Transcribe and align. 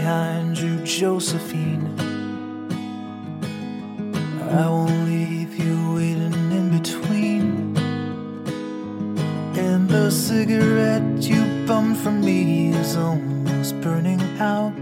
Behind 0.00 0.56
you, 0.58 0.76
Josephine. 0.84 1.84
I 4.62 4.66
won't 4.74 5.04
leave 5.04 5.52
you 5.62 5.76
waiting 5.94 6.50
in 6.58 6.66
between. 6.78 7.76
And 9.66 9.88
the 9.88 10.10
cigarette 10.10 11.22
you 11.30 11.42
bummed 11.66 11.98
from 11.98 12.16
me 12.22 12.72
is 12.82 12.96
almost 12.96 13.78
burning 13.82 14.22
out. 14.40 14.80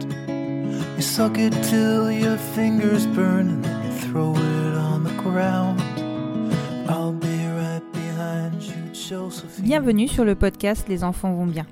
You 0.97 1.03
suck 1.03 1.37
it 1.37 1.55
till 1.65 2.13
your 2.13 2.39
fingers 2.55 3.05
burn 3.09 3.47
and 3.51 3.65
then 3.65 3.79
you 3.87 3.93
throw 4.07 4.33
it 4.37 4.75
on 4.91 5.03
the 5.03 5.17
ground. 5.25 5.81
I'll 6.89 7.19
be 7.29 7.39
right 7.61 7.87
behind 7.93 8.63
you, 8.63 8.81
Josephine. 8.93 9.65
Bienvenue 9.65 10.07
sur 10.07 10.25
le 10.25 10.37
podcast 10.37 10.89
Les 10.89 11.03
enfants 11.03 11.35
vont 11.35 11.47
bien. 11.47 11.67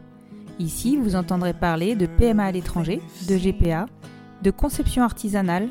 Ici, 0.58 0.96
vous 0.96 1.16
entendrez 1.16 1.52
parler 1.52 1.94
de 1.94 2.06
PMA 2.06 2.44
à 2.44 2.52
l'étranger, 2.52 3.02
de 3.28 3.36
GPA, 3.36 3.86
de 4.42 4.50
conception 4.50 5.02
artisanale, 5.02 5.68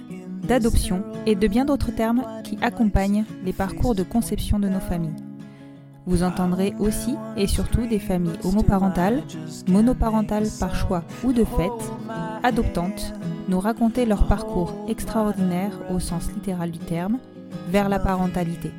d'adoption 0.47 1.03
et 1.25 1.36
de 1.36 1.47
bien 1.47 1.66
d'autres 1.66 1.92
termes 1.92 2.23
qui 2.44 2.58
accompagnent 2.61 3.25
les 3.44 3.53
parcours 3.53 3.95
de 3.95 4.03
conception 4.03 4.59
de 4.59 4.69
nos 4.69 4.80
familles. 4.80 5.16
Vous 6.05 6.22
entendrez 6.22 6.75
aussi 6.80 7.16
et 7.36 7.47
surtout 7.47 7.88
des 7.88 7.97
familles 7.97 8.38
homoparentales, 8.44 9.23
monoparentales 9.67 10.47
par 10.59 10.75
choix 10.75 11.03
ou 11.23 11.33
de 11.33 11.44
fait, 11.44 11.72
adoptantes, 12.44 13.14
nous 13.49 13.59
raconter 13.59 14.05
leur 14.05 14.27
parcours 14.27 14.75
extraordinaire 14.88 15.72
au 15.89 15.99
sens 15.99 16.31
littéral 16.31 16.70
du 16.70 16.80
terme 16.80 17.17
vers 17.70 17.89
la 17.89 17.97
parentalité. 17.97 18.72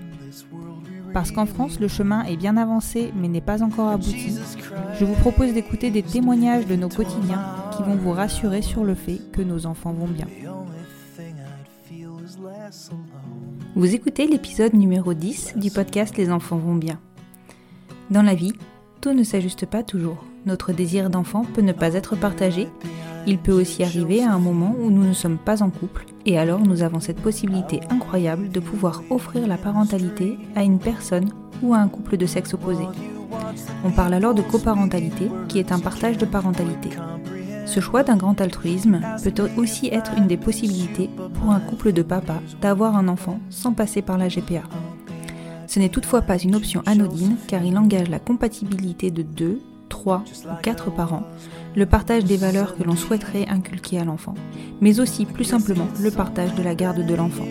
Parce 1.16 1.32
qu'en 1.32 1.46
France, 1.46 1.80
le 1.80 1.88
chemin 1.88 2.24
est 2.24 2.36
bien 2.36 2.58
avancé 2.58 3.10
mais 3.16 3.28
n'est 3.28 3.40
pas 3.40 3.62
encore 3.62 3.88
abouti, 3.88 4.38
je 5.00 5.04
vous 5.06 5.14
propose 5.14 5.54
d'écouter 5.54 5.90
des 5.90 6.02
témoignages 6.02 6.66
de 6.66 6.76
nos 6.76 6.90
quotidiens 6.90 7.42
qui 7.74 7.82
vont 7.82 7.96
vous 7.96 8.10
rassurer 8.10 8.60
sur 8.60 8.84
le 8.84 8.94
fait 8.94 9.22
que 9.32 9.40
nos 9.40 9.64
enfants 9.64 9.94
vont 9.94 10.08
bien. 10.08 10.26
Vous 13.74 13.94
écoutez 13.94 14.26
l'épisode 14.26 14.74
numéro 14.74 15.14
10 15.14 15.54
du 15.56 15.70
podcast 15.70 16.18
Les 16.18 16.30
enfants 16.30 16.58
vont 16.58 16.74
bien. 16.74 17.00
Dans 18.10 18.20
la 18.20 18.34
vie, 18.34 18.52
tout 19.00 19.14
ne 19.14 19.22
s'ajuste 19.22 19.64
pas 19.64 19.82
toujours. 19.82 20.22
Notre 20.44 20.74
désir 20.74 21.08
d'enfant 21.08 21.46
peut 21.46 21.62
ne 21.62 21.72
pas 21.72 21.94
être 21.94 22.14
partagé. 22.14 22.68
Il 23.26 23.38
peut 23.38 23.58
aussi 23.58 23.82
arriver 23.82 24.22
à 24.22 24.34
un 24.34 24.38
moment 24.38 24.76
où 24.78 24.90
nous 24.90 25.04
ne 25.04 25.14
sommes 25.14 25.38
pas 25.38 25.62
en 25.62 25.70
couple 25.70 26.04
et 26.26 26.36
alors 26.38 26.60
nous 26.60 26.82
avons 26.82 27.00
cette 27.00 27.20
possibilité 27.20 27.80
incroyable 27.88 28.50
de 28.50 28.60
pouvoir 28.60 29.02
offrir 29.10 29.46
la 29.46 29.56
parentalité 29.56 30.36
à 30.56 30.64
une 30.64 30.80
personne 30.80 31.30
ou 31.62 31.72
à 31.72 31.78
un 31.78 31.88
couple 31.88 32.16
de 32.16 32.26
sexe 32.26 32.52
opposé. 32.52 32.84
On 33.84 33.90
parle 33.90 34.14
alors 34.14 34.34
de 34.34 34.42
coparentalité 34.42 35.30
qui 35.48 35.58
est 35.58 35.72
un 35.72 35.78
partage 35.78 36.18
de 36.18 36.26
parentalité. 36.26 36.90
Ce 37.64 37.80
choix 37.80 38.02
d'un 38.02 38.16
grand 38.16 38.40
altruisme 38.40 39.00
peut 39.22 39.50
aussi 39.56 39.88
être 39.88 40.12
une 40.16 40.26
des 40.26 40.36
possibilités 40.36 41.10
pour 41.34 41.50
un 41.50 41.60
couple 41.60 41.92
de 41.92 42.02
papas 42.02 42.42
d'avoir 42.60 42.96
un 42.96 43.08
enfant 43.08 43.40
sans 43.48 43.72
passer 43.72 44.02
par 44.02 44.18
la 44.18 44.28
GPA. 44.28 44.62
Ce 45.66 45.78
n'est 45.78 45.88
toutefois 45.88 46.22
pas 46.22 46.38
une 46.38 46.54
option 46.54 46.82
anodine 46.86 47.36
car 47.46 47.64
il 47.64 47.78
engage 47.78 48.08
la 48.08 48.18
compatibilité 48.18 49.10
de 49.10 49.22
deux, 49.22 49.60
trois 49.88 50.24
ou 50.44 50.62
quatre 50.62 50.90
parents, 50.90 51.24
le 51.76 51.84
partage 51.84 52.24
des 52.24 52.38
valeurs 52.38 52.74
que 52.74 52.82
l'on 52.82 52.96
souhaiterait 52.96 53.46
inculquer 53.48 53.98
à 53.98 54.04
l'enfant, 54.04 54.34
mais 54.80 54.98
aussi 54.98 55.26
plus 55.26 55.44
simplement 55.44 55.88
le 56.00 56.10
partage 56.10 56.54
de 56.54 56.62
la 56.62 56.74
garde 56.74 57.04
de 57.04 57.14
l'enfant. 57.14 57.46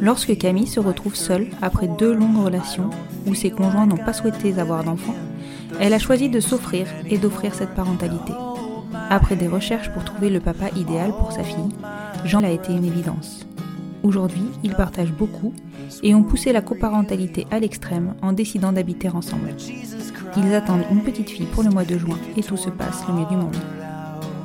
Lorsque 0.00 0.38
Camille 0.38 0.68
se 0.68 0.78
retrouve 0.78 1.16
seule 1.16 1.48
après 1.60 1.88
deux 1.88 2.14
longues 2.14 2.44
relations 2.44 2.90
où 3.26 3.34
ses 3.34 3.50
conjoints 3.50 3.86
n'ont 3.86 3.96
pas 3.96 4.12
souhaité 4.12 4.58
avoir 4.60 4.84
d'enfant, 4.84 5.16
elle 5.80 5.92
a 5.92 5.98
choisi 5.98 6.28
de 6.28 6.38
s'offrir 6.38 6.86
et 7.10 7.18
d'offrir 7.18 7.52
cette 7.54 7.74
parentalité. 7.74 8.32
Après 9.10 9.34
des 9.34 9.48
recherches 9.48 9.90
pour 9.90 10.04
trouver 10.04 10.30
le 10.30 10.40
papa 10.40 10.68
idéal 10.76 11.10
pour 11.10 11.32
sa 11.32 11.42
fille, 11.42 11.74
Jean 12.24 12.44
a 12.44 12.50
été 12.50 12.72
une 12.72 12.84
évidence. 12.84 13.46
Aujourd'hui, 14.04 14.46
ils 14.62 14.74
partagent 14.74 15.12
beaucoup 15.12 15.52
et 16.02 16.14
ont 16.14 16.22
poussé 16.22 16.52
la 16.52 16.60
coparentalité 16.62 17.46
à 17.50 17.58
l'extrême 17.58 18.14
en 18.22 18.32
décidant 18.32 18.72
d'habiter 18.72 19.08
ensemble. 19.08 19.54
Ils 20.36 20.54
attendent 20.54 20.84
une 20.90 21.02
petite 21.02 21.30
fille 21.30 21.46
pour 21.46 21.62
le 21.62 21.70
mois 21.70 21.84
de 21.84 21.96
juin 21.98 22.18
et 22.36 22.42
tout 22.42 22.56
se 22.56 22.70
passe 22.70 23.04
le 23.08 23.14
mieux 23.14 23.26
du 23.26 23.36
monde. 23.36 23.56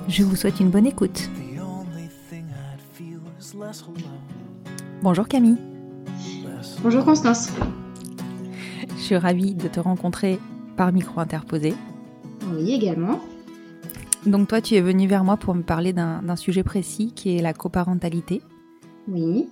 Je 0.07 0.23
vous 0.23 0.35
souhaite 0.35 0.59
une 0.59 0.69
bonne 0.69 0.87
écoute. 0.87 1.29
Bonjour 5.01 5.27
Camille, 5.27 5.57
Bonjour 6.83 7.03
Constance. 7.05 7.51
je 8.95 9.01
suis 9.01 9.17
ravie 9.17 9.53
de 9.55 9.67
te 9.67 9.79
rencontrer 9.79 10.39
par 10.77 10.91
micro 10.91 11.19
interposé. 11.19 11.73
Oui, 12.53 12.73
également. 12.73 13.19
Donc 14.25 14.47
toi, 14.47 14.61
tu 14.61 14.75
es 14.75 14.81
venu 14.81 15.07
vers 15.07 15.23
moi 15.23 15.37
pour 15.37 15.55
me 15.55 15.63
parler 15.63 15.93
d'un 15.93 16.35
sujet 16.35 16.63
précis 16.63 17.11
qui 17.15 17.35
est 17.35 17.41
la 17.41 17.53
coparentalité. 17.53 18.41
Oui. 19.07 19.47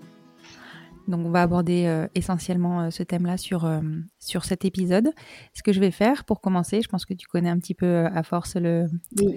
Donc 1.09 1.25
on 1.25 1.29
va 1.31 1.41
aborder 1.41 1.85
euh, 1.85 2.07
essentiellement 2.15 2.81
euh, 2.83 2.89
ce 2.91 3.03
thème-là 3.03 3.37
sur, 3.37 3.65
euh, 3.65 3.81
sur 4.19 4.45
cet 4.45 4.63
épisode. 4.63 5.11
Ce 5.53 5.63
que 5.63 5.73
je 5.73 5.79
vais 5.79 5.91
faire 5.91 6.23
pour 6.23 6.39
commencer, 6.39 6.81
je 6.81 6.87
pense 6.87 7.05
que 7.05 7.13
tu 7.13 7.27
connais 7.27 7.49
un 7.49 7.59
petit 7.59 7.73
peu 7.73 8.05
à 8.05 8.23
force 8.23 8.55
le, 8.55 8.85
Oui. 9.17 9.35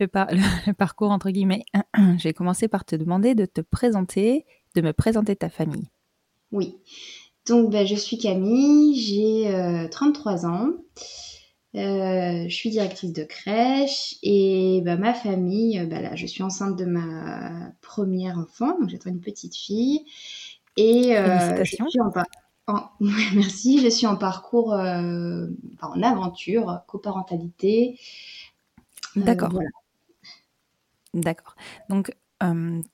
le, 0.00 0.06
par- 0.06 0.28
le 0.30 0.72
parcours 0.74 1.10
entre 1.10 1.30
guillemets. 1.30 1.64
je 1.96 2.22
vais 2.22 2.34
commencer 2.34 2.68
par 2.68 2.84
te 2.84 2.94
demander 2.94 3.34
de 3.34 3.46
te 3.46 3.60
présenter, 3.60 4.44
de 4.76 4.82
me 4.82 4.92
présenter 4.92 5.34
ta 5.34 5.48
famille. 5.48 5.88
Oui. 6.52 6.76
Donc, 7.48 7.70
ben, 7.72 7.86
je 7.86 7.94
suis 7.94 8.16
Camille, 8.16 8.98
j'ai 8.98 9.54
euh, 9.54 9.88
33 9.88 10.46
ans. 10.46 10.68
Je 11.74 12.46
suis 12.50 12.70
directrice 12.70 13.12
de 13.12 13.24
crèche 13.24 14.14
et 14.22 14.80
ben, 14.84 14.96
ma 14.98 15.12
famille, 15.12 15.84
ben, 15.86 16.02
là, 16.02 16.14
je 16.14 16.24
suis 16.26 16.42
enceinte 16.44 16.78
de 16.78 16.84
ma 16.84 17.72
première 17.80 18.38
enfant, 18.38 18.78
donc 18.78 18.88
j'attends 18.90 19.10
une 19.10 19.20
petite 19.20 19.56
fille. 19.56 20.04
Et 20.76 21.16
euh, 21.16 21.24
je 21.38 21.54
Félicitations. 21.54 21.88
suis 21.90 22.00
en, 22.00 22.10
par- 22.10 22.26
en- 22.66 22.90
ouais, 23.00 23.10
merci, 23.34 23.80
je 23.80 23.88
suis 23.88 24.06
en 24.06 24.16
parcours, 24.16 24.72
euh, 24.74 25.46
en 25.82 26.02
aventure, 26.02 26.82
coparentalité. 26.86 27.98
Euh, 29.16 29.20
D'accord. 29.22 29.50
voilà. 29.50 29.68
D'accord. 31.14 31.54
Donc 31.88 32.12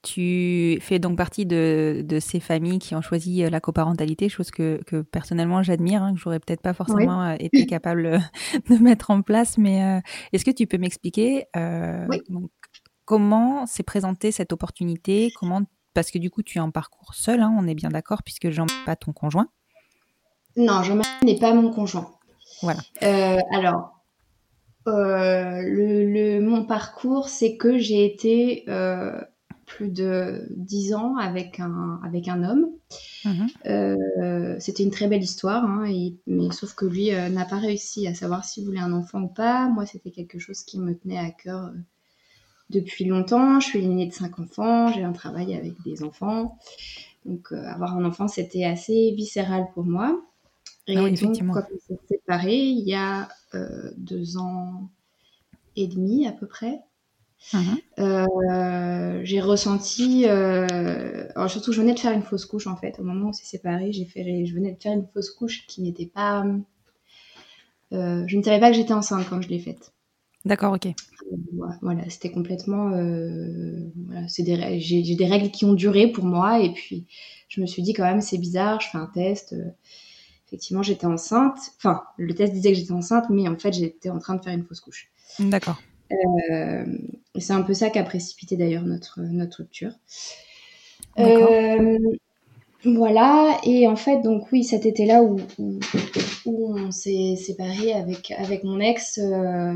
tu 0.01 0.77
fais 0.79 0.99
donc 0.99 1.17
partie 1.17 1.45
de, 1.45 2.05
de 2.07 2.19
ces 2.21 2.39
familles 2.39 2.79
qui 2.79 2.95
ont 2.95 3.01
choisi 3.01 3.41
la 3.49 3.59
coparentalité, 3.59 4.29
chose 4.29 4.49
que, 4.49 4.79
que 4.85 5.01
personnellement 5.01 5.61
j'admire, 5.61 6.03
hein, 6.03 6.13
que 6.13 6.19
j'aurais 6.21 6.39
peut-être 6.39 6.61
pas 6.61 6.73
forcément 6.73 7.31
été 7.33 7.65
capable 7.67 8.21
de 8.69 8.75
mettre 8.77 9.09
en 9.09 9.21
place. 9.21 9.57
Mais 9.57 10.01
est-ce 10.31 10.45
que 10.45 10.51
tu 10.51 10.67
peux 10.67 10.77
m'expliquer 10.77 11.47
Oui. 11.55 12.21
donc, 12.29 12.49
comment 13.03 13.65
s'est 13.65 13.83
présentée 13.83 14.31
cette 14.31 14.53
opportunité? 14.53 15.33
Comment 15.37 15.63
parce 15.93 16.11
que 16.11 16.17
du 16.19 16.29
coup 16.29 16.43
tu 16.43 16.57
es 16.57 16.61
en 16.61 16.71
parcours 16.71 17.13
seul, 17.13 17.41
hein, 17.41 17.53
on 17.57 17.67
est 17.67 17.75
bien 17.75 17.89
d'accord, 17.89 18.23
puisque 18.23 18.49
Jean 18.49 18.65
n'est 18.65 18.85
pas 18.85 18.95
ton 18.95 19.13
conjoint. 19.13 19.47
Non, 20.57 20.83
Jean-Marie 20.83 21.09
n'est 21.23 21.39
pas 21.39 21.53
mon 21.53 21.71
conjoint. 21.71 22.11
Voilà. 22.61 22.81
Euh, 23.03 23.39
alors, 23.55 24.01
euh, 24.87 25.61
le, 25.61 26.11
le- 26.11 26.41
mon 26.41 26.65
parcours, 26.65 27.29
c'est 27.29 27.55
que 27.55 27.77
j'ai 27.77 28.05
été 28.05 28.65
euh, 28.67 29.21
plus 29.65 29.89
de 29.89 30.47
dix 30.57 30.93
ans 30.93 31.15
avec 31.17 31.59
un, 31.59 31.99
avec 32.03 32.27
un 32.27 32.43
homme. 32.43 32.67
Mhm. 33.23 33.47
Euh, 33.67 34.55
c'était 34.59 34.83
une 34.83 34.91
très 34.91 35.07
belle 35.07 35.23
histoire, 35.23 35.63
hein, 35.63 35.85
et- 35.85 36.17
mais 36.27 36.51
sauf 36.51 36.73
que 36.73 36.85
lui 36.85 37.11
n'a 37.11 37.45
pas 37.45 37.57
réussi 37.57 38.07
à 38.07 38.13
savoir 38.13 38.43
s'il 38.43 38.65
voulait 38.65 38.79
un 38.79 38.93
enfant 38.93 39.21
ou 39.21 39.27
pas. 39.27 39.69
Moi, 39.69 39.85
c'était 39.85 40.11
quelque 40.11 40.39
chose 40.39 40.63
qui 40.63 40.79
me 40.79 40.97
tenait 40.97 41.19
à 41.19 41.31
cœur 41.31 41.71
depuis 42.71 43.05
longtemps. 43.05 43.59
Je 43.59 43.67
suis 43.67 43.81
l'aînée 43.81 44.07
de 44.07 44.13
cinq 44.13 44.39
enfants. 44.39 44.91
J'ai 44.93 45.03
un 45.03 45.13
travail 45.13 45.55
avec 45.55 45.73
des 45.83 46.03
enfants. 46.03 46.57
Donc, 47.25 47.51
avoir 47.53 47.97
un 47.97 48.05
enfant, 48.05 48.27
c'était 48.27 48.65
assez 48.65 49.13
viscéral 49.15 49.67
pour 49.73 49.85
moi. 49.85 50.21
Et 50.87 50.95
Ah 50.95 51.03
oui, 51.03 51.11
donc, 51.17 51.41
quand 51.51 51.63
on 51.73 51.79
s'est 51.79 51.99
séparés, 52.09 52.57
il 52.57 52.87
y 52.87 52.95
a 52.95 53.29
euh, 53.55 53.91
deux 53.97 54.37
ans 54.37 54.89
et 55.75 55.87
demi 55.87 56.27
à 56.27 56.31
peu 56.31 56.47
près, 56.47 56.81
Mhm. 57.53 57.81
euh, 57.99 59.21
j'ai 59.23 59.41
ressenti. 59.41 60.25
euh, 60.27 61.27
alors 61.35 61.49
surtout, 61.49 61.71
je 61.73 61.81
venais 61.81 61.93
de 61.93 61.99
faire 61.99 62.13
une 62.13 62.23
fausse 62.23 62.45
couche 62.45 62.67
en 62.67 62.75
fait. 62.75 62.99
Au 62.99 63.03
moment 63.03 63.27
où 63.27 63.29
on 63.29 63.33
s'est 63.33 63.45
séparés, 63.45 63.91
j'ai 63.93 64.05
fait, 64.05 64.45
je 64.45 64.53
venais 64.53 64.73
de 64.73 64.81
faire 64.81 64.93
une 64.93 65.07
fausse 65.13 65.29
couche 65.31 65.65
qui 65.67 65.81
n'était 65.81 66.05
pas. 66.07 66.45
euh, 67.93 68.23
je 68.27 68.37
ne 68.37 68.43
savais 68.43 68.59
pas 68.59 68.69
que 68.71 68.75
j'étais 68.75 68.93
enceinte 68.93 69.27
quand 69.29 69.41
je 69.41 69.47
l'ai 69.49 69.59
faite. 69.59 69.93
D'accord, 70.45 70.73
ok. 70.73 70.87
Voilà, 71.81 72.09
c'était 72.09 72.31
complètement. 72.31 72.91
euh, 72.91 73.89
voilà, 74.07 74.27
c'est 74.27 74.43
des, 74.43 74.79
j'ai, 74.79 75.03
j'ai 75.03 75.15
des 75.15 75.25
règles 75.25 75.51
qui 75.51 75.65
ont 75.65 75.73
duré 75.73 76.07
pour 76.07 76.25
moi 76.25 76.59
et 76.59 76.73
puis 76.73 77.05
je 77.47 77.61
me 77.61 77.65
suis 77.65 77.81
dit 77.83 77.93
quand 77.93 78.03
même 78.03 78.21
c'est 78.21 78.37
bizarre. 78.37 78.81
Je 78.81 78.89
fais 78.89 78.97
un 78.97 79.09
test. 79.13 79.53
euh, 79.53 79.69
effectivement, 80.47 80.83
j'étais 80.83 81.05
enceinte. 81.05 81.57
Enfin, 81.77 82.01
le 82.17 82.33
test 82.33 82.51
disait 82.53 82.71
que 82.73 82.77
j'étais 82.77 82.91
enceinte, 82.91 83.25
mais 83.29 83.47
en 83.47 83.57
fait, 83.57 83.71
j'étais 83.71 84.09
en 84.09 84.19
train 84.19 84.35
de 84.35 84.41
faire 84.41 84.53
une 84.53 84.63
fausse 84.63 84.81
couche. 84.81 85.09
D'accord. 85.39 85.81
Euh, 86.11 86.85
et 87.35 87.39
c'est 87.39 87.53
un 87.53 87.61
peu 87.61 87.73
ça 87.73 87.89
qui 87.89 87.99
a 87.99 88.03
précipité 88.03 88.57
d'ailleurs 88.57 88.83
notre, 88.83 89.21
notre 89.21 89.59
rupture. 89.59 89.91
Voilà, 92.83 93.59
et 93.63 93.87
en 93.87 93.95
fait, 93.95 94.21
donc 94.23 94.51
oui, 94.51 94.63
cet 94.63 94.87
été-là 94.87 95.21
où, 95.21 95.39
où, 95.59 95.79
où 96.45 96.75
on 96.79 96.89
s'est 96.91 97.35
séparés 97.35 97.93
avec, 97.93 98.31
avec 98.31 98.63
mon 98.63 98.79
ex, 98.79 99.19
euh, 99.19 99.75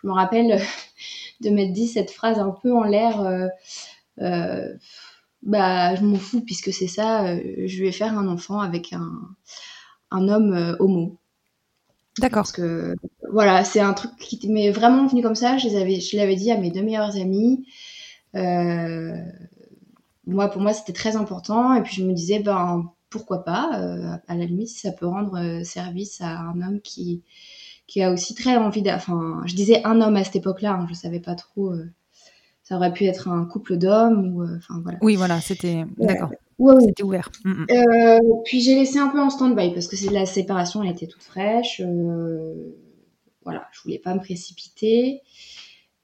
je 0.00 0.06
me 0.06 0.12
rappelle 0.12 0.60
de 1.40 1.50
m'être 1.50 1.72
dit 1.72 1.88
cette 1.88 2.10
phrase 2.10 2.38
un 2.38 2.50
peu 2.50 2.72
en 2.72 2.84
l'air 2.84 3.20
euh, 3.20 3.48
euh, 4.20 4.74
bah, 5.42 5.94
je 5.94 6.02
m'en 6.02 6.16
fous 6.16 6.40
puisque 6.40 6.72
c'est 6.72 6.88
ça, 6.88 7.26
euh, 7.26 7.40
je 7.66 7.82
vais 7.82 7.92
faire 7.92 8.18
un 8.18 8.26
enfant 8.28 8.60
avec 8.60 8.92
un, 8.92 9.12
un 10.10 10.28
homme 10.28 10.52
euh, 10.52 10.76
homo. 10.80 11.18
D'accord. 12.18 12.42
Parce 12.42 12.52
que 12.52 12.96
voilà, 13.30 13.62
c'est 13.64 13.80
un 13.80 13.92
truc 13.92 14.16
qui 14.16 14.48
m'est 14.48 14.70
vraiment 14.70 15.06
venu 15.06 15.22
comme 15.22 15.34
ça. 15.34 15.58
Je 15.58 15.68
les 15.68 15.76
avais, 15.76 16.00
je 16.00 16.16
l'avais 16.16 16.36
dit 16.36 16.50
à 16.50 16.56
mes 16.56 16.70
deux 16.70 16.82
meilleures 16.82 17.16
amies. 17.16 17.66
Euh, 18.34 19.16
moi, 20.26 20.48
pour 20.48 20.62
moi, 20.62 20.72
c'était 20.72 20.94
très 20.94 21.16
important. 21.16 21.74
Et 21.74 21.82
puis 21.82 21.94
je 21.96 22.04
me 22.04 22.12
disais, 22.12 22.38
ben 22.40 22.90
pourquoi 23.10 23.44
pas 23.44 23.70
euh, 23.80 24.16
À 24.28 24.34
la 24.34 24.46
limite, 24.46 24.68
si 24.68 24.80
ça 24.80 24.92
peut 24.92 25.06
rendre 25.06 25.38
euh, 25.38 25.64
service 25.64 26.20
à 26.20 26.38
un 26.38 26.60
homme 26.62 26.80
qui 26.80 27.22
qui 27.86 28.02
a 28.02 28.12
aussi 28.12 28.34
très 28.34 28.56
envie 28.56 28.82
d'a- 28.82 28.96
Enfin, 28.96 29.42
je 29.46 29.54
disais 29.54 29.82
un 29.84 30.00
homme 30.00 30.16
à 30.16 30.24
cette 30.24 30.36
époque-là. 30.36 30.72
Hein, 30.74 30.86
je 30.88 30.94
savais 30.94 31.20
pas 31.20 31.34
trop. 31.34 31.70
euh, 31.72 31.90
ça 32.62 32.76
aurait 32.76 32.92
pu 32.92 33.04
être 33.04 33.28
un 33.28 33.44
couple 33.44 33.76
d'hommes 33.76 34.34
ou 34.34 34.42
euh, 34.42 34.56
enfin 34.58 34.80
voilà. 34.82 34.98
Oui, 35.02 35.16
voilà, 35.16 35.40
c'était. 35.40 35.84
D'accord. 35.98 36.30
Ouais, 36.58 36.74
ouais. 36.74 36.84
C'était 36.86 37.02
ouvert. 37.04 37.30
Mm, 37.44 37.50
mm. 37.52 37.66
Euh, 37.70 38.18
puis 38.44 38.60
j'ai 38.60 38.74
laissé 38.74 38.98
un 38.98 39.08
peu 39.08 39.20
en 39.20 39.30
stand-by 39.30 39.72
parce 39.72 39.86
que 39.88 39.96
c'est 39.96 40.10
la 40.10 40.26
séparation, 40.26 40.82
elle 40.82 40.90
était 40.90 41.06
toute 41.06 41.22
fraîche. 41.22 41.80
voilà, 43.44 43.68
je 43.72 43.80
voulais 43.82 43.98
pas 43.98 44.14
me 44.14 44.20
précipiter. 44.20 45.22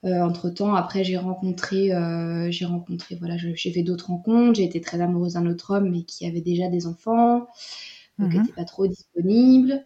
entre 0.05 0.51
temps, 0.51 0.75
après 0.75 1.05
j'ai 1.05 1.17
rencontré, 1.17 1.93
euh, 1.93 2.51
j'ai 2.51 2.65
rencontré, 2.65 3.17
voilà, 3.17 3.37
j'ai 3.37 3.73
fait 3.73 3.83
d'autres 3.83 4.09
rencontres. 4.09 4.57
J'ai 4.57 4.65
été 4.65 4.81
très 4.81 5.01
amoureuse 5.01 5.35
d'un 5.35 5.47
autre 5.47 5.75
homme, 5.77 5.91
mais 5.91 6.03
qui 6.03 6.27
avait 6.27 6.41
déjà 6.41 6.69
des 6.69 6.87
enfants, 6.87 7.47
donc 8.19 8.31
qui 8.33 8.39
n'était 8.39 8.53
pas 8.53 8.65
trop 8.65 8.87
disponible. 8.87 9.85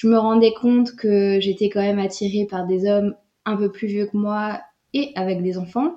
Je 0.00 0.08
me 0.08 0.16
rendais 0.18 0.54
compte 0.54 0.96
que 0.96 1.38
j'étais 1.40 1.68
quand 1.68 1.82
même 1.82 1.98
attirée 1.98 2.46
par 2.48 2.66
des 2.66 2.86
hommes 2.88 3.14
un 3.44 3.54
peu 3.58 3.70
plus 3.70 3.86
vieux 3.86 4.06
que 4.06 4.16
moi 4.16 4.58
et 4.94 5.12
avec 5.14 5.42
des 5.42 5.58
enfants, 5.58 5.92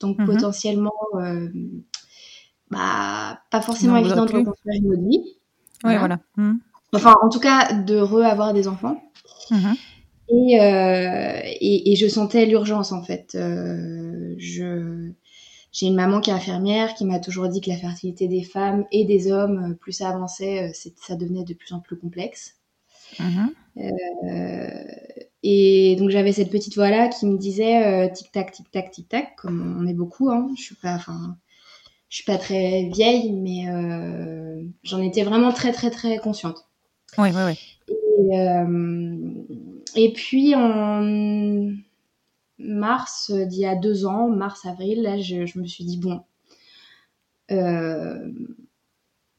donc 0.00 0.18
Mhm. 0.18 0.26
potentiellement. 0.26 0.90
euh, 1.20 1.48
bah, 2.70 3.38
pas 3.52 3.60
forcément 3.60 3.94
Non, 3.94 4.00
évident 4.00 4.26
de 4.26 4.32
reconstruire 4.32 4.82
une 4.82 4.92
autre 4.92 5.08
vie. 5.08 5.18
Ouais, 5.84 5.96
Voilà. 5.98 5.98
voilà. 6.00 6.20
Mm. 6.36 6.58
Enfin, 6.94 7.14
en 7.22 7.28
tout 7.28 7.38
cas, 7.38 7.72
de 7.74 7.96
re-avoir 7.96 8.52
des 8.54 8.66
enfants. 8.66 9.00
Mhm. 9.52 9.74
Et, 10.30 10.60
euh, 10.60 11.40
et, 11.44 11.92
et 11.92 11.96
je 11.96 12.08
sentais 12.08 12.46
l'urgence, 12.46 12.90
en 12.90 13.04
fait. 13.04 13.36
Euh, 13.36 14.34
je... 14.36 15.12
J'ai 15.70 15.86
une 15.86 15.94
maman 15.94 16.20
qui 16.20 16.30
est 16.30 16.32
infirmière 16.32 16.94
qui 16.94 17.04
m'a 17.04 17.20
toujours 17.20 17.48
dit 17.48 17.60
que 17.60 17.70
la 17.70 17.76
fertilité 17.76 18.26
des 18.26 18.42
femmes 18.42 18.84
et 18.90 19.04
des 19.04 19.30
hommes, 19.30 19.76
plus 19.80 19.92
ça 19.92 20.08
avançait, 20.08 20.72
ça 20.72 21.14
devenait 21.14 21.44
de 21.44 21.54
plus 21.54 21.72
en 21.72 21.78
plus 21.80 21.96
complexe. 21.96 22.56
Mhm. 23.20 23.50
Euh, 23.76 24.84
et 25.42 25.96
donc 25.98 26.10
j'avais 26.10 26.32
cette 26.32 26.50
petite 26.50 26.76
voix 26.76 26.90
là 26.90 27.08
qui 27.08 27.26
me 27.26 27.36
disait 27.36 27.84
euh, 27.84 28.08
tic 28.08 28.30
tac 28.30 28.52
tic 28.52 28.70
tac 28.70 28.90
tic 28.92 29.08
tac 29.08 29.34
comme 29.36 29.76
on 29.80 29.86
est 29.86 29.94
beaucoup 29.94 30.30
hein. 30.30 30.48
je 30.56 30.62
suis 30.62 30.74
pas 30.76 30.94
enfin 30.94 31.36
je 32.08 32.16
suis 32.16 32.24
pas 32.24 32.38
très 32.38 32.88
vieille 32.94 33.32
mais 33.32 33.68
euh, 33.68 34.62
j'en 34.84 35.02
étais 35.02 35.24
vraiment 35.24 35.52
très 35.52 35.72
très 35.72 35.90
très 35.90 36.18
consciente 36.18 36.66
Ouais, 37.18 37.32
ouais, 37.32 37.44
ouais. 37.44 37.58
et, 37.88 38.38
euh, 38.38 39.32
et 39.96 40.12
puis 40.12 40.54
en 40.54 41.02
mars 42.58 43.30
d'il 43.32 43.60
y 43.60 43.66
a 43.66 43.74
deux 43.74 44.06
ans 44.06 44.28
mars 44.28 44.64
avril 44.66 45.02
là 45.02 45.18
je, 45.20 45.46
je 45.46 45.58
me 45.58 45.66
suis 45.66 45.84
dit 45.84 45.98
bon 45.98 46.22
euh, 47.50 48.30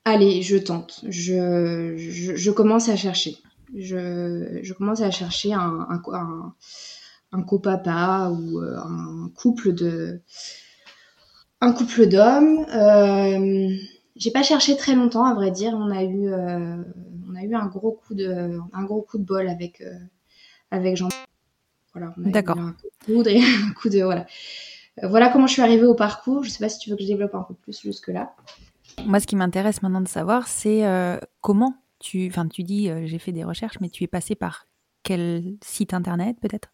allez 0.04 0.42
je 0.42 0.58
tente 0.58 1.04
je, 1.08 1.96
je, 1.98 2.36
je 2.36 2.52
commence 2.52 2.90
à 2.90 2.96
chercher 2.96 3.38
je, 3.74 4.60
je 4.62 4.74
commence 4.74 5.02
à 5.02 5.12
chercher 5.12 5.54
un, 5.54 5.88
un, 5.90 6.02
un, 6.14 6.54
un 7.32 7.42
copapa 7.42 8.30
ou 8.32 8.60
euh, 8.60 8.78
un 8.78 9.30
couple 9.36 9.74
de 9.74 10.22
un 11.62 11.74
couple 11.74 12.08
d'hommes. 12.08 12.66
Euh, 12.74 13.76
j'ai 14.16 14.32
pas 14.32 14.44
cherché 14.44 14.78
très 14.78 14.96
longtemps, 14.96 15.26
à 15.26 15.34
vrai 15.34 15.52
dire. 15.52 15.74
On 15.74 15.92
a 15.92 16.04
eu, 16.04 16.28
euh, 16.32 16.78
on 17.30 17.36
a 17.36 17.44
eu 17.44 17.54
un 17.56 17.66
gros 17.66 17.92
coup 17.92 18.14
de, 18.14 18.60
un 18.74 18.84
gros 18.84 19.02
coup 19.02 19.18
de 19.18 19.24
bol 19.24 19.48
avec 19.48 19.82
euh, 19.82 19.94
avec 20.72 20.96
Jean. 20.96 21.10
Voilà. 21.94 22.14
on 22.18 22.26
a 22.26 22.28
eu 22.30 22.32
D'accord. 22.32 22.58
Un 22.58 22.76
coup 23.06 23.24
de 23.24 23.30
et 23.30 23.42
un 23.70 23.74
coup 23.74 23.90
de 23.90 24.02
voilà. 24.02 24.26
Voilà 25.04 25.28
comment 25.30 25.48
je 25.48 25.54
suis 25.54 25.62
arrivée 25.62 25.86
au 25.86 25.96
parcours. 25.96 26.44
Je 26.44 26.50
sais 26.50 26.60
pas 26.60 26.70
si 26.70 26.80
tu 26.80 26.90
veux 26.90 26.96
que 26.96 27.04
je 27.04 27.08
développe 27.08 27.36
un 27.36 27.44
peu 27.44 27.54
plus 27.54 27.82
jusque 27.82 28.08
là. 28.08 28.34
Moi, 29.06 29.20
ce 29.20 29.28
qui 29.28 29.36
m'intéresse 29.36 29.82
maintenant 29.82 30.00
de 30.00 30.08
savoir, 30.08 30.48
c'est 30.48 30.86
comment 31.42 31.76
tu. 32.06 32.28
Enfin, 32.30 32.48
tu 32.48 32.64
dis, 32.64 32.90
euh, 32.90 33.06
j'ai 33.06 33.20
fait 33.20 33.32
des 33.32 33.44
recherches, 33.44 33.80
mais 33.82 33.90
tu 33.90 34.04
es 34.04 34.08
passé 34.08 34.36
par 34.36 34.68
quel 35.04 35.56
site 35.64 35.94
internet, 35.94 36.38
peut-être? 36.42 36.70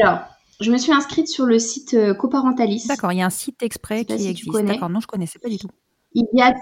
Alors, 0.00 0.20
je 0.60 0.70
me 0.70 0.78
suis 0.78 0.92
inscrite 0.92 1.28
sur 1.28 1.46
le 1.46 1.58
site 1.58 1.94
euh, 1.94 2.14
Coparentalis. 2.14 2.86
D'accord, 2.86 3.12
il 3.12 3.18
y 3.18 3.22
a 3.22 3.26
un 3.26 3.30
site 3.30 3.62
exprès 3.62 4.04
qui 4.04 4.18
si 4.18 4.28
existe. 4.28 4.64
D'accord, 4.64 4.88
non, 4.90 5.00
je 5.00 5.06
connaissais 5.06 5.38
pas 5.38 5.48
du 5.48 5.58
tout. 5.58 5.68
Il 6.12 6.24
y 6.32 6.42
a, 6.42 6.54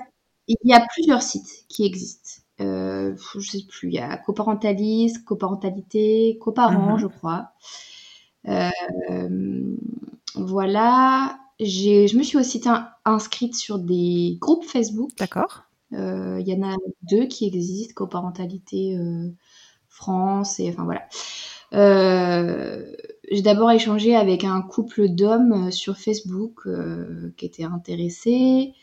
il 0.49 0.57
y 0.65 0.73
a 0.75 0.85
plusieurs 0.93 1.23
sites 1.23 1.67
qui 1.69 1.85
existent. 1.85 2.43
Euh, 2.61 3.15
je 3.39 3.51
sais 3.51 3.65
plus, 3.69 3.89
il 3.89 3.95
y 3.95 3.99
a 3.99 4.17
Coparentalis, 4.17 5.15
Coparentalité, 5.25 6.39
Coparent, 6.41 6.93
Mhm. 6.95 6.99
je 6.99 7.07
crois. 7.07 7.51
Euh, 8.49 8.71
voilà. 10.35 11.39
Je 11.61 12.17
me 12.17 12.23
suis 12.23 12.39
aussi 12.39 12.61
in- 12.67 12.89
inscrite 13.05 13.55
sur 13.55 13.79
des 13.79 14.37
groupes 14.41 14.65
Facebook. 14.65 15.11
D'accord. 15.19 15.65
Euh, 15.93 16.39
Il 16.41 16.49
y 16.49 16.55
en 16.55 16.63
a 16.63 16.77
deux 17.11 17.27
qui 17.27 17.47
existent, 17.47 17.95
Coparentalité 17.95 18.97
euh, 18.97 19.29
France, 19.89 20.59
et 20.61 20.69
enfin 20.71 20.85
voilà. 20.85 21.03
Euh, 21.75 22.85
j'ai 23.31 23.43
d'abord 23.43 23.71
échangé 23.71 24.15
avec 24.15 24.45
un 24.45 24.61
couple 24.63 25.09
d'hommes 25.09 25.71
sur 25.71 25.97
Facebook 25.97 26.67
qui 27.37 27.47
étaient 27.47 27.65
intéressés, 27.65 28.75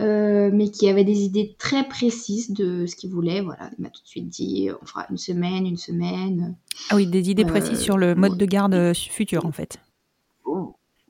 euh, 0.00 0.50
mais 0.52 0.70
qui 0.70 0.88
avaient 0.88 1.04
des 1.04 1.22
idées 1.24 1.54
très 1.58 1.86
précises 1.86 2.52
de 2.52 2.86
ce 2.86 2.96
qu'ils 2.96 3.10
voulaient. 3.10 3.42
Voilà, 3.42 3.70
il 3.78 3.82
m'a 3.82 3.90
tout 3.90 4.02
de 4.02 4.08
suite 4.08 4.28
dit 4.28 4.70
on 4.82 4.86
fera 4.86 5.06
une 5.10 5.18
semaine, 5.18 5.66
une 5.66 5.76
semaine. 5.76 6.56
Ah 6.88 6.96
oui, 6.96 7.06
des 7.06 7.30
idées 7.30 7.44
Euh, 7.44 7.48
précises 7.48 7.80
sur 7.80 7.98
le 7.98 8.14
mode 8.14 8.38
de 8.38 8.46
garde 8.46 8.94
futur, 8.94 9.44
en 9.46 9.52
fait. 9.52 9.78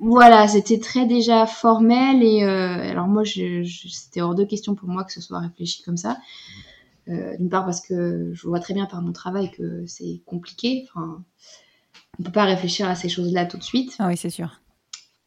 Voilà, 0.00 0.48
c'était 0.48 0.78
très 0.80 1.04
déjà 1.06 1.46
formel 1.46 2.22
et 2.22 2.42
euh, 2.42 2.90
alors 2.90 3.06
moi, 3.06 3.22
je, 3.24 3.62
je- 3.62 3.88
c'était 3.88 4.22
hors 4.22 4.34
de 4.34 4.44
question 4.44 4.74
pour 4.74 4.88
moi 4.88 5.04
que 5.04 5.12
ce 5.12 5.20
soit 5.20 5.40
réfléchi 5.40 5.82
comme 5.82 5.96
ça. 5.98 6.18
Euh, 7.08 7.36
D'une 7.38 7.50
part 7.50 7.64
parce 7.66 7.80
que 7.80 8.32
je 8.34 8.48
vois 8.48 8.60
très 8.60 8.74
bien 8.74 8.86
par 8.86 9.02
mon 9.02 9.12
travail 9.12 9.50
que 9.52 9.86
c'est 9.86 10.22
compliqué. 10.26 10.86
Enfin, 10.90 11.22
on 12.20 12.24
peut 12.24 12.32
pas 12.32 12.44
réfléchir 12.44 12.88
à 12.88 12.94
ces 12.96 13.08
choses-là 13.10 13.46
tout 13.46 13.58
de 13.58 13.64
suite. 13.64 13.96
Ah 13.98 14.08
oui, 14.08 14.16
c'est 14.16 14.30
sûr. 14.30 14.60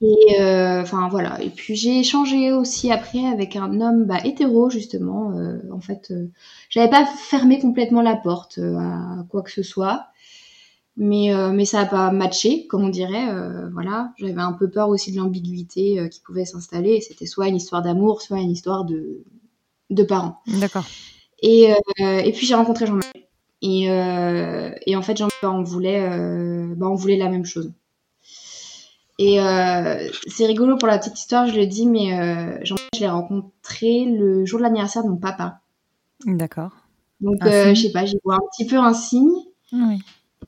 Et 0.01 0.41
euh, 0.41 0.81
enfin 0.81 1.07
voilà. 1.09 1.41
Et 1.41 1.49
puis 1.49 1.75
j'ai 1.75 1.99
échangé 1.99 2.51
aussi 2.51 2.91
après 2.91 3.25
avec 3.25 3.55
un 3.55 3.79
homme 3.79 4.05
bah, 4.05 4.19
hétéro 4.25 4.69
justement. 4.69 5.31
En 5.71 5.79
fait, 5.79 6.13
j'avais 6.69 6.89
pas 6.89 7.05
fermé 7.05 7.59
complètement 7.59 8.01
la 8.01 8.15
porte 8.17 8.57
à 8.59 9.23
quoi 9.29 9.41
que 9.43 9.51
ce 9.51 9.63
soit, 9.63 10.07
mais 10.95 11.33
euh, 11.33 11.51
mais 11.51 11.65
ça 11.65 11.81
a 11.81 11.85
pas 11.85 12.11
matché, 12.11 12.67
comme 12.67 12.83
on 12.83 12.89
dirait. 12.89 13.29
euh, 13.29 13.69
voilà. 13.71 14.13
J'avais 14.17 14.41
un 14.41 14.53
peu 14.53 14.69
peur 14.69 14.89
aussi 14.89 15.11
de 15.11 15.17
l'ambiguïté 15.17 15.99
euh, 15.99 16.07
qui 16.07 16.21
pouvait 16.21 16.45
s'installer. 16.45 17.01
C'était 17.01 17.25
soit 17.25 17.47
une 17.47 17.55
histoire 17.55 17.81
d'amour, 17.81 18.21
soit 18.21 18.39
une 18.39 18.51
histoire 18.51 18.85
de 18.85 19.23
de 19.89 20.03
parents. 20.03 20.41
D'accord. 20.47 20.85
Et, 21.41 21.73
et 21.97 22.31
puis 22.31 22.45
j'ai 22.45 22.55
rencontré 22.55 22.85
Jean-Marie. 22.87 23.25
Et, 23.61 23.83
et 24.85 24.95
en 24.95 25.01
fait, 25.01 25.17
Jean-Marie, 25.17 25.35
bah, 25.41 25.51
on 25.51 25.63
voulait, 25.63 26.07
bah, 26.75 26.87
on 26.87 26.95
voulait 26.95 27.17
la 27.17 27.29
même 27.29 27.45
chose. 27.45 27.71
Et 29.19 29.37
c'est 30.27 30.45
rigolo 30.45 30.77
pour 30.77 30.87
la 30.87 30.97
petite 30.97 31.19
histoire, 31.19 31.47
je 31.47 31.55
le 31.59 31.67
dis, 31.67 31.85
mais 31.85 32.17
euh, 32.19 32.57
Jean, 32.63 32.77
je 32.95 33.01
l'ai 33.01 33.09
rencontré 33.09 34.05
le 34.05 34.45
jour 34.45 34.59
de 34.59 34.63
l'anniversaire 34.63 35.03
de 35.03 35.09
mon 35.09 35.17
papa. 35.17 35.59
D'accord. 36.25 36.71
Donc, 37.19 37.39
je 37.43 37.73
sais 37.75 37.91
pas, 37.91 38.05
j'ai 38.05 38.17
vois 38.23 38.35
un 38.35 38.47
petit 38.51 38.65
peu 38.65 38.77
un 38.77 38.93
signe. 38.93 39.33
Oui. 39.73 40.01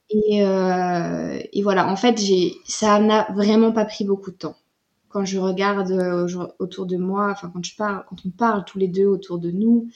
Et, 0.10 0.44
euh, 0.44 1.40
et 1.52 1.64
voilà, 1.64 1.88
en 1.92 1.96
fait, 1.96 2.20
ça 2.66 3.00
n'a 3.00 3.28
vraiment 3.34 3.72
pas 3.72 3.86
pris 3.86 4.06
beaucoup 4.06 4.32
de 4.32 4.36
temps. 4.38 4.56
Quand 5.10 5.26
je 5.26 5.40
regarde 5.40 5.92
euh, 5.92 6.28
au- 6.28 6.64
autour 6.64 6.86
de 6.86 6.98
moi, 6.98 7.30
enfin 7.32 7.50
quand 7.54 7.64
je 7.66 7.76
parle, 7.76 8.04
quand 8.10 8.18
on 8.26 8.30
parle 8.32 8.66
tous 8.66 8.78
les 8.80 8.88
deux 8.88 9.06
autour 9.08 9.40
de 9.40 9.52
nous 9.52 9.90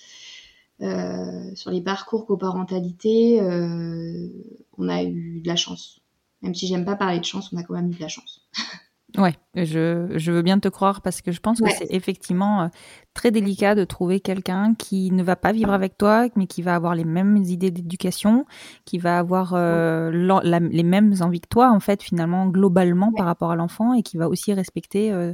euh, 0.82 1.56
sur 1.56 1.72
les 1.72 1.82
parcours 1.82 2.26
coparentalité, 2.28 3.42
euh, 3.42 4.30
on 4.78 4.90
a 4.90 5.04
eu 5.04 5.42
de 5.42 5.48
la 5.48 5.56
chance. 5.58 6.02
Même 6.44 6.56
si 6.56 6.68
j'aime 6.68 6.86
pas 6.86 6.96
parler 6.98 7.20
de 7.20 7.26
chance, 7.26 7.52
on 7.54 7.58
a 7.58 7.64
quand 7.64 7.76
même 7.76 7.92
eu 7.92 7.96
de 7.96 8.02
la 8.02 8.10
chance. 8.10 8.48
Ouais, 9.18 9.34
je, 9.56 10.08
je 10.16 10.32
veux 10.32 10.44
bien 10.44 10.60
te 10.60 10.68
croire 10.68 11.02
parce 11.02 11.22
que 11.22 11.32
je 11.32 11.40
pense 11.40 11.60
Ouais. 11.62 11.72
que 11.72 11.76
c'est 11.78 11.88
effectivement 11.94 12.62
euh, 12.62 12.68
très 13.16 13.32
délicat 13.32 13.74
de 13.74 13.84
trouver 13.84 14.20
quelqu'un 14.20 14.76
qui 14.76 15.12
ne 15.12 15.24
va 15.24 15.36
pas 15.36 15.52
vivre 15.52 15.74
avec 15.74 15.98
toi, 15.98 16.28
mais 16.36 16.46
qui 16.46 16.62
va 16.62 16.76
avoir 16.76 16.94
les 16.94 17.06
mêmes 17.06 17.38
idées 17.38 17.72
d'éducation, 17.72 18.46
qui 18.86 19.00
va 19.00 19.18
avoir 19.18 19.54
euh, 19.56 20.12
la- 20.44 20.60
les 20.60 20.84
mêmes 20.84 21.16
envies 21.22 21.42
que 21.42 21.48
toi, 21.48 21.72
en 21.72 21.80
fait, 21.80 22.04
finalement, 22.04 22.46
globalement 22.48 23.12
par 23.12 23.26
rapport 23.26 23.50
à 23.52 23.56
l'enfant, 23.56 23.94
et 23.94 24.04
qui 24.04 24.18
va 24.18 24.30
aussi 24.30 24.54
respecter 24.54 25.12
euh, 25.12 25.34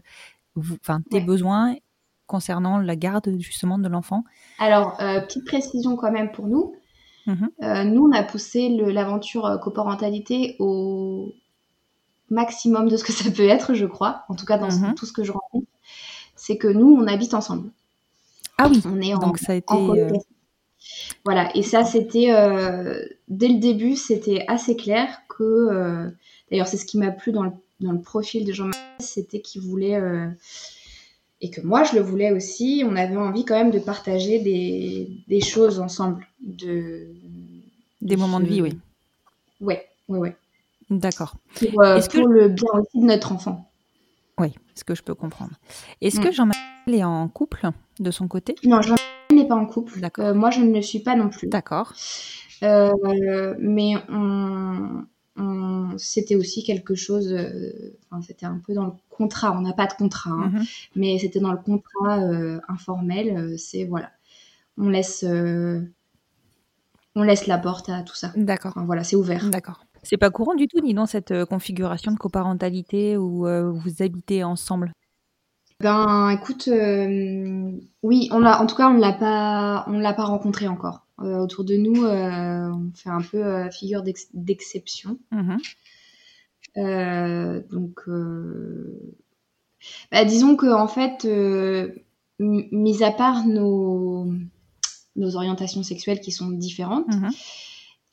vous- 0.55 0.77
tes 1.11 1.17
Ouais. 1.17 1.21
besoins 1.25 1.75
concernant 2.27 2.79
la 2.79 2.95
garde 2.95 3.35
justement 3.39 3.77
de 3.77 3.89
l'enfant. 3.89 4.23
Alors, 4.57 4.95
euh, 5.01 5.19
petite 5.21 5.45
précision 5.45 5.95
quand 5.97 6.11
même 6.11 6.31
pour 6.31 6.47
nous. 6.47 6.73
Euh, 7.27 7.83
nous, 7.83 8.07
on 8.07 8.11
a 8.15 8.23
poussé 8.23 8.69
l'aventure 8.69 9.59
coparentalité 9.61 10.55
au 10.59 11.33
maximum 12.29 12.89
de 12.89 12.97
ce 12.97 13.03
que 13.03 13.11
ça 13.13 13.29
peut 13.31 13.47
être, 13.47 13.73
je 13.73 13.85
crois. 13.85 14.23
En 14.29 14.35
tout 14.35 14.45
cas, 14.45 14.57
dans 14.57 14.71
Mhm. 14.71 14.95
tout 14.95 15.05
ce 15.05 15.13
que 15.13 15.23
je 15.23 15.31
rencontre. 15.31 15.67
C'est 16.35 16.57
que 16.57 16.67
nous, 16.67 16.95
on 16.99 17.07
habite 17.07 17.33
ensemble. 17.33 17.69
Ah 18.57 18.67
oui, 18.69 18.81
On 18.85 19.01
est 19.01 19.13
en, 19.13 19.19
donc 19.19 19.37
ça 19.37 19.53
a 19.53 19.55
été. 19.55 19.73
en 19.73 19.95
euh. 19.95 20.09
Voilà, 21.23 21.49
et 21.55 21.63
ça, 21.63 21.83
c'était 21.83 22.31
euh, 22.31 23.03
dès 23.27 23.47
le 23.47 23.59
début, 23.59 23.95
c'était 23.95 24.45
assez 24.47 24.75
clair 24.75 25.21
que. 25.29 25.43
euh, 25.43 26.09
D'ailleurs, 26.51 26.67
c'est 26.67 26.77
ce 26.77 26.85
qui 26.85 26.97
m'a 26.99 27.11
plu 27.11 27.31
dans 27.31 27.43
le, 27.43 27.51
dans 27.81 27.91
le 27.91 27.99
profil 28.01 28.45
de 28.45 28.53
Jean-Marc, 28.53 28.77
c'était 28.99 29.41
qu'il 29.41 29.61
voulait. 29.61 29.99
et 31.41 31.49
que 31.49 31.59
moi, 31.61 31.83
je 31.83 31.95
le 31.95 32.01
voulais 32.01 32.31
aussi. 32.31 32.83
On 32.85 32.95
avait 32.95 33.17
envie 33.17 33.45
quand 33.45 33.55
même 33.55 33.71
de 33.71 33.79
partager 33.79 34.39
des, 34.39 35.09
des 35.27 35.41
choses 35.41 35.79
ensemble. 35.79 36.25
De, 36.41 37.07
Des 38.01 38.15
moments 38.15 38.39
de 38.39 38.45
vie, 38.45 38.61
oui. 38.61 38.77
Ouais, 39.59 39.87
ouais, 40.07 40.19
ouais. 40.19 40.35
D'accord. 40.89 41.35
Pour, 41.55 41.81
euh, 41.83 41.97
Est-ce 41.97 42.09
que- 42.09 42.17
pour 42.19 42.27
le 42.27 42.47
bien 42.49 42.69
aussi 42.73 42.99
de 42.99 43.05
notre 43.05 43.31
enfant. 43.31 43.71
Oui, 44.37 44.53
ce 44.75 44.83
que 44.83 44.95
je 44.95 45.01
peux 45.03 45.15
comprendre. 45.15 45.53
Est-ce 46.01 46.19
Mm. 46.19 46.23
que 46.23 46.31
Jean-Marc 46.31 46.57
est 46.87 47.03
en 47.03 47.27
couple 47.29 47.69
de 47.99 48.11
son 48.11 48.27
côté? 48.27 48.55
Non, 48.65 48.81
Jean-Marc 48.81 49.01
n'est 49.31 49.47
pas 49.47 49.55
en 49.55 49.65
couple. 49.65 49.99
D'accord. 49.99 50.25
Euh, 50.25 50.33
moi, 50.33 50.51
je 50.51 50.59
ne 50.61 50.73
le 50.73 50.81
suis 50.81 50.99
pas 50.99 51.15
non 51.15 51.29
plus. 51.29 51.47
D'accord. 51.47 51.93
Euh, 52.63 53.55
mais 53.59 53.93
on, 54.09 55.05
on- 55.37 55.93
c'était 55.97 56.35
aussi 56.35 56.63
quelque 56.63 56.95
chose. 56.95 57.31
euh, 57.33 57.97
enfin, 58.11 58.21
c'était 58.21 58.45
un 58.45 58.61
peu 58.65 58.73
dans 58.73 58.85
le 58.85 58.91
contrat. 59.09 59.51
On 59.57 59.61
n'a 59.61 59.73
pas 59.73 59.87
de 59.87 59.93
contrat, 59.93 60.31
hein, 60.31 60.51
Mhm. 60.53 60.63
mais 60.97 61.17
c'était 61.19 61.39
dans 61.39 61.51
le 61.53 61.57
contrat 61.57 62.19
informel. 62.67 63.57
c'est 63.57 63.85
voilà, 63.85 64.11
on 64.77 64.89
laisse, 64.89 65.23
on 67.15 67.23
laisse 67.23 67.47
la 67.47 67.57
porte 67.57 67.89
à 67.89 68.01
tout 68.03 68.15
ça. 68.15 68.31
D'accord. 68.35 68.71
Enfin, 68.75 68.85
voilà, 68.85 69.03
c'est 69.05 69.15
ouvert. 69.15 69.49
D'accord. 69.49 69.85
C'est 70.05 70.17
pas 70.17 70.29
courant 70.29 70.53
du 70.55 70.67
tout, 70.67 70.79
ni 70.81 70.93
dans 70.93 71.05
cette 71.07 71.31
euh, 71.31 71.45
configuration 71.45 72.11
de 72.11 72.17
coparentalité 72.17 73.17
où 73.17 73.47
euh, 73.47 73.71
vous 73.71 74.01
habitez 74.03 74.43
ensemble. 74.43 74.91
Ben, 75.79 76.29
écoute, 76.29 76.67
euh, 76.69 77.71
oui, 78.03 78.29
on 78.31 78.39
l'a. 78.39 78.61
En 78.61 78.67
tout 78.67 78.75
cas, 78.75 78.87
on 78.87 78.93
ne 78.93 79.01
l'a 79.01 79.13
pas, 79.13 79.83
on 79.87 79.97
l'a 79.99 80.13
pas 80.13 80.25
rencontré 80.25 80.67
encore. 80.67 81.05
Euh, 81.21 81.37
autour 81.39 81.63
de 81.65 81.75
nous, 81.75 82.05
on 82.05 82.91
fait 82.93 83.09
un 83.09 83.21
peu 83.21 83.69
figure 83.71 84.03
d'ex- 84.03 84.29
d'exception. 84.33 85.17
Mhm. 85.31 85.57
Donc, 87.71 88.01
bah, 90.11 90.25
disons 90.25 90.55
que 90.55 90.67
en 90.73 90.87
fait, 90.87 91.25
m- 91.25 91.91
mis 92.39 93.03
à 93.03 93.11
part 93.11 93.45
nos, 93.45 94.27
nos 95.15 95.35
orientations 95.35 95.83
sexuelles 95.83 96.19
qui 96.21 96.31
sont 96.31 96.49
différentes 96.49 97.07
Mhm. 97.07 97.31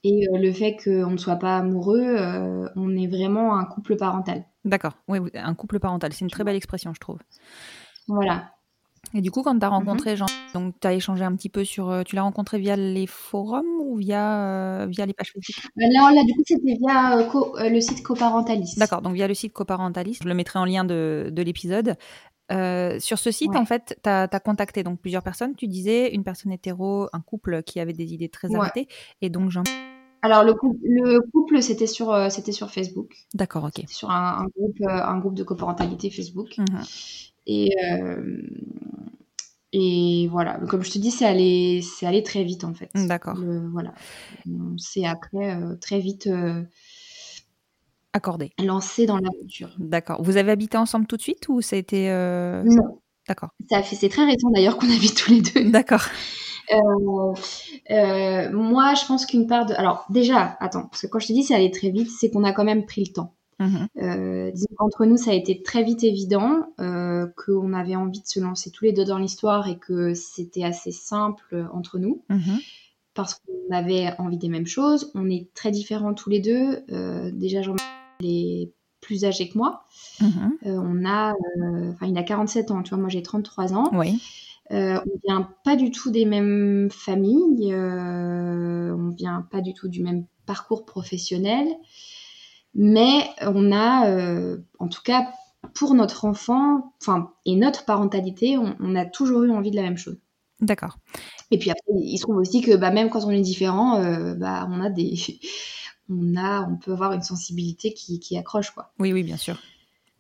Et 0.05 0.29
euh, 0.33 0.39
le 0.39 0.53
fait 0.53 0.77
qu'on 0.83 1.11
ne 1.11 1.17
soit 1.17 1.37
pas 1.37 1.59
amoureux, 1.59 2.01
euh, 2.03 2.69
on 2.77 2.97
est 2.97 3.07
vraiment 3.07 3.57
un 3.57 3.65
couple 3.65 3.97
parental. 3.97 4.45
D'accord. 4.65 4.93
Oui, 5.09 5.19
un 5.35 5.55
couple 5.55 5.79
parental, 5.81 6.13
c'est 6.13 6.25
une 6.25 6.31
très 6.31 6.45
belle 6.45 6.57
expression, 6.57 6.93
je 6.95 7.01
trouve. 7.01 7.19
Voilà. 8.09 8.51
Et 9.15 9.21
du 9.21 9.31
coup, 9.33 9.43
quand 9.43 9.59
tu 9.59 9.65
as 9.67 9.69
Mhm. 9.69 9.75
rencontré 9.75 10.17
Jean, 10.17 10.27
donc 10.55 10.75
tu 10.81 10.87
as 10.87 10.93
échangé 10.95 11.25
un 11.25 11.35
petit 11.35 11.49
peu 11.49 11.65
sur. 11.65 11.91
euh, 11.91 12.03
tu 12.05 12.15
l'as 12.15 12.23
rencontré 12.23 12.59
via 12.59 12.77
les 12.77 13.07
forums 13.09 13.67
ou 13.81 13.97
via, 13.97 14.39
euh, 14.83 14.87
via 14.89 15.05
les 15.07 15.13
pages 15.13 15.33
Facebook? 15.33 15.71
Là, 15.77 16.13
là, 16.15 16.23
du 16.25 16.33
coup, 16.35 16.43
c'était 16.47 16.77
via 16.81 17.19
euh, 17.19 17.25
co- 17.25 17.59
euh, 17.59 17.69
le 17.69 17.81
site 17.81 18.03
Coparentalist. 18.05 18.79
D'accord, 18.79 19.03
donc 19.03 19.15
via 19.15 19.27
le 19.27 19.35
site 19.35 19.53
Coparentalist. 19.53 20.23
Je 20.23 20.29
le 20.29 20.35
mettrai 20.35 20.61
en 20.61 20.65
lien 20.65 20.85
de, 20.85 21.31
de 21.33 21.43
l'épisode. 21.43 21.97
Sur 23.01 23.19
ce 23.19 23.31
site, 23.31 23.51
Ouais. 23.53 23.57
en 23.57 23.65
fait, 23.65 23.99
tu 24.05 24.09
as, 24.11 24.29
contacté 24.41 24.83
donc 24.83 25.01
plusieurs 25.01 25.23
personnes. 25.23 25.55
Tu 25.57 25.67
disais 25.67 26.15
une 26.15 26.23
personne 26.23 26.53
hétéro, 26.53 27.09
un 27.13 27.21
couple 27.21 27.63
qui 27.63 27.81
avait 27.81 27.95
des 27.95 28.13
idées 28.15 28.29
très 28.29 28.49
Ouais. 28.49 28.59
arrêtées. 28.59 28.89
Et 29.23 29.31
donc, 29.31 29.51
Jean. 29.51 29.63
Alors, 30.23 30.45
le, 30.45 30.55
cou- 30.55 30.79
le 30.83 31.21
couple, 31.33 31.61
c'était 31.63 31.87
sur, 31.89 32.11
euh, 32.13 32.29
c'était 32.31 32.53
sur 32.53 32.71
Facebook. 32.71 33.13
D'accord, 33.35 33.65
ok. 33.65 33.85
Sur 33.89 34.11
un, 34.11 34.39
un 34.45 34.47
groupe, 34.57 34.77
euh, 34.83 34.89
un 34.89 35.19
groupe 35.19 35.35
de 35.35 35.43
coparentalité 35.43 36.11
Facebook. 36.11 36.57
Mhm. 36.59 36.83
Et, 37.49 37.71
euh, 37.93 38.41
et 39.73 40.29
voilà, 40.31 40.61
comme 40.69 40.85
je 40.85 40.91
te 40.93 40.99
dis, 40.99 41.11
c'est 41.11 41.25
allé, 41.27 41.83
c'est 41.83 42.07
allé 42.07 42.23
très 42.23 42.45
vite 42.45 42.63
en 42.63 42.73
fait. 42.73 42.91
D'accord. 42.95 43.37
Voilà. 43.73 43.93
On 44.49 44.79
s'est 44.79 45.05
après 45.07 45.59
très 45.81 45.99
vite 45.99 46.29
Accordé. 48.13 48.53
lancé 48.63 49.07
dans 49.07 49.17
l'aventure. 49.17 49.75
D'accord. 49.79 50.23
Vous 50.23 50.37
avez 50.37 50.53
habité 50.53 50.77
ensemble 50.77 51.07
tout 51.07 51.17
de 51.17 51.23
suite 51.23 51.49
ou 51.49 51.63
ça 51.63 51.77
a 51.77 51.79
été. 51.79 52.09
Non, 52.65 53.01
D'accord. 53.27 53.49
ça 53.71 53.83
fait, 53.83 53.97
c'est 53.97 54.09
très 54.11 54.25
récent 54.27 54.51
d'ailleurs 54.51 54.77
qu'on 54.77 54.91
habite 54.95 55.17
tous 55.17 55.31
les 55.33 55.41
deux. 55.41 55.71
D'accord. 55.71 56.05
Euh, 56.71 57.35
euh, 57.91 58.51
moi, 58.53 58.95
je 58.95 59.07
pense 59.07 59.27
qu'une 59.27 59.47
part 59.47 59.67
de. 59.67 59.75
Alors, 59.75 60.05
déjà, 60.11 60.57
attends, 60.61 60.85
parce 60.87 61.03
que 61.03 61.07
quand 61.07 61.19
je 61.19 61.29
te 61.29 61.33
dis 61.33 61.43
c'est 61.43 61.55
allé 61.55 61.71
très 61.71 61.91
vite, 61.91 62.11
c'est 62.11 62.31
qu'on 62.31 62.45
a 62.45 62.53
quand 62.53 62.65
même 62.65 62.87
pris 62.87 63.05
le 63.05 63.13
temps. 63.13 63.35
Mhm. 63.59 63.87
Euh, 64.03 64.51
disons 64.53 64.69
qu'entre 64.77 65.05
nous, 65.05 65.17
ça 65.17 65.31
a 65.31 65.35
été 65.35 65.63
très 65.63 65.83
vite 65.85 66.03
évident 66.05 66.67
euh, 66.81 67.27
qu'on 67.45 67.73
avait 67.75 67.97
envie 67.97 68.21
de 68.21 68.27
se 68.27 68.41
lancer 68.41 68.71
tous 68.71 68.85
les 68.85 68.93
deux 68.93 69.05
dans 69.05 69.19
l'histoire 69.19 69.69
et 69.69 69.79
que 69.79 70.15
c'était 70.15 70.65
assez 70.65 70.91
simple 70.91 71.69
entre 71.73 71.99
nous 71.99 72.23
Mhm. 72.29 72.59
parce 73.15 73.35
qu'on 73.35 73.75
avait 73.75 74.11
envie 74.19 74.39
des 74.39 74.49
mêmes 74.49 74.67
choses. 74.67 75.13
On 75.15 75.31
est 75.31 75.49
très 75.55 75.71
différents 75.71 76.15
tous 76.15 76.31
les 76.31 76.41
deux. 76.41 76.83
Euh, 76.91 77.31
déjà, 77.33 77.63
Jean 77.63 77.77
est 78.23 78.73
plus 79.01 79.25
âgé 79.25 79.49
que 79.49 79.59
moi. 79.59 79.85
Mhm. 80.21 80.53
Euh, 80.67 80.81
on 80.83 81.05
a, 81.05 81.33
euh, 81.33 81.91
enfin, 81.93 82.07
il 82.07 82.17
a 82.17 82.23
47 82.23 82.71
ans, 82.71 82.83
tu 82.83 82.91
vois, 82.91 82.99
moi 82.99 83.09
j'ai 83.11 83.23
33 83.23 83.75
ans. 83.75 83.91
Oui. 83.93 84.21
Euh, 84.73 84.99
on 85.07 85.19
vient 85.27 85.51
pas 85.65 85.77
du 85.77 85.91
tout 85.91 86.11
des 86.11 86.25
mêmes 86.25 86.89
familles, 86.91 87.73
euh, 87.73 88.95
on 88.97 89.11
vient 89.11 89.47
pas 89.51 89.61
du 89.61 89.75
tout 89.75 89.89
du 89.89 90.03
même 90.03 90.25
parcours 90.47 90.87
professionnel, 90.87 91.67
mais 92.75 93.29
on 93.43 93.71
a, 93.71 94.09
euh, 94.09 94.59
en 94.79 94.89
tout 94.89 95.03
cas 95.05 95.29
pour 95.75 95.95
notre 95.95 96.25
enfant, 96.25 96.95
enfin 97.01 97.33
et 97.45 97.55
notre 97.55 97.85
parentalité, 97.85 98.57
on, 98.57 98.75
on 98.81 98.95
a 98.97 99.05
toujours 99.05 99.43
eu 99.45 99.51
envie 99.51 99.71
de 99.71 99.77
la 99.77 99.83
même 99.83 99.99
chose. 99.99 100.17
D'accord. 100.61 100.97
Et 101.51 101.59
puis 101.59 101.71
après, 101.71 101.93
il 101.95 102.17
se 102.17 102.23
trouve 102.23 102.37
aussi 102.37 102.63
que 102.63 102.75
bah, 102.77 102.91
même 102.91 103.11
quand 103.11 103.25
on 103.25 103.31
est 103.31 103.41
différent, 103.41 104.01
euh, 104.01 104.35
bah, 104.35 104.67
on 104.71 104.81
a 104.81 104.89
des, 104.89 105.15
on 106.09 106.37
a, 106.37 106.67
on 106.67 106.77
peut 106.77 106.93
avoir 106.93 107.13
une 107.13 107.23
sensibilité 107.23 107.93
qui, 107.93 108.21
qui 108.21 108.39
accroche 108.39 108.71
quoi. 108.71 108.93
Oui, 108.99 109.13
oui, 109.13 109.23
bien 109.23 109.37
sûr. 109.37 109.59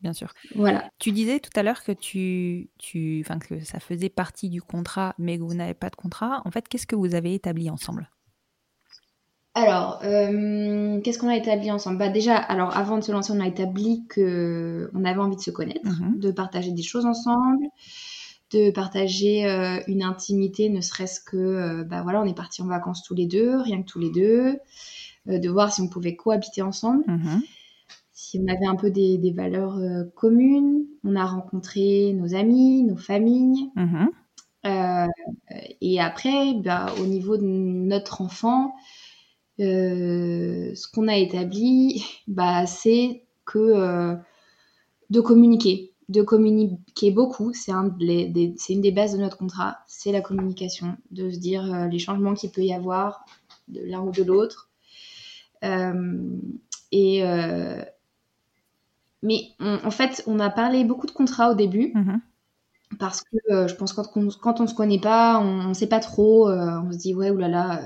Bien 0.02 0.12
sûr. 0.12 0.32
Voilà. 0.56 0.88
Tu 0.98 1.12
disais 1.12 1.38
tout 1.40 1.50
à 1.54 1.62
l'heure 1.62 1.84
que 1.84 1.92
tu, 1.92 2.70
tu, 2.78 3.22
enfin 3.24 3.38
que 3.38 3.60
ça 3.64 3.78
faisait 3.80 4.08
partie 4.08 4.48
du 4.50 4.60
contrat, 4.60 5.14
mais 5.18 5.38
que 5.38 5.42
vous 5.44 5.54
n'avez 5.54 5.74
pas 5.74 5.90
de 5.90 5.96
contrat. 5.96 6.42
En 6.44 6.50
fait, 6.50 6.68
qu'est-ce 6.68 6.86
que 6.86 6.96
vous 6.96 7.14
avez 7.14 7.34
établi 7.34 7.70
ensemble? 7.70 8.10
Alors, 9.54 10.00
euh, 10.02 10.98
qu'est-ce 11.02 11.18
qu'on 11.18 11.28
a 11.28 11.36
établi 11.36 11.70
ensemble? 11.70 11.98
Bah 11.98 12.08
déjà, 12.08 12.36
alors 12.36 12.74
avant 12.76 12.96
de 12.96 13.02
se 13.04 13.12
lancer, 13.12 13.32
on 13.36 13.40
a 13.40 13.46
établi 13.46 14.04
que 14.08 14.90
on 14.94 15.04
avait 15.04 15.20
envie 15.20 15.36
de 15.36 15.42
se 15.42 15.50
connaître, 15.50 15.80
Mhm. 15.84 16.18
de 16.18 16.30
partager 16.30 16.72
des 16.72 16.82
choses 16.82 17.04
ensemble, 17.04 17.66
de 18.52 18.70
partager 18.70 19.44
euh, 19.46 19.78
une 19.88 20.02
intimité, 20.02 20.70
ne 20.70 20.80
serait-ce 20.80 21.20
que, 21.20 21.36
euh, 21.36 21.84
bah 21.84 22.02
voilà, 22.02 22.22
on 22.22 22.24
est 22.24 22.34
partis 22.34 22.62
en 22.62 22.66
vacances 22.66 23.02
tous 23.02 23.14
les 23.14 23.26
deux, 23.26 23.58
rien 23.60 23.82
que 23.82 23.86
tous 23.86 23.98
les 23.98 24.10
deux, 24.10 24.56
de 25.26 25.48
voir 25.50 25.70
si 25.72 25.82
on 25.82 25.88
pouvait 25.88 26.16
cohabiter 26.16 26.62
ensemble, 26.62 27.04
Mhm. 27.06 27.42
Si 28.22 28.38
on 28.38 28.46
avait 28.46 28.66
un 28.66 28.76
peu 28.76 28.90
des, 28.90 29.18
des 29.18 29.32
valeurs 29.32 29.78
euh, 29.78 30.04
communes. 30.14 30.84
On 31.02 31.16
a 31.16 31.26
rencontré 31.26 32.12
nos 32.12 32.34
amis, 32.36 32.84
nos 32.84 32.96
familles, 32.96 33.70
Mhm. 33.74 34.10
euh, 34.66 35.06
et 35.80 36.00
après, 36.00 36.54
bah, 36.54 36.86
au 37.02 37.06
niveau 37.06 37.36
de 37.36 37.42
notre 37.42 38.22
enfant, 38.22 38.74
euh, 39.58 40.72
ce 40.74 40.86
qu'on 40.88 41.08
a 41.08 41.16
établi, 41.16 42.04
bah, 42.28 42.64
c'est 42.66 43.24
que 43.44 44.16
de 45.10 45.20
communiquer, 45.20 45.92
de 46.08 46.22
communiquer 46.22 47.10
beaucoup. 47.10 47.52
C'est 47.52 47.72
un 47.72 47.92
une 47.98 48.80
des 48.80 48.92
bases 48.92 49.14
de 49.14 49.18
notre 49.18 49.36
contrat, 49.36 49.78
c'est 49.88 50.12
la 50.12 50.20
communication, 50.20 50.96
de 51.10 51.28
se 51.28 51.38
dire 51.40 51.88
les 51.90 51.98
changements 51.98 52.34
qu'il 52.34 52.50
peut 52.52 52.62
y 52.62 52.72
avoir 52.72 53.24
de 53.66 53.80
l'un 53.84 54.00
ou 54.02 54.12
de 54.12 54.22
l'autre. 54.22 54.70
et 56.92 57.22
mais 59.22 59.50
en 59.60 59.90
fait, 59.90 60.22
on 60.26 60.38
a 60.40 60.50
parlé 60.50 60.84
beaucoup 60.84 61.06
de 61.06 61.12
contrats 61.12 61.50
au 61.50 61.54
début. 61.54 61.92
Mm-hmm. 61.94 62.20
Parce 62.98 63.22
que 63.22 63.68
je 63.68 63.74
pense 63.74 63.94
que 63.94 64.02
quand, 64.02 64.16
on, 64.16 64.28
quand 64.28 64.60
on 64.60 64.66
se 64.66 64.74
connaît 64.74 65.00
pas, 65.00 65.38
on 65.38 65.68
ne 65.68 65.74
sait 65.74 65.86
pas 65.86 66.00
trop, 66.00 66.50
on 66.50 66.92
se 66.92 66.98
dit 66.98 67.14
ouais, 67.14 67.30
oulala, 67.30 67.80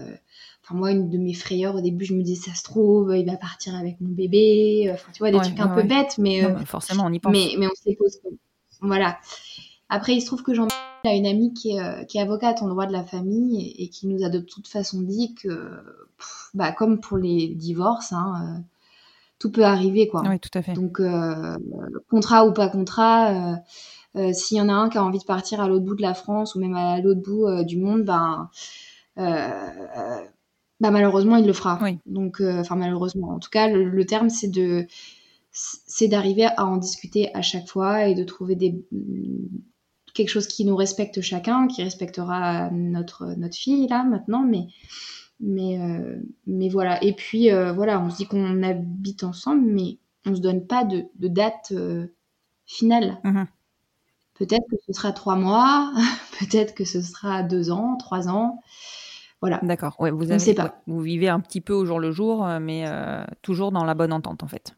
moi, 0.75 0.90
une 0.90 1.09
de 1.09 1.19
mes 1.19 1.35
frayeurs 1.35 1.76
au 1.76 1.81
début, 1.81 2.05
je 2.05 2.14
me 2.14 2.23
disais, 2.23 2.50
ça 2.50 2.57
se 2.57 2.64
trouve, 2.64 3.14
il 3.16 3.26
va 3.26 3.37
partir 3.37 3.75
avec 3.76 4.00
mon 4.00 4.11
bébé. 4.11 4.90
Enfin, 4.93 5.12
tu 5.12 5.21
vois, 5.21 5.31
des 5.31 5.38
trucs 5.38 5.61
un 5.61 5.69
peu 5.69 5.83
bêtes, 5.83 6.19
mais, 6.19 6.45
euh, 6.45 6.59
forcément, 6.64 7.05
on 7.07 7.12
y 7.12 7.21
pense. 7.21 7.33
Mais, 7.33 7.55
mais 7.59 7.66
on 7.66 7.75
se 7.75 7.88
les 7.88 7.95
pose. 7.95 8.19
Voilà. 8.81 9.19
Après, 9.88 10.14
il 10.14 10.21
se 10.21 10.26
trouve 10.26 10.43
que 10.43 10.55
j'en 10.55 10.66
a 11.05 11.14
une 11.14 11.26
amie 11.26 11.55
qui 11.55 11.76
est, 11.76 11.81
euh, 11.81 12.05
qui 12.05 12.19
est, 12.19 12.21
avocate 12.21 12.62
en 12.62 12.69
droit 12.69 12.87
de 12.87 12.93
la 12.93 13.05
famille 13.05 13.75
et, 13.78 13.88
qui 13.88 14.09
nous 14.09 14.25
a 14.25 14.28
de 14.28 14.40
toute 14.40 14.66
façon 14.66 15.02
dit 15.02 15.35
que, 15.35 15.71
bah, 16.55 16.73
comme 16.73 16.99
pour 16.99 17.19
les 17.19 17.49
divorces, 17.49 18.12
hein, 18.12 18.35
euh, 18.43 18.61
tout 19.38 19.50
peut 19.50 19.64
arriver, 19.64 20.09
quoi. 20.09 20.23
Oui, 20.26 20.40
tout 20.40 20.50
à 20.55 20.62
fait. 20.62 20.73
Donc, 20.73 21.00
contrat 22.11 22.47
ou 22.47 22.52
pas 22.52 22.69
contrat, 22.69 23.61
s'il 24.33 24.57
y 24.57 24.61
en 24.61 24.69
a 24.69 24.73
un 24.73 24.88
qui 24.88 24.99
a 24.99 25.05
envie 25.05 25.19
de 25.19 25.25
partir 25.25 25.61
à 25.61 25.69
l'autre 25.69 25.85
bout 25.85 25.97
de 25.97 26.02
la 26.02 26.14
France 26.14 26.55
ou 26.55 26.61
même 26.61 26.75
à 26.75 27.00
l'autre 27.00 27.23
bout 27.23 27.64
du 27.64 27.78
monde, 27.78 28.05
ben 28.05 28.50
bah 30.81 30.90
malheureusement 30.90 31.37
il 31.37 31.47
le 31.47 31.52
fera. 31.52 31.78
Donc, 32.07 32.40
euh, 32.40 32.61
enfin 32.61 32.76
malheureusement, 32.76 33.31
en 33.31 33.38
tout 33.38 33.50
cas, 33.50 33.69
le, 33.69 34.05
terme 34.05 34.28
c'est 34.28 34.49
de 34.49 34.87
c'est 35.50 36.09
d'arriver 36.09 36.45
à 36.45 36.66
en 36.66 36.76
discuter 36.76 37.35
à 37.35 37.40
chaque 37.40 37.66
fois 37.66 38.09
et 38.09 38.14
de 38.14 38.25
trouver 38.25 38.57
des 38.57 38.85
quelque 40.12 40.28
chose 40.28 40.47
qui 40.47 40.64
nous 40.64 40.76
respecte 40.76 41.21
chacun, 41.21 41.66
qui 41.66 41.83
respectera 41.83 42.71
notre 42.71 43.35
notre 43.38 43.57
fille 43.57 43.88
là 43.88 44.05
maintenant, 44.05 44.43
mais 44.43 44.66
mais 45.40 45.78
euh, 45.81 46.16
mais 46.47 46.69
voilà. 46.69 47.02
Et 47.02 47.12
puis 47.12 47.50
euh, 47.50 47.73
voilà, 47.73 48.00
on 48.00 48.11
se 48.11 48.16
dit 48.16 48.26
qu'on 48.26 48.62
habite 48.62 49.25
ensemble, 49.25 49.66
mais 49.66 49.99
on 50.26 50.35
se 50.35 50.40
donne 50.40 50.66
pas 50.66 50.85
de, 50.85 51.05
de 51.16 51.28
date 51.28 51.73
finale. 52.66 53.19
Mm-hmm. 53.25 53.47
Peut-être 54.35 54.64
que 54.71 54.76
ce 54.87 54.93
sera 54.93 55.12
trois 55.12 55.37
mois, 55.37 55.93
peut-être 56.38 56.75
que 56.75 56.85
ce 56.85 57.00
sera 57.00 57.43
deux 57.43 57.71
ans, 57.71 57.97
trois 57.97 58.28
ans. 58.28 58.61
Voilà. 59.40 59.61
D'accord. 59.62 59.97
Ouais, 60.00 60.11
vous 60.11 60.31
avez, 60.33 60.55
pas. 60.55 60.83
vous 60.87 61.00
vivez 61.00 61.28
un 61.28 61.40
petit 61.40 61.61
peu 61.61 61.75
au 61.75 61.85
jour 61.85 62.00
le 62.00 62.11
jour, 62.11 62.47
euh, 62.47 62.59
mais 62.61 62.85
euh, 62.87 63.25
toujours 63.43 63.71
dans 63.71 63.85
la 63.85 63.95
bonne 63.95 64.12
entente 64.12 64.43
en 64.43 64.49
fait. 64.49 64.75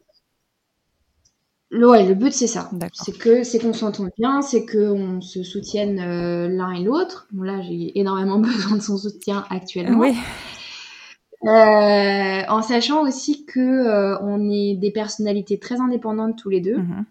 Le, 1.71 1.87
ouais, 1.87 2.07
le 2.07 2.15
but 2.15 2.33
c'est 2.33 2.47
ça. 2.47 2.69
C'est 2.93 3.17
que 3.17 3.43
c'est 3.43 3.59
qu'on 3.59 3.73
s'entende 3.73 4.09
bien, 4.17 4.41
c'est 4.41 4.65
qu'on 4.65 5.21
se 5.21 5.43
soutienne 5.43 5.99
euh, 5.99 6.47
l'un 6.47 6.71
et 6.71 6.83
l'autre. 6.83 7.27
Bon 7.31 7.43
là, 7.43 7.61
j'ai 7.61 7.97
énormément 7.99 8.39
besoin 8.39 8.77
de 8.77 8.81
son 8.81 8.97
soutien 8.97 9.45
actuellement. 9.49 9.99
Oui. 9.99 10.15
en 11.41 12.61
sachant 12.61 13.03
aussi 13.03 13.45
que 13.45 14.21
on 14.23 14.49
est 14.49 14.75
des 14.75 14.91
personnalités 14.91 15.59
très 15.59 15.79
indépendantes 15.79 16.37
tous 16.37 16.49
les 16.49 16.61
deux. 16.61 16.77
Mm-hmm. 16.77 17.05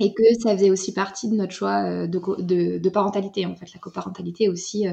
Et 0.00 0.12
que 0.12 0.22
ça 0.42 0.56
faisait 0.56 0.70
aussi 0.70 0.92
partie 0.92 1.28
de 1.28 1.36
notre 1.36 1.52
choix 1.52 2.06
de, 2.06 2.42
de, 2.42 2.78
de 2.78 2.88
parentalité. 2.90 3.46
En 3.46 3.54
fait, 3.54 3.72
la 3.72 3.78
coparentalité 3.78 4.48
aussi 4.48 4.86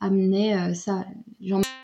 amenait 0.00 0.56
euh, 0.58 0.74
ça. 0.74 1.04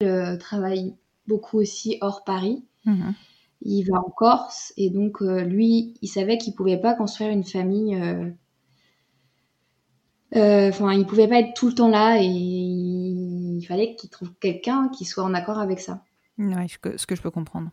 Euh, 0.02 0.36
travaille 0.36 0.94
beaucoup 1.26 1.58
aussi 1.58 1.98
hors 2.00 2.24
Paris. 2.24 2.64
Mhm. 2.84 3.14
Il 3.62 3.84
va 3.84 3.98
en 3.98 4.10
Corse 4.10 4.72
et 4.76 4.90
donc 4.90 5.22
euh, 5.22 5.40
lui, 5.40 5.94
il 6.02 6.08
savait 6.08 6.38
qu'il 6.38 6.54
pouvait 6.54 6.80
pas 6.80 6.94
construire 6.94 7.30
une 7.30 7.44
famille. 7.44 7.96
Enfin, 10.34 10.92
il 10.92 11.06
pouvait 11.06 11.28
pas 11.28 11.40
être 11.40 11.54
tout 11.54 11.68
le 11.68 11.74
temps 11.74 11.88
là 11.88 12.18
et 12.20 12.26
il 12.26 13.64
fallait 13.66 13.94
qu'il 13.94 14.10
trouve 14.10 14.32
quelqu'un 14.40 14.90
qui 14.90 15.04
soit 15.04 15.24
en 15.24 15.32
accord 15.34 15.58
avec 15.58 15.80
ça. 15.80 16.02
Oui, 16.38 16.52
ce 16.68 17.06
que 17.06 17.16
je 17.16 17.22
peux 17.22 17.30
comprendre. 17.30 17.70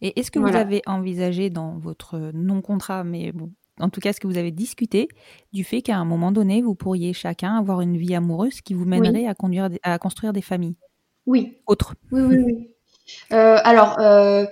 Et 0.00 0.18
est-ce 0.18 0.32
que 0.32 0.40
vous 0.40 0.48
avez 0.48 0.82
envisagé 0.86 1.48
dans 1.48 1.78
votre 1.78 2.32
non-contrat, 2.34 3.04
mais 3.04 3.30
bon, 3.30 3.52
en 3.80 3.88
tout 3.88 4.00
cas, 4.00 4.10
est-ce 4.10 4.20
que 4.20 4.26
vous 4.26 4.38
avez 4.38 4.50
discuté 4.50 5.08
du 5.52 5.64
fait 5.64 5.82
qu'à 5.82 5.96
un 5.96 6.04
moment 6.04 6.32
donné, 6.32 6.62
vous 6.62 6.74
pourriez 6.74 7.12
chacun 7.12 7.56
avoir 7.56 7.80
une 7.80 7.96
vie 7.96 8.14
amoureuse 8.14 8.60
qui 8.60 8.74
vous 8.74 8.84
mènerait 8.84 9.26
à, 9.26 9.34
conduire, 9.34 9.68
à 9.82 9.98
construire 9.98 10.32
des 10.32 10.42
familles? 10.42 10.76
Oui. 11.26 11.58
Autres 11.66 11.94
Oui, 12.12 12.22
oui, 12.22 12.36
oui. 12.44 12.70
Euh, 13.32 13.58
alors, 13.64 13.98
euh, 14.00 14.44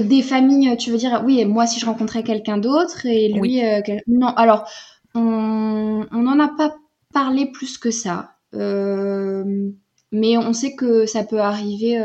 des 0.00 0.22
familles, 0.22 0.76
tu 0.76 0.90
veux 0.90 0.98
dire, 0.98 1.22
oui, 1.24 1.44
moi, 1.44 1.66
si 1.66 1.80
je 1.80 1.86
rencontrais 1.86 2.22
quelqu'un 2.22 2.58
d'autre 2.58 3.06
et 3.06 3.28
lui, 3.28 3.64
euh, 3.64 3.80
non, 4.06 4.28
alors, 4.28 4.68
on 5.14 6.06
n'en 6.12 6.38
a 6.38 6.48
pas 6.48 6.76
parlé 7.12 7.46
plus 7.46 7.78
que 7.78 7.90
ça. 7.90 8.36
mais 8.52 10.38
on 10.38 10.52
sait 10.52 10.74
que 10.74 11.06
ça 11.06 11.24
peut 11.24 11.40
arriver 11.40 12.02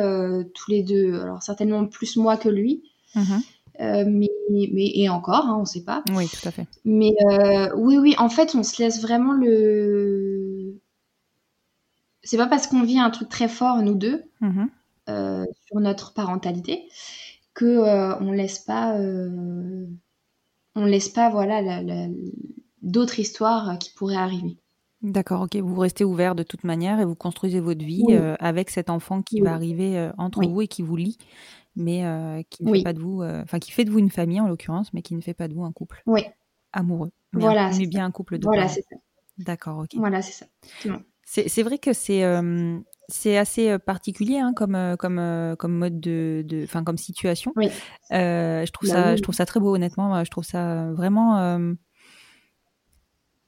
tous 0.54 0.72
les 0.72 0.84
deux. 0.84 1.20
Alors, 1.22 1.44
certainement 1.44 1.86
plus 1.86 2.18
moi 2.18 2.38
que 2.38 2.50
lui. 2.50 2.84
Mmh 3.16 3.40
euh, 3.80 4.06
mais, 4.08 4.30
mais, 4.50 4.92
et 4.94 5.10
encore, 5.10 5.48
hein, 5.48 5.56
on 5.58 5.62
ne 5.62 5.66
sait 5.66 5.84
pas. 5.84 6.04
Oui, 6.12 6.28
tout 6.28 6.48
à 6.48 6.52
fait. 6.52 6.68
Mais 6.86 7.14
euh, 7.32 7.70
oui, 7.76 7.98
oui, 7.98 8.16
en 8.18 8.30
fait, 8.30 8.56
on 8.56 8.64
se 8.64 8.82
laisse 8.82 9.02
vraiment 9.02 9.34
le. 9.34 10.80
C'est 12.22 12.38
pas 12.38 12.48
parce 12.48 12.68
qu'on 12.68 12.84
vit 12.84 13.00
un 13.00 13.10
truc 13.10 13.30
très 13.30 13.48
fort, 13.48 13.78
nous 13.82 13.96
deux, 13.96 14.24
mmh 14.42 14.66
euh, 15.10 15.44
sur 15.68 15.82
notre 15.82 16.14
parentalité, 16.14 16.88
que 17.54 18.22
on 18.22 18.32
laisse 18.32 18.60
pas. 18.60 18.96
on 20.76 20.86
laisse 20.86 21.10
pas, 21.10 21.30
voilà, 21.30 21.62
d'autres 22.82 23.20
histoires 23.20 23.78
qui 23.80 23.92
pourraient 23.94 24.16
arriver. 24.16 24.58
D'accord, 25.02 25.42
ok. 25.42 25.58
Vous 25.58 25.80
restez 25.80 26.06
ouvert 26.06 26.34
de 26.34 26.44
toute 26.44 26.64
manière 26.64 27.00
et 27.02 27.06
vous 27.06 27.16
construisez 27.16 27.60
votre 27.60 27.84
vie 27.84 28.06
avec 28.40 28.70
cet 28.70 28.90
enfant 28.90 29.22
qui 29.22 29.42
va 29.42 29.54
arriver 29.54 30.10
entre 30.18 30.46
vous 30.46 30.62
et 30.62 30.68
qui 30.68 30.82
vous 30.82 30.96
lie 30.96 31.18
mais 31.76 32.06
euh, 32.06 32.42
qui 32.50 32.64
ne 32.64 32.74
fait 32.74 32.84
pas 32.84 32.94
de 32.94 33.00
vous, 33.00 33.22
euh, 33.22 33.42
enfin 33.44 33.60
qui 33.60 33.72
fait 33.72 33.86
de 33.86 33.92
vous 33.92 34.00
une 34.00 34.12
famille 34.12 34.40
en 34.40 34.48
l'occurrence, 34.48 34.94
mais 34.94 35.02
qui 35.02 35.16
ne 35.16 35.22
fait 35.22 35.34
pas 35.34 35.48
de 35.48 35.54
vous 35.54 35.64
un 35.64 35.72
couple 35.72 36.02
oui. 36.06 36.24
amoureux. 36.72 37.12
Mais 37.34 37.42
voilà, 37.42 37.72
mais 37.78 37.88
bien 37.88 38.06
un 38.06 38.12
couple 38.12 38.38
de 38.38 38.46
Voilà, 38.46 38.68
c'est 38.68 38.84
ça. 38.90 38.96
D'accord, 39.40 39.80
ok. 39.80 39.96
Voilà, 39.96 40.22
c'est 40.22 40.46
ça. 40.46 40.46
C'est 41.24 41.64
vrai 41.64 41.80
que 41.80 41.94
c'est 41.94 42.24
euh, 42.24 42.80
c'est 43.10 43.38
assez 43.38 43.78
particulier 43.80 44.38
hein, 44.38 44.54
comme 44.56 44.96
comme 44.98 45.56
comme 45.58 45.74
mode 45.74 46.00
de, 46.00 46.44
de 46.48 46.66
fin, 46.66 46.84
comme 46.84 46.98
situation. 46.98 47.54
Oui. 47.56 47.70
je 48.12 48.72
trouve 48.72 48.90
bah 48.90 48.96
ça 48.96 49.16
je 49.16 49.22
trouve 49.22 49.36
ça 49.36 49.46
très 49.46 49.60
beau 49.60 49.76
honnêtement. 49.76 50.24
Je 50.24 50.30
trouve 50.32 50.46
ça 50.46 50.92
vraiment 50.94 51.76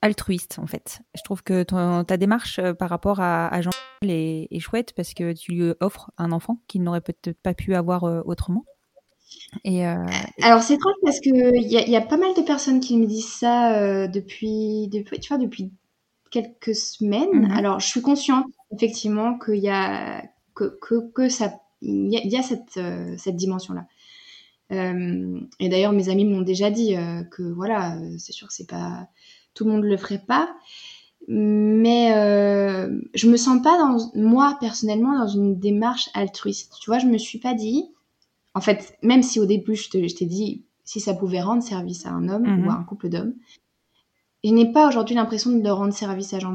altruiste 0.02 0.60
en 0.60 0.68
fait. 0.68 1.02
Je 1.16 1.22
trouve 1.24 1.44
que 1.44 1.64
ta 2.04 2.18
démarche 2.18 2.62
par 2.80 2.90
rapport 2.90 3.20
à, 3.20 3.48
à 3.48 3.62
Jean 3.62 3.72
est, 4.04 4.60
chouette 4.60 4.94
parce 4.96 5.14
que 5.14 5.34
tu 5.34 5.52
lui 5.52 5.74
offres 5.80 6.12
un 6.18 6.32
enfant 6.32 6.60
qu'il 6.68 6.84
n'aurait 6.84 7.02
peut-être 7.02 7.38
pas 7.42 7.54
pu 7.54 7.76
avoir 7.76 8.04
euh, 8.04 8.22
autrement. 8.26 8.66
Et 9.64 9.88
euh, 9.88 10.06
Alors 10.42 10.62
c'est 10.62 10.76
étrange 10.76 10.94
parce 11.04 11.20
que 11.20 11.30
il 11.30 11.68
y, 11.72 11.96
a 11.96 12.02
pas 12.02 12.18
mal 12.18 12.34
de 12.36 12.42
personnes 12.42 12.80
qui 12.80 12.98
me 12.98 13.06
disent 13.06 13.32
ça 13.32 13.76
euh, 13.78 14.08
depuis, 14.08 14.88
depuis, 14.90 15.20
tu 15.20 15.30
vois, 15.30 15.44
depuis 15.44 15.72
quelques 16.32 16.76
semaines. 16.76 17.46
Mhm. 17.46 17.52
Alors 17.52 17.80
je 17.80 17.88
suis 17.88 18.02
consciente 18.02 18.46
effectivement 18.72 19.38
qu'il 19.38 19.58
y 19.58 19.70
a 19.70 20.24
que, 20.54 20.78
que, 20.82 21.12
que 21.12 21.30
ça, 21.30 21.54
il 21.82 22.10
y, 22.12 22.38
a 22.38 22.42
cette, 22.42 22.80
cette 23.18 23.36
dimension 23.36 23.74
là. 23.74 23.86
et 24.72 25.70
d'ailleurs 25.70 25.92
mes 25.92 26.10
amis 26.10 26.26
m'ont 26.26 26.42
déjà 26.42 26.72
dit 26.72 26.96
que 27.32 27.44
voilà, 27.44 27.98
c'est 28.18 28.32
sûr 28.32 28.48
que 28.48 28.54
c'est 28.54 28.70
pas 28.70 29.08
tout 29.54 29.66
le 29.66 29.72
monde 29.72 29.84
le 29.84 29.98
ferait 29.98 30.24
pas 30.26 30.56
mais 31.28 32.14
euh, 32.16 33.00
je 33.14 33.28
me 33.28 33.38
sens 33.38 33.62
pas 33.62 33.78
dans 33.80 33.98
moi 34.14 34.58
personnellement 34.60 35.18
dans 35.18 35.28
une 35.28 35.60
démarche 35.60 36.10
altruiste. 36.14 36.76
Tu 36.80 36.90
vois, 36.90 37.00
je 37.00 37.08
me 37.08 37.18
suis 37.18 37.40
pas 37.40 37.54
dit 37.54 37.86
en 38.54 38.62
fait, 38.62 38.98
même 39.02 39.24
si 39.24 39.40
au 39.40 39.46
début 39.46 39.76
je 39.76 39.90
t'ai 39.90 40.26
dit 40.26 40.64
si 40.84 41.00
ça 41.00 41.14
pouvait 41.14 41.42
rendre 41.42 41.64
service 41.64 42.06
à 42.06 42.12
un 42.12 42.30
homme 42.30 42.44
ou 42.44 42.62
mhm. 42.64 42.70
à 42.70 42.74
un 42.74 42.84
couple 42.84 43.10
d'hommes, 43.10 43.34
je 44.44 44.52
n'ai 44.52 44.72
pas 44.72 44.88
aujourd'hui 44.88 45.16
l'impression 45.16 45.52
de 45.52 45.70
rendre 45.70 45.94
service 45.94 46.34
à 46.34 46.40
Jean. 46.40 46.54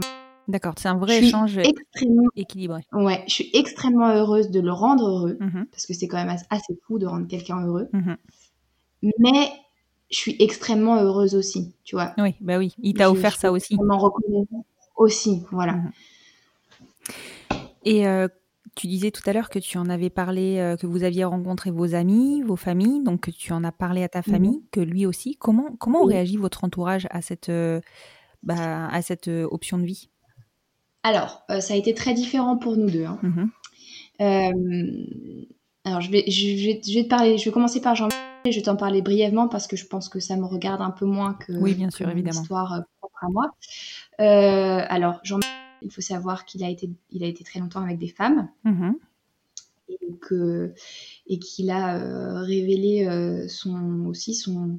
D'accord, 0.50 0.74
c'est 0.78 0.88
un 0.88 0.96
vrai 0.96 1.22
échange 1.22 1.58
extrêmement 1.58 2.28
équilibré. 2.34 2.82
Ouais, 2.92 3.22
je 3.28 3.34
suis 3.34 3.50
extrêmement 3.52 4.08
heureuse 4.08 4.50
de 4.50 4.58
le 4.58 4.72
rendre 4.72 5.06
heureux 5.06 5.36
mhm. 5.38 5.66
parce 5.70 5.86
que 5.86 5.94
c'est 5.94 6.08
quand 6.08 6.16
même 6.16 6.36
assez 6.50 6.78
fou 6.86 6.98
de 6.98 7.06
rendre 7.06 7.28
quelqu'un 7.28 7.64
heureux. 7.64 7.88
Mhm. 7.92 8.16
Mais 9.18 9.52
je 10.10 10.16
suis 10.16 10.36
extrêmement 10.40 10.96
heureuse 10.96 11.36
aussi, 11.36 11.72
tu 11.84 11.94
vois. 11.94 12.14
Oui, 12.18 12.34
bah 12.40 12.58
oui, 12.58 12.74
il 12.82 12.94
t'a 12.94 13.10
offert 13.12 13.36
ça 13.36 13.52
aussi. 13.52 13.76
m'en 13.76 13.98
reconnais 13.98 14.44
aussi, 14.96 15.44
voilà. 15.52 15.74
Mhm. 15.74 15.92
Et 17.84 18.08
euh, 18.08 18.26
tu 18.74 18.88
disais 18.88 19.12
tout 19.12 19.22
à 19.26 19.32
l'heure 19.32 19.50
que 19.50 19.60
tu 19.60 19.78
en 19.78 19.88
avais 19.88 20.10
parlé, 20.10 20.58
euh, 20.58 20.76
que 20.76 20.86
vous 20.86 21.04
aviez 21.04 21.24
rencontré 21.24 21.70
vos 21.70 21.94
amis, 21.94 22.42
vos 22.42 22.56
familles, 22.56 23.04
donc 23.04 23.20
que 23.20 23.30
tu 23.30 23.52
en 23.52 23.62
as 23.62 23.72
parlé 23.72 24.02
à 24.02 24.08
ta 24.08 24.22
famille, 24.22 24.64
que 24.72 24.80
lui 24.80 25.06
aussi. 25.06 25.36
Comment, 25.36 25.76
comment 25.78 26.04
réagit 26.04 26.36
votre 26.36 26.64
entourage 26.64 27.06
à 27.10 27.22
cette, 27.22 27.50
euh, 27.50 27.80
bah, 28.42 28.88
à 28.88 29.00
cette 29.00 29.28
option 29.28 29.78
de 29.78 29.84
vie? 29.84 30.10
Alors, 31.02 31.44
ça 31.60 31.74
a 31.74 31.76
été 31.76 31.94
très 31.94 32.14
différent 32.14 32.56
pour 32.56 32.76
nous 32.76 32.90
deux. 32.90 33.04
Hein. 33.04 33.18
Mhm. 33.22 33.50
alors, 35.84 36.00
je 36.00 36.10
vais, 36.10 36.24
je, 36.30 36.46
vais, 36.66 36.80
je 36.86 36.94
vais 36.94 37.04
te 37.04 37.08
parler, 37.08 37.38
je 37.38 37.44
vais 37.46 37.50
commencer 37.52 37.80
par 37.80 37.94
Jean 37.94 38.08
Je 38.44 38.50
vais 38.50 38.62
t'en 38.62 38.76
parler 38.76 39.00
brièvement 39.02 39.48
parce 39.48 39.66
que 39.66 39.76
je 39.76 39.86
pense 39.86 40.08
que 40.08 40.20
ça 40.20 40.36
me 40.36 40.44
regarde 40.44 40.82
un 40.82 40.90
peu 40.90 41.06
moins 41.06 41.34
que, 41.34 41.52
oui, 41.52 41.74
bien 41.74 41.90
sûr, 41.90 42.06
que 42.06 42.10
évidemment. 42.12 42.38
Une 42.38 42.42
histoire 42.42 42.72
euh, 42.74 42.80
propre 43.00 43.24
à 43.24 43.28
moi. 43.28 43.50
Euh, 44.20 44.84
alors, 44.88 45.20
Jean, 45.22 45.40
il 45.82 45.90
faut 45.90 46.02
savoir 46.02 46.44
qu'il 46.44 46.62
a 46.64 46.68
été, 46.68 46.90
il 47.10 47.24
a 47.24 47.26
été 47.26 47.44
très 47.44 47.60
longtemps 47.60 47.82
avec 47.82 47.98
des 47.98 48.08
femmes 48.08 48.48
Mhm. 48.64 48.94
et 51.26 51.38
qu'il 51.38 51.70
a 51.70 51.96
euh, 51.96 52.42
révélé 52.42 53.06
euh, 53.08 53.48
son 53.48 54.04
aussi 54.06 54.34
son 54.34 54.78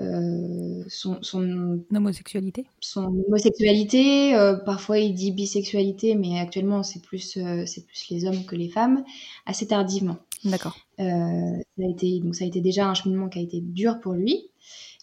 euh, 0.00 0.84
son, 0.88 1.22
son 1.22 1.82
L'homosexualité 1.90 2.64
son 2.80 3.04
homosexualité. 3.26 4.34
euh, 4.34 4.56
parfois, 4.56 4.98
il 4.98 5.14
dit 5.14 5.30
bisexualité, 5.30 6.14
mais 6.14 6.38
actuellement, 6.40 6.82
c'est 6.82 7.02
plus 7.02 7.36
euh, 7.36 7.64
c'est 7.66 7.86
plus 7.86 8.08
les 8.10 8.24
hommes 8.24 8.44
que 8.44 8.56
les 8.56 8.68
femmes, 8.68 9.04
assez 9.46 9.66
tardivement. 9.66 10.16
D'accord. 10.44 10.78
Ça, 10.98 11.04
a 11.04 11.90
été, 11.90 12.20
donc 12.20 12.34
ça 12.34 12.44
a 12.44 12.46
été 12.46 12.60
déjà 12.60 12.86
un 12.86 12.94
cheminement 12.94 13.28
qui 13.28 13.38
a 13.38 13.42
été 13.42 13.60
dur 13.60 14.00
pour 14.00 14.14
lui 14.14 14.50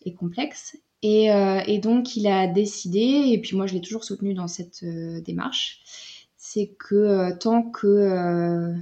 et 0.05 0.13
complexe. 0.13 0.77
Et, 1.03 1.25
et 1.27 1.79
donc, 1.79 2.15
il 2.15 2.27
a 2.27 2.47
décidé, 2.47 2.99
et 2.99 3.39
puis 3.39 3.55
moi 3.55 3.67
je 3.67 3.73
l'ai 3.73 3.81
toujours 3.81 4.03
soutenu 4.03 4.33
dans 4.33 4.47
cette 4.47 4.83
démarche, 4.83 5.81
c'est 6.37 6.75
que 6.79 7.37
tant 7.37 7.63
que 7.63 8.75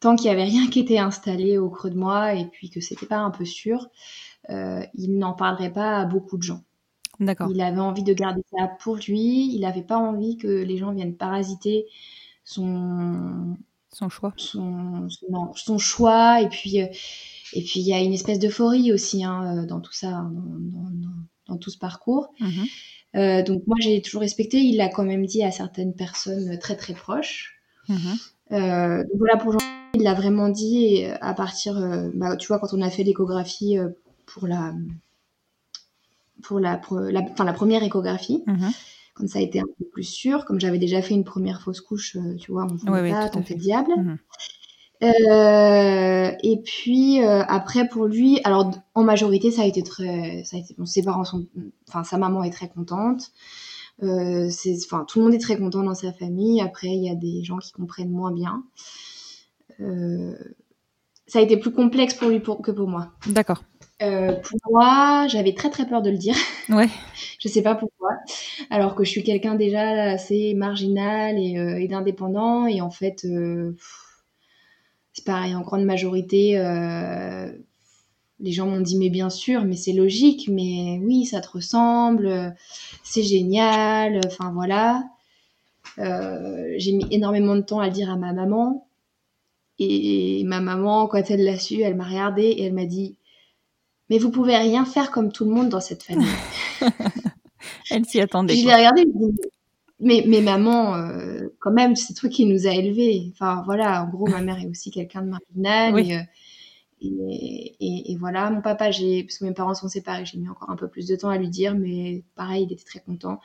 tant 0.00 0.16
qu'il 0.16 0.30
n'y 0.30 0.32
avait 0.32 0.50
rien 0.50 0.68
qui 0.68 0.80
était 0.80 0.98
installé 0.98 1.58
au 1.58 1.68
creux 1.70 1.90
de 1.90 1.98
moi 1.98 2.34
et 2.34 2.46
puis 2.46 2.70
que 2.70 2.80
c'était 2.80 3.06
pas 3.06 3.18
un 3.18 3.30
peu 3.30 3.44
sûr, 3.44 3.88
euh, 4.50 4.82
il 4.94 5.18
n'en 5.18 5.32
parlerait 5.34 5.72
pas 5.72 5.98
à 5.98 6.04
beaucoup 6.04 6.36
de 6.36 6.42
gens. 6.42 6.62
D'accord. 7.20 7.48
Il 7.50 7.60
avait 7.60 7.80
envie 7.80 8.02
de 8.04 8.12
garder 8.14 8.42
ça 8.56 8.68
pour 8.80 8.96
lui, 8.96 9.54
il 9.54 9.60
n'avait 9.60 9.82
pas 9.82 9.98
envie 9.98 10.36
que 10.38 10.48
les 10.48 10.76
gens 10.78 10.92
viennent 10.92 11.16
parasiter 11.16 11.86
son, 12.44 13.56
Son 13.92 14.08
choix. 14.08 14.32
son, 14.36 15.08
son, 15.08 15.26
non, 15.30 15.52
son 15.54 15.78
choix. 15.78 16.40
Et 16.42 16.48
puis, 16.48 16.80
euh, 16.80 16.86
et 17.52 17.62
puis 17.62 17.80
il 17.80 17.86
y 17.86 17.92
a 17.92 18.00
une 18.00 18.12
espèce 18.12 18.38
d'euphorie 18.38 18.92
aussi 18.92 19.24
hein, 19.24 19.58
euh, 19.62 19.66
dans 19.66 19.80
tout 19.80 19.92
ça, 19.92 20.08
hein, 20.08 20.30
dans, 20.34 20.80
dans- 20.80 20.90
dans- 20.90 21.08
dans 21.48 21.56
tout 21.58 21.70
ce 21.70 21.78
parcours. 21.78 22.32
Mhm. 22.40 22.64
Euh, 23.16 23.42
donc 23.42 23.64
moi 23.66 23.76
j'ai 23.80 24.00
toujours 24.02 24.20
respecté. 24.20 24.58
Il 24.58 24.76
l'a 24.76 24.88
quand 24.88 25.02
même 25.04 25.26
dit 25.26 25.42
à 25.42 25.50
certaines 25.50 25.94
personnes 25.94 26.58
très 26.60 26.76
très 26.76 26.94
proches. 26.94 27.60
Mhm. 27.88 27.98
Euh, 28.52 28.98
donc 29.02 29.16
voilà 29.18 29.36
pour 29.36 29.52
Jean, 29.52 29.58
il 29.94 30.02
l'a 30.04 30.14
vraiment 30.14 30.48
dit 30.48 30.84
et 30.86 31.10
à 31.20 31.34
partir, 31.34 31.76
euh, 31.76 32.08
bah, 32.14 32.36
tu 32.36 32.46
vois, 32.48 32.60
quand 32.60 32.72
on 32.72 32.80
a 32.82 32.90
fait 32.90 33.02
l'échographie 33.02 33.78
pour 34.32 34.46
la 34.46 34.72
pour 36.42 36.58
la, 36.58 36.78
pour 36.78 36.98
la, 36.98 37.20
enfin, 37.20 37.44
la 37.44 37.52
première 37.52 37.82
échographie, 37.82 38.42
Mhm. 38.46 38.70
quand 39.14 39.28
ça 39.28 39.38
a 39.40 39.42
été 39.42 39.60
un 39.60 39.66
peu 39.78 39.84
plus 39.92 40.04
sûr, 40.04 40.46
comme 40.46 40.58
j'avais 40.58 40.78
déjà 40.78 41.02
fait 41.02 41.12
une 41.14 41.24
première 41.24 41.60
fausse 41.60 41.82
couche, 41.82 42.16
euh, 42.16 42.36
tu 42.36 42.50
vois, 42.52 42.66
on 42.66 42.90
Ouais, 42.90 43.02
ouais, 43.02 43.10
pas 43.10 43.28
fait. 43.30 43.54
le 43.54 43.60
diable. 43.60 43.92
Mhm. 43.96 44.18
Euh, 45.02 46.30
et 46.42 46.60
puis 46.62 47.22
euh, 47.22 47.42
après 47.48 47.88
pour 47.88 48.04
lui, 48.06 48.38
alors 48.44 48.70
en 48.94 49.02
majorité 49.02 49.50
ça 49.50 49.62
a 49.62 49.64
été 49.64 49.82
très, 49.82 50.42
ça 50.44 50.56
a 50.56 50.60
été, 50.60 50.74
bon, 50.76 50.84
ses 50.86 51.02
parents 51.02 51.24
sont, 51.24 51.46
enfin 51.88 52.04
sa 52.04 52.18
maman 52.18 52.42
est 52.44 52.50
très 52.50 52.68
contente, 52.68 53.30
euh, 54.02 54.48
c'est, 54.50 54.76
enfin 54.84 55.06
tout 55.08 55.18
le 55.20 55.24
monde 55.26 55.34
est 55.34 55.38
très 55.38 55.56
content 55.56 55.82
dans 55.82 55.94
sa 55.94 56.12
famille. 56.12 56.60
Après 56.60 56.88
il 56.88 57.02
y 57.02 57.08
a 57.10 57.14
des 57.14 57.42
gens 57.44 57.56
qui 57.58 57.72
comprennent 57.72 58.10
moins 58.10 58.30
bien. 58.32 58.62
Ça 61.26 61.38
a 61.38 61.42
été 61.42 61.56
plus 61.56 61.72
complexe 61.72 62.12
pour 62.14 62.28
lui 62.28 62.40
pour- 62.40 62.60
que 62.60 62.70
pour 62.70 62.88
moi. 62.88 63.12
D'accord. 63.26 63.62
Euh, 64.02 64.32
pour 64.32 64.58
moi, 64.70 65.26
j'avais 65.28 65.52
très 65.54 65.70
très 65.70 65.86
peur 65.86 66.00
de 66.02 66.10
le 66.10 66.16
dire. 66.16 66.34
Ouais. 66.68 66.88
Je 67.38 67.48
sais 67.48 67.62
pas 67.62 67.74
pourquoi. 67.74 68.10
Alors 68.70 68.94
que 68.94 69.04
je 69.04 69.10
suis 69.10 69.22
quelqu'un 69.22 69.54
déjà 69.54 70.10
assez 70.12 70.54
marginal 70.54 71.38
et, 71.38 71.58
euh, 71.58 71.78
et 71.78 71.88
d'indépendant. 71.88 72.66
Et 72.66 72.80
en 72.80 72.90
fait, 72.90 73.24
euh, 73.24 73.76
c'est 75.12 75.24
pareil, 75.24 75.54
en 75.54 75.60
grande 75.62 75.84
majorité, 75.84 76.54
les 78.42 78.52
gens 78.52 78.66
m'ont 78.66 78.80
dit 78.80 78.96
mais 78.98 79.10
bien 79.10 79.28
sûr, 79.28 79.64
mais 79.64 79.76
c'est 79.76 79.92
logique, 79.92 80.48
mais 80.50 80.98
oui, 81.02 81.26
ça 81.26 81.40
te 81.40 81.48
ressemble, 81.50 82.54
c'est 83.02 83.22
génial, 83.22 84.20
enfin 84.26 84.50
voilà. 84.52 85.04
J'ai 85.98 86.92
mis 86.92 87.06
énormément 87.10 87.56
de 87.56 87.60
temps 87.62 87.80
à 87.80 87.86
le 87.86 87.92
dire 87.92 88.10
à 88.10 88.16
ma 88.16 88.32
maman. 88.32 88.86
Et 89.78 90.44
ma 90.44 90.60
maman, 90.60 91.06
quand 91.06 91.30
elle 91.30 91.44
l'a 91.44 91.58
su, 91.58 91.80
elle 91.80 91.96
m'a 91.96 92.06
regardée 92.06 92.42
et 92.44 92.64
elle 92.64 92.74
m'a 92.74 92.84
dit 92.84 93.16
Mais 94.10 94.18
vous 94.18 94.30
pouvez 94.30 94.56
rien 94.56 94.84
faire 94.84 95.10
comme 95.10 95.30
tout 95.32 95.44
le 95.44 95.52
monde 95.52 95.68
dans 95.68 95.80
cette 95.80 96.02
famille. 96.02 96.26
Elle 97.90 98.04
s'y 98.04 98.20
attendait. 98.20 98.54
je 98.56 98.66
l'ai 98.66 99.04
dis, 99.04 99.40
mais, 100.00 100.24
mais 100.26 100.40
maman, 100.40 100.94
euh, 100.96 101.48
quand 101.58 101.70
même, 101.72 101.94
c'est 101.94 102.14
toi 102.14 102.28
qui 102.28 102.46
nous 102.46 102.66
a 102.66 102.70
élevés. 102.70 103.30
Enfin, 103.32 103.62
voilà, 103.64 104.02
en 104.04 104.08
gros, 104.08 104.26
ma 104.26 104.40
mère 104.40 104.58
est 104.58 104.66
aussi 104.66 104.90
quelqu'un 104.90 105.22
de 105.22 105.28
marginal. 105.28 105.94
Oui. 105.94 106.14
Euh, 106.14 106.20
et, 107.02 107.76
et- 107.80 108.12
et 108.12 108.16
voilà, 108.16 108.50
mon 108.50 108.60
papa, 108.62 108.90
j'ai, 108.90 109.22
parce 109.24 109.38
que 109.38 109.44
mes 109.44 109.52
parents 109.54 109.74
sont 109.74 109.88
séparés, 109.88 110.24
j'ai 110.26 110.38
mis 110.38 110.48
encore 110.48 110.70
un 110.70 110.76
peu 110.76 110.88
plus 110.88 111.06
de 111.06 111.16
temps 111.16 111.28
à 111.30 111.38
lui 111.38 111.48
dire, 111.48 111.74
mais 111.74 112.24
pareil, 112.34 112.64
il 112.68 112.72
était 112.72 112.84
très 112.84 113.00
content. 113.00 113.40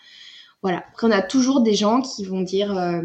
Voilà. 0.61 0.79
Après, 0.89 1.07
on 1.07 1.11
a 1.11 1.21
toujours 1.21 1.61
des 1.61 1.73
gens 1.73 2.01
qui 2.01 2.25
vont 2.25 2.41
dire 2.41 2.75
euh, 2.77 3.01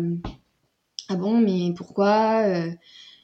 Ah 1.08 1.16
bon, 1.16 1.38
mais 1.40 1.72
pourquoi 1.76 2.42
Euh, 2.46 2.70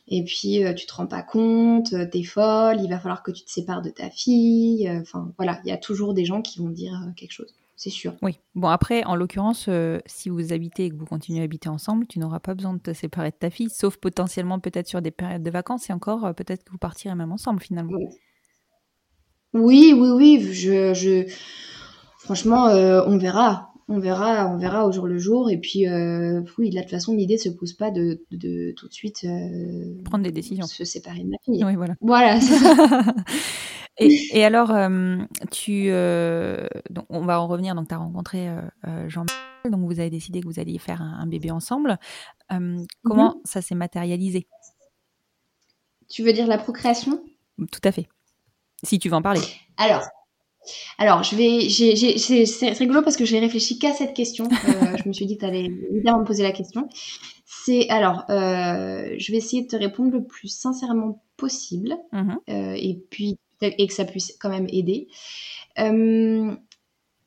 Et 0.09 0.23
puis, 0.25 0.65
euh, 0.65 0.73
tu 0.73 0.87
te 0.87 0.95
rends 0.95 1.07
pas 1.07 1.23
compte, 1.23 1.93
euh, 1.93 2.07
t'es 2.07 2.23
folle, 2.23 2.81
il 2.81 2.89
va 2.89 2.99
falloir 2.99 3.23
que 3.23 3.33
tu 3.33 3.45
te 3.45 3.51
sépares 3.51 3.83
de 3.83 3.91
ta 3.91 4.09
fille. 4.09 4.89
Euh, 4.89 5.01
Enfin, 5.01 5.33
voilà, 5.37 5.61
il 5.65 5.69
y 5.69 5.73
a 5.73 5.77
toujours 5.77 6.15
des 6.15 6.25
gens 6.25 6.43
qui 6.43 6.61
vont 6.61 6.69
dire 6.69 6.95
euh, 6.95 7.13
quelque 7.17 7.33
chose, 7.33 7.55
c'est 7.75 7.91
sûr. 7.91 8.15
Oui. 8.23 8.39
Bon, 8.55 8.69
après, 8.69 9.03
en 9.05 9.17
l'occurrence, 9.17 9.69
si 10.07 10.29
vous 10.29 10.53
habitez 10.53 10.85
et 10.85 10.91
que 10.91 10.97
vous 10.97 11.07
continuez 11.07 11.41
à 11.41 11.45
habiter 11.45 11.69
ensemble, 11.69 12.07
tu 12.07 12.21
n'auras 12.21 12.39
pas 12.39 12.55
besoin 12.55 12.75
de 12.75 12.79
te 12.79 12.93
séparer 12.93 13.31
de 13.31 13.37
ta 13.37 13.51
fille, 13.51 13.69
sauf 13.69 13.97
potentiellement 13.97 14.61
peut-être 14.61 14.87
sur 14.87 15.03
des 15.03 15.11
périodes 15.11 15.43
de 15.43 15.51
vacances 15.51 15.91
et 15.91 15.93
encore, 15.93 16.35
peut-être 16.35 16.65
que 16.65 16.71
vous 16.71 16.79
partirez 16.79 17.15
même 17.15 17.33
ensemble 17.33 17.61
finalement. 17.61 17.99
Oui, 19.53 19.95
oui, 19.97 20.11
oui, 20.11 20.53
je, 20.53 20.93
je... 20.93 21.33
franchement, 22.19 22.69
euh, 22.69 23.03
on 23.07 23.17
verra. 23.17 23.73
On 23.89 24.01
verra, 24.01 24.49
on 24.49 24.57
verra 24.57 24.85
au 24.87 24.91
jour 24.93 25.07
le 25.07 25.17
jour. 25.19 25.49
Et 25.49 25.59
puis, 25.59 25.87
euh, 25.87 26.43
oui, 26.59 26.71
là, 26.71 26.81
de 26.81 26.87
toute 26.87 26.91
façon, 26.91 27.15
l'idée 27.15 27.35
ne 27.35 27.39
se 27.39 27.49
pose 27.51 27.73
pas 27.73 27.93
de, 27.93 28.21
de, 28.33 28.73
tout 28.77 28.89
de 28.89 28.93
suite 28.93 29.25
euh, 29.25 30.03
Prendre 30.05 30.25
des 30.25 30.33
décisions. 30.33 30.67
se 30.67 30.85
séparer 30.85 31.21
de 31.21 31.29
ma 31.29 31.37
fille. 31.45 31.65
Oui, 31.65 31.77
voilà. 31.77 31.95
Voilà, 32.01 32.41
et, 33.99 34.09
et 34.33 34.45
alors, 34.45 34.73
euh, 34.73 35.19
tu, 35.53 35.85
donc 36.91 37.07
on 37.11 37.25
va 37.25 37.41
en 37.41 37.47
revenir. 37.47 37.77
Donc, 37.77 37.89
tu 37.89 37.95
as 37.95 37.99
rencontré 37.99 38.49
Jean-Michel, 39.07 39.71
donc 39.71 39.85
vous 39.87 40.01
avez 40.01 40.11
décidé 40.11 40.41
que 40.41 40.47
vous 40.47 40.59
alliez 40.59 40.79
faire 40.79 41.01
un, 41.01 41.21
un 41.21 41.27
bébé 41.27 41.53
ensemble. 41.53 41.97
Comment 43.05 43.41
ça 43.45 43.63
s'est 43.63 43.77
matérialisé? 43.77 44.49
Tu 46.09 46.25
veux 46.25 46.33
dire 46.33 46.49
la 46.49 46.59
procréation? 46.59 47.23
Tout 47.71 47.81
à 47.85 47.93
fait. 47.93 48.09
Si 48.83 48.99
tu 48.99 49.09
veux 49.09 49.15
en 49.15 49.23
parler. 49.23 49.41
Alors, 49.77 50.03
alors 50.99 51.23
je 51.23 51.37
vais, 51.37 52.47
c'est, 52.47 52.71
rigolo 52.73 53.03
parce 53.03 53.17
que 53.17 53.25
j'ai 53.25 53.39
réfléchi 53.39 53.79
qu'à 53.79 53.93
cette 53.93 54.15
question. 54.15 54.47
Euh, 54.47 54.97
je 55.03 55.09
me 55.09 55.13
suis 55.13 55.27
dit 55.27 55.37
que 55.37 55.41
tu 55.41 55.47
allais 55.47 55.71
évidemment 55.91 56.21
me 56.21 56.25
poser 56.25 56.43
la 56.43 56.53
question. 56.53 56.89
C'est 57.45 57.89
alors, 57.89 58.25
euh, 58.31 59.15
je 59.19 59.33
vais 59.33 59.39
essayer 59.39 59.63
de 59.63 59.69
te 59.69 59.77
répondre 59.77 60.13
le 60.13 60.25
plus 60.25 60.49
sincèrement 60.49 61.23
possible. 61.37 61.97
Mhm. 62.13 62.39
euh, 62.49 62.75
et 62.77 62.95
puis 63.11 63.39
et 63.63 63.87
que 63.87 63.95
ça 63.95 64.05
puisse 64.05 64.37
quand 64.39 64.51
même 64.51 64.67
aider. 64.69 65.09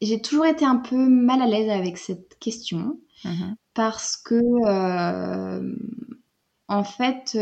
J'ai 0.02 0.22
toujours 0.22 0.46
été 0.46 0.64
un 0.64 0.78
peu 0.78 0.96
mal 0.96 1.42
à 1.42 1.48
l'aise 1.48 1.70
avec 1.70 1.98
cette 1.98 2.38
question 2.40 3.00
Mhm. 3.26 3.58
parce 3.74 4.16
que 4.16 4.40
en 6.68 6.84
fait 6.84 7.36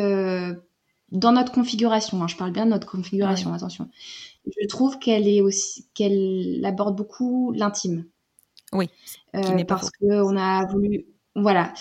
dans 1.12 1.32
notre 1.32 1.52
configuration, 1.52 2.22
hein, 2.22 2.28
je 2.28 2.36
parle 2.36 2.52
bien 2.52 2.66
de 2.66 2.72
notre 2.72 2.88
configuration, 2.88 3.54
attention, 3.54 3.90
je 4.60 4.68
trouve 4.68 5.00
qu'elle 5.00 5.28
est 5.28 5.42
aussi 5.42 5.88
qu'elle 5.94 6.62
aborde 6.66 6.96
beaucoup 6.96 7.52
l'intime. 7.54 8.06
Oui, 8.74 8.90
Euh, 9.36 9.64
parce 9.66 9.90
que 9.92 10.06
on 10.24 10.36
a 10.38 10.66
voulu 10.66 11.06
voilà 11.36 11.74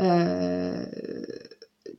euh, 0.00 0.84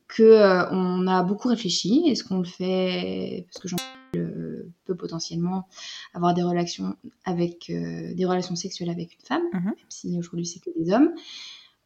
que 0.08 0.22
euh, 0.22 0.68
on 0.70 1.06
a 1.06 1.22
beaucoup 1.22 1.48
réfléchi 1.48 2.04
est-ce 2.06 2.22
qu'on 2.24 2.38
le 2.38 2.44
fait 2.44 3.46
parce 3.50 3.62
que 3.62 3.68
j'en 3.68 3.76
euh, 4.16 4.70
peut 4.84 4.94
potentiellement 4.94 5.68
avoir 6.14 6.32
des 6.34 6.42
relations 6.42 6.96
avec 7.24 7.70
euh, 7.70 8.14
des 8.14 8.24
relations 8.24 8.56
sexuelles 8.56 8.90
avec 8.90 9.14
une 9.14 9.24
femme 9.26 9.42
Mhm. 9.52 9.64
même 9.64 9.74
si 9.88 10.18
aujourd'hui 10.18 10.46
c'est 10.46 10.60
que 10.60 10.70
des 10.78 10.92
hommes 10.92 11.12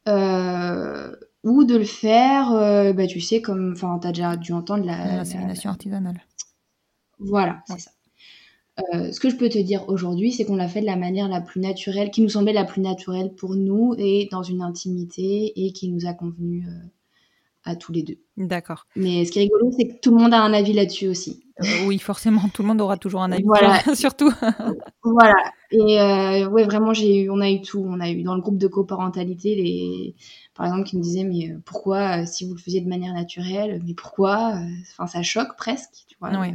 Euh, 0.09 1.15
ou 1.45 1.65
de 1.65 1.77
le 1.77 1.85
faire 1.85 2.53
euh, 2.53 2.93
bah 2.95 3.07
tu 3.07 3.21
sais 3.21 3.43
comme 3.43 3.73
enfin 3.77 3.99
t'as 4.03 4.13
déjà 4.13 4.37
dû 4.37 4.53
entendre 4.53 4.85
la, 4.87 4.97
la- 5.07 5.17
L'insémination 5.19 5.71
artisanale. 5.71 6.21
voilà, 7.19 7.63
c'est 7.67 7.79
ça. 7.79 7.91
Euh, 8.95 9.13
ce 9.13 9.21
que 9.21 9.31
je 9.31 9.37
peux 9.37 9.49
te 9.49 9.59
dire 9.59 9.89
aujourd'hui, 9.89 10.33
c'est 10.33 10.45
qu'on 10.45 10.57
l'a 10.57 10.69
fait 10.69 10.81
de 10.81 10.87
la 10.87 10.97
manière 10.97 11.29
la 11.29 11.41
plus 11.41 11.61
naturelle, 11.61 12.11
qui 12.11 12.23
nous 12.23 12.29
semblait 12.29 12.53
la 12.53 12.65
plus 12.65 12.81
naturelle 12.81 13.35
pour 13.35 13.55
nous 13.55 13.95
et 13.99 14.29
dans 14.31 14.43
une 14.43 14.63
intimité 14.63 15.53
et 15.57 15.73
qui 15.73 15.91
nous 15.91 16.07
a 16.07 16.13
convenu 16.13 16.65
euh, 16.67 16.87
à 17.65 17.77
tous 17.77 17.93
les 17.93 18.03
deux. 18.03 18.19
D'accord. 18.37 18.87
Mais 18.97 19.25
ce 19.25 19.33
qui 19.33 19.39
est 19.39 19.43
rigolo, 19.43 19.71
c'est 19.77 19.89
que 19.89 20.01
tout 20.01 20.15
le 20.15 20.23
monde 20.23 20.35
a 20.35 20.41
un 20.41 20.53
avis 20.53 20.73
là-dessus 20.73 21.09
aussi. 21.09 21.45
Euh, 21.61 21.87
oui, 21.87 21.99
forcément, 21.99 22.49
tout 22.55 22.63
le 22.63 22.69
monde 22.69 22.81
aura 22.81 22.97
toujours 22.97 23.23
un 23.23 23.33
avis. 23.33 23.45
Voilà. 23.45 23.79
Surtout. 23.95 24.33
Voilà. 25.03 25.35
Et 25.71 26.45
ouais, 26.47 26.65
vraiment, 26.65 26.93
j'ai 26.93 27.23
eu, 27.23 27.31
on 27.31 27.41
a 27.41 27.51
eu 27.51 27.61
tout. 27.61 27.85
On 27.87 28.01
a 28.01 28.11
eu 28.11 28.23
dans 28.23 28.35
le 28.35 28.41
groupe 28.41 28.59
de 28.59 28.67
coparentalité, 28.67 29.55
les, 29.55 30.15
par 30.55 30.67
exemple, 30.67 30.85
qui 30.85 30.97
nous 30.97 31.03
disaient 31.03 31.25
mais 31.25 31.55
pourquoi, 31.65 32.27
si 32.27 32.47
vous 32.47 32.55
le 32.55 32.61
faisiez 32.61 32.81
de 32.81 32.89
manière 32.89 33.15
naturelle, 33.15 33.81
mais 33.87 33.95
pourquoi 33.95 34.55
Enfin, 34.93 35.07
ça 35.07 35.23
choque 35.23 35.57
presque, 35.57 36.05
tu 36.09 36.17
vois. 36.21 36.31
Ouais. 36.39 36.55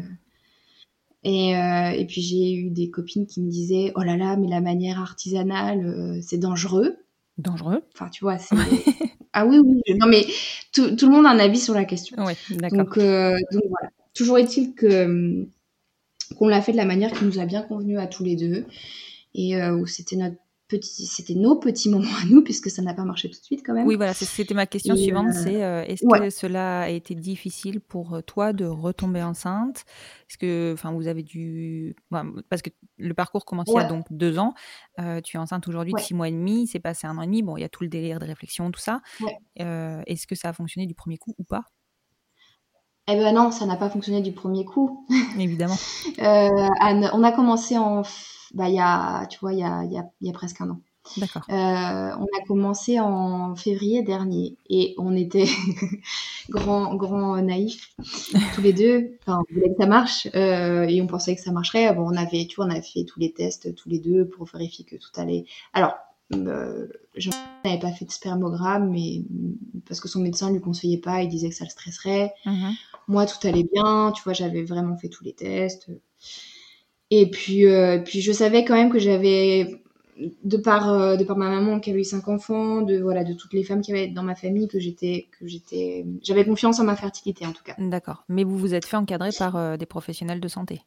Euh, 1.26 1.30
Et, 1.30 1.58
euh, 1.58 1.90
et 1.92 2.06
puis 2.06 2.22
j'ai 2.22 2.54
eu 2.54 2.70
des 2.70 2.90
copines 2.90 3.26
qui 3.26 3.42
me 3.42 3.50
disaient 3.50 3.92
oh 3.96 4.02
là 4.02 4.18
là 4.18 4.38
mais 4.38 4.48
la 4.48 4.62
manière 4.62 5.00
artisanale 5.00 5.86
euh, 5.86 6.20
c'est 6.22 6.38
dangereux. 6.38 6.98
Dangereux. 7.38 7.82
Enfin 7.94 8.10
tu 8.10 8.24
vois 8.24 8.38
c'est 8.38 8.56
ah 9.34 9.46
oui 9.46 9.60
oui 9.60 9.82
non 10.00 10.08
mais 10.08 10.26
tout, 10.72 10.96
tout, 10.96 11.08
le 11.08 11.16
monde 11.16 11.26
a 11.26 11.30
un 11.30 11.40
avis 11.40 11.60
sur 11.60 11.74
la 11.74 11.86
question. 11.86 12.18
Oui 12.26 12.34
d'accord. 12.52 12.80
Donc 12.80 12.98
euh, 12.98 13.38
donc 13.52 13.64
voilà. 13.70 13.92
Toujours 14.14 14.38
est-il 14.38 14.76
que 14.76 15.46
qu'on 16.38 16.48
l'a 16.48 16.62
fait 16.62 16.72
de 16.72 16.78
la 16.78 16.86
manière 16.86 17.12
qui 17.12 17.26
nous 17.26 17.40
a 17.40 17.46
bien 17.46 17.62
convenu 17.62 18.00
à 18.00 18.08
tous 18.08 18.24
les 18.24 18.36
deux 18.36 18.66
et 19.34 19.62
où 19.70 19.86
c'était 19.86 20.16
notre 20.16 20.38
c'était 20.82 21.36
nos 21.36 21.56
petits 21.60 21.90
moments 21.90 22.16
à 22.22 22.26
nous 22.26 22.44
puisque 22.44 22.70
ça 22.70 22.82
n'a 22.82 22.94
pas 22.94 23.04
marché 23.06 23.30
tout 23.30 23.40
de 23.40 23.44
suite 23.46 23.62
quand 23.66 23.74
même. 23.74 23.86
Oui, 23.86 23.96
voilà, 23.96 24.14
c'était 24.14 24.54
ma 24.54 24.66
question 24.66 24.96
Et, 24.96 24.98
suivante. 24.98 25.28
euh, 25.30 25.44
C'est 25.44 25.64
euh, 25.64 25.84
est-ce 25.84 26.06
ouais. 26.06 26.20
que 26.20 26.30
cela 26.30 26.82
a 26.82 26.90
été 26.90 27.14
difficile 27.16 27.80
pour 27.82 28.16
euh, 28.16 28.22
toi 28.22 28.52
de 28.54 28.66
retomber 28.66 29.22
enceinte? 29.22 29.86
Est-ce 30.30 30.38
que, 30.38 30.74
enfin, 30.74 30.92
vous 30.92 31.08
avez 31.08 31.22
dû, 31.24 31.96
enfin, 32.12 32.32
parce 32.50 32.62
que 32.62 32.70
le 32.98 33.14
parcours 33.14 33.46
commence 33.46 33.68
il 33.68 33.74
y 33.76 33.78
a 33.78 33.84
Ouais. 33.84 33.88
donc 33.88 34.06
deux 34.10 34.40
ans. 34.40 34.54
euh, 35.00 35.22
tu 35.22 35.38
es 35.38 35.40
enceinte 35.40 35.68
aujourd'hui 35.68 35.94
de 35.94 35.98
Ouais. 35.98 36.04
six 36.04 36.14
mois 36.14 36.28
et 36.28 36.32
demi. 36.32 36.68
C'est 36.68 36.80
passé 36.80 37.06
un 37.08 37.18
an 37.18 37.22
et 37.22 37.26
demi. 37.28 37.44
Bon, 37.44 37.58
il 37.58 37.62
y 37.62 37.66
a 37.66 37.70
tout 37.70 37.84
le 37.84 37.90
délire 37.90 38.20
de 38.20 38.26
réflexion, 38.26 38.72
tout 38.72 38.80
ça. 38.80 39.02
Ouais. 39.22 39.38
Euh, 39.62 40.02
est-ce 40.08 40.26
que 40.26 40.36
ça 40.36 40.50
a 40.50 40.54
fonctionné 40.54 40.88
du 40.88 40.96
premier 40.96 41.18
coup 41.18 41.36
ou 41.38 41.44
pas? 41.44 41.64
Eh 43.08 43.16
ben 43.16 43.36
non, 43.36 43.52
ça 43.52 43.66
n'a 43.66 43.76
pas 43.76 43.90
fonctionné 43.90 44.22
du 44.22 44.32
premier 44.32 44.66
coup. 44.66 45.06
Évidemment. 45.40 45.78
Euh, 46.20 46.70
Anne, 46.80 47.10
on 47.14 47.24
a 47.24 47.32
commencé 47.32 47.78
en, 47.78 48.02
bah, 48.54 48.68
il 48.68 48.76
y 48.76 48.80
a, 48.80 49.28
tu 49.28 49.38
vois, 49.40 49.54
il 49.54 49.60
y 49.60 49.64
a, 49.64 49.84
il 49.84 49.92
y 49.92 49.98
a, 49.98 50.06
y 50.22 50.30
a 50.30 50.34
presque 50.34 50.62
un 50.62 50.72
an. 50.72 50.80
D'accord. 51.18 51.44
Euh, 51.50 51.54
on 51.54 52.26
a 52.26 52.46
commencé 52.48 53.00
en 53.00 53.56
février 53.56 54.02
dernier 54.02 54.58
et 54.70 54.96
on 54.98 55.16
était 55.16 55.46
grand, 56.50 56.96
grand 56.96 57.40
naïfs 57.44 57.92
tous 58.56 58.62
les 58.62 58.74
deux. 58.74 59.18
Enfin, 59.22 59.40
on 59.50 59.54
voulait 59.54 59.70
que 59.70 59.80
ça 59.80 59.86
marche 59.86 60.28
euh, 60.34 60.88
et 60.88 61.00
on 61.04 61.08
pensait 61.08 61.36
que 61.36 61.42
ça 61.42 61.52
marcherait. 61.52 61.94
Bon, 61.94 62.10
on 62.12 62.18
avait, 62.18 62.48
tu 62.48 62.56
vois, 62.56 62.66
on 62.66 62.72
avait 62.72 62.82
fait 62.82 63.04
tous 63.06 63.20
les 63.20 63.32
tests 63.34 63.76
tous 63.76 63.88
les 63.88 64.00
deux 64.00 64.28
pour 64.28 64.48
vérifier 64.48 64.84
que 64.84 64.96
tout 64.96 65.12
allait. 65.16 65.46
Alors, 65.74 65.94
euh, 66.34 66.88
je 67.16 67.30
n'avais 67.64 67.80
pas 67.80 67.92
fait 67.92 68.06
de 68.06 68.12
spermogramme, 68.12 68.90
mais 68.90 69.24
parce 69.88 70.00
que 70.00 70.08
son 70.08 70.22
médecin 70.22 70.52
lui 70.52 70.60
conseillait 70.60 70.98
pas, 70.98 71.22
il 71.22 71.30
disait 71.30 71.50
que 71.50 71.56
ça 71.56 71.66
le 71.66 71.70
stresserait. 71.70 72.34
Mhm. 72.46 72.74
Moi, 73.08 73.26
tout 73.26 73.46
allait 73.48 73.68
bien, 73.72 74.12
tu 74.16 74.24
vois, 74.24 74.34
j'avais 74.34 74.64
vraiment 74.64 74.98
fait 74.98 75.10
tous 75.10 75.24
les 75.24 75.34
tests. 75.34 75.90
Et 77.12 77.30
puis, 77.30 77.66
euh, 77.68 78.00
puis 78.00 78.22
je 78.22 78.32
savais 78.32 78.66
quand 78.66 78.74
même 78.76 78.92
que 78.92 79.00
j'avais, 79.00 79.80
de 80.44 80.58
par, 80.58 80.90
euh, 80.92 81.16
de 81.16 81.24
par 81.24 81.38
ma 81.38 81.50
maman 81.50 81.80
qui 81.80 81.92
avait 81.92 82.02
eu 82.02 82.04
cinq 82.04 82.28
enfants, 82.28 82.82
de 82.82 82.98
voilà, 83.00 83.24
de 83.24 83.34
toutes 83.34 83.54
les 83.54 83.64
femmes 83.64 83.82
qui 83.82 83.92
avaient 83.92 84.08
dans 84.08 84.24
ma 84.24 84.36
famille, 84.36 84.68
que 84.68 84.80
j'étais, 84.80 85.28
que 85.40 85.48
j'étais, 85.48 86.06
j'avais 86.24 86.46
confiance 86.46 86.80
en 86.80 86.84
ma 86.84 86.96
fertilité 86.96 87.46
en 87.46 87.52
tout 87.54 87.64
cas. 87.64 87.76
D'accord. 87.78 88.24
Mais 88.28 88.44
vous 88.44 88.58
vous 88.58 88.74
êtes 88.74 88.86
fait 88.86 88.98
encadrer 88.98 89.30
par 89.38 89.56
euh, 89.56 89.78
des 89.78 89.86
professionnels 89.86 90.40
de 90.40 90.48
santé? 90.48 90.82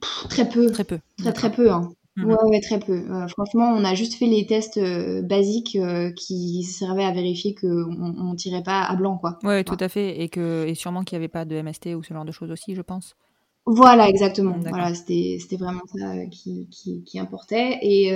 Pff, 0.00 0.28
Très 0.28 0.48
peu, 0.48 0.70
Très 0.72 0.84
peu. 0.84 0.98
très 1.18 1.32
très 1.32 1.52
peu. 1.52 1.70
Hein. 1.70 1.92
Mhm. 2.16 2.30
Ouais, 2.30 2.44
ouais, 2.44 2.60
très 2.60 2.78
peu. 2.78 2.92
Euh, 2.92 3.26
franchement, 3.28 3.72
on 3.76 3.84
a 3.84 3.94
juste 3.94 4.14
fait 4.14 4.26
les 4.26 4.46
tests 4.46 4.76
euh, 4.76 5.22
basiques 5.22 5.76
euh, 5.76 6.12
qui 6.12 6.62
servaient 6.62 7.04
à 7.04 7.10
vérifier 7.10 7.54
qu'on 7.54 8.14
on 8.18 8.34
tirait 8.36 8.62
pas 8.62 8.82
à 8.82 8.94
blanc, 8.94 9.18
quoi. 9.18 9.38
Ouais, 9.42 9.64
tout 9.64 9.76
à 9.80 9.88
fait. 9.88 10.20
Et 10.20 10.28
que 10.28 10.64
et 10.66 10.74
sûrement 10.74 11.02
qu'il 11.02 11.18
n'y 11.18 11.24
avait 11.24 11.32
pas 11.32 11.44
de 11.44 11.56
MST 11.56 11.94
ou 11.96 12.02
ce 12.02 12.14
genre 12.14 12.24
de 12.24 12.32
choses 12.32 12.52
aussi, 12.52 12.74
je 12.74 12.82
pense. 12.82 13.16
Voilà, 13.66 14.08
exactement. 14.08 14.56
Voilà, 14.60 14.94
c'était 14.94 15.38
c'était 15.40 15.56
vraiment 15.56 15.82
ça 15.86 16.26
qui, 16.26 16.68
qui, 16.70 17.02
qui 17.02 17.18
importait. 17.18 17.78
Et, 17.82 18.12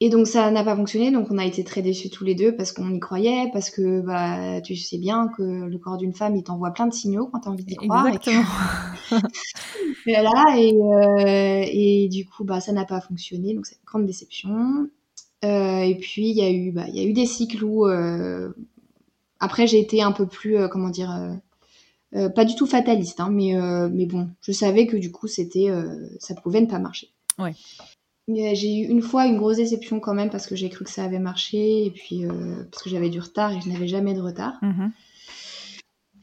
et 0.00 0.10
donc 0.10 0.26
ça 0.26 0.50
n'a 0.50 0.62
pas 0.62 0.76
fonctionné, 0.76 1.10
donc 1.10 1.28
on 1.30 1.38
a 1.38 1.44
été 1.46 1.64
très 1.64 1.80
déçus 1.80 2.10
tous 2.10 2.24
les 2.24 2.34
deux 2.34 2.54
parce 2.54 2.72
qu'on 2.72 2.92
y 2.94 3.00
croyait, 3.00 3.48
parce 3.52 3.70
que 3.70 4.00
bah 4.02 4.60
tu 4.60 4.76
sais 4.76 4.98
bien 4.98 5.28
que 5.36 5.42
le 5.42 5.78
corps 5.78 5.96
d'une 5.96 6.12
femme 6.12 6.36
il 6.36 6.42
t'envoie 6.42 6.70
plein 6.72 6.86
de 6.86 6.92
signaux 6.92 7.28
quand 7.32 7.40
t'as 7.40 7.50
envie 7.50 7.64
d'y 7.64 7.76
croire. 7.76 8.06
Et 8.08 8.18
que- 8.18 8.30
Exactement. 8.30 8.44
voilà, 10.06 10.58
et, 10.58 10.74
euh, 10.74 11.64
et 11.72 12.08
du 12.08 12.26
coup 12.26 12.44
bah 12.44 12.60
ça 12.60 12.72
n'a 12.72 12.84
pas 12.84 13.00
fonctionné, 13.00 13.54
donc 13.54 13.66
c'est 13.66 13.76
une 13.76 13.86
grande 13.86 14.06
déception. 14.06 14.88
Euh, 15.44 15.80
et 15.80 15.94
puis 15.96 16.28
il 16.30 16.36
y 16.36 16.42
a 16.42 16.50
eu 16.50 16.72
bah 16.72 16.88
y 16.88 17.00
a 17.00 17.04
eu 17.04 17.12
des 17.12 17.26
cycles 17.26 17.64
où 17.64 17.86
euh, 17.86 18.50
après 19.40 19.66
j'ai 19.66 19.78
été 19.80 20.02
un 20.02 20.12
peu 20.12 20.26
plus 20.26 20.56
comment 20.68 20.90
dire 20.90 21.10
pas 22.34 22.44
du 22.46 22.54
tout 22.54 22.66
fataliste, 22.66 23.20
hein, 23.20 23.28
mais, 23.30 23.54
mais 23.92 24.06
bon, 24.06 24.30
je 24.40 24.50
savais 24.52 24.86
que 24.86 24.96
du 24.96 25.12
coup, 25.12 25.26
c'était, 25.26 25.68
ça 26.18 26.34
pouvait 26.34 26.62
ne 26.62 26.66
pas 26.66 26.78
marcher. 26.78 27.08
Ouais. 27.38 27.52
J'ai 28.28 28.80
eu 28.80 28.88
une 28.88 29.02
fois 29.02 29.26
une 29.26 29.38
grosse 29.38 29.56
déception 29.58 30.00
quand 30.00 30.14
même 30.14 30.30
parce 30.30 30.46
que 30.46 30.56
j'ai 30.56 30.68
cru 30.68 30.84
que 30.84 30.90
ça 30.90 31.04
avait 31.04 31.20
marché 31.20 31.86
et 31.86 31.90
puis 31.90 32.24
euh, 32.24 32.64
parce 32.70 32.82
que 32.82 32.90
j'avais 32.90 33.08
du 33.08 33.20
retard 33.20 33.52
et 33.52 33.60
je 33.60 33.68
n'avais 33.68 33.86
jamais 33.86 34.14
de 34.14 34.20
retard. 34.20 34.58
Mhm. 34.62 34.92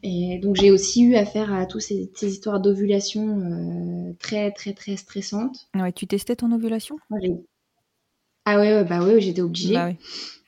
Et 0.03 0.37
donc 0.39 0.57
j'ai 0.57 0.69
aussi 0.69 1.03
eu 1.03 1.15
affaire 1.15 1.53
à 1.53 1.65
toutes 1.65 1.81
ces, 1.81 2.11
ces 2.15 2.29
histoires 2.33 2.59
d'ovulation 2.59 3.39
euh, 3.39 4.13
très 4.19 4.51
très 4.51 4.73
très 4.73 4.97
stressantes. 4.97 5.69
Ouais, 5.75 5.93
tu 5.93 6.07
testais 6.07 6.35
ton 6.35 6.51
ovulation? 6.51 6.97
Ah 8.45 8.57
ouais, 8.57 8.73
ouais, 8.73 8.83
bah 8.83 9.03
ouais, 9.03 9.21
j'étais 9.21 9.41
obligée. 9.41 9.73
Bah 9.73 9.87
oui. 9.89 9.97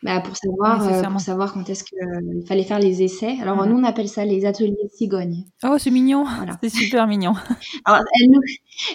Bah, 0.05 0.21
pour 0.21 0.37
savoir, 0.37 0.87
euh, 0.87 1.01
pour 1.01 1.19
savoir 1.19 1.53
quand 1.53 1.67
est-ce 1.67 1.83
qu'il 1.83 2.45
fallait 2.47 2.63
faire 2.63 2.77
les 2.77 3.01
essais. 3.01 3.37
Alors 3.41 3.65
nous 3.65 3.75
on 3.75 3.83
appelle 3.83 4.07
ça 4.07 4.23
les 4.23 4.45
ateliers 4.45 4.77
de 4.83 4.89
cigogne. 4.95 5.45
Oh, 5.63 5.77
c'est 5.79 5.89
mignon. 5.89 6.25
Voilà. 6.25 6.59
C'est 6.61 6.69
super 6.69 7.07
mignon. 7.07 7.33
Alors, 7.85 8.03
elle 8.21 8.29
nous, 8.29 8.41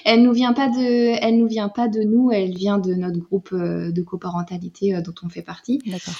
elle 0.04 0.22
nous 0.22 0.32
vient 0.32 0.52
pas 0.52 0.68
de, 0.68 1.18
elle 1.20 1.38
nous 1.38 1.48
vient 1.48 1.68
pas 1.68 1.88
de 1.88 2.00
nous, 2.02 2.30
elle 2.30 2.54
vient 2.54 2.78
de 2.78 2.94
notre 2.94 3.18
groupe 3.18 3.48
euh, 3.52 3.90
de 3.90 4.02
coparentalité 4.02 4.94
euh, 4.94 5.00
dont 5.00 5.14
on 5.24 5.28
fait 5.28 5.42
partie. 5.42 5.80
D'accord. 5.84 6.14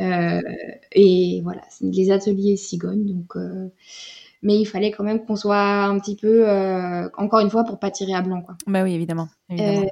Euh, 0.00 0.40
et 0.92 1.42
voilà, 1.42 1.60
c'est 1.68 1.84
les 1.84 2.10
ateliers 2.10 2.56
cigognes. 2.56 3.04
Donc, 3.04 3.36
euh, 3.36 3.68
mais 4.42 4.58
il 4.58 4.64
fallait 4.64 4.90
quand 4.90 5.04
même 5.04 5.22
qu'on 5.22 5.36
soit 5.36 5.84
un 5.84 5.98
petit 5.98 6.16
peu, 6.16 6.48
euh, 6.48 7.10
encore 7.18 7.40
une 7.40 7.50
fois, 7.50 7.64
pour 7.64 7.78
pas 7.78 7.90
tirer 7.90 8.14
à 8.14 8.22
blanc, 8.22 8.40
quoi. 8.40 8.56
Bah 8.66 8.84
oui, 8.84 8.94
évidemment. 8.94 9.28
évidemment. 9.50 9.86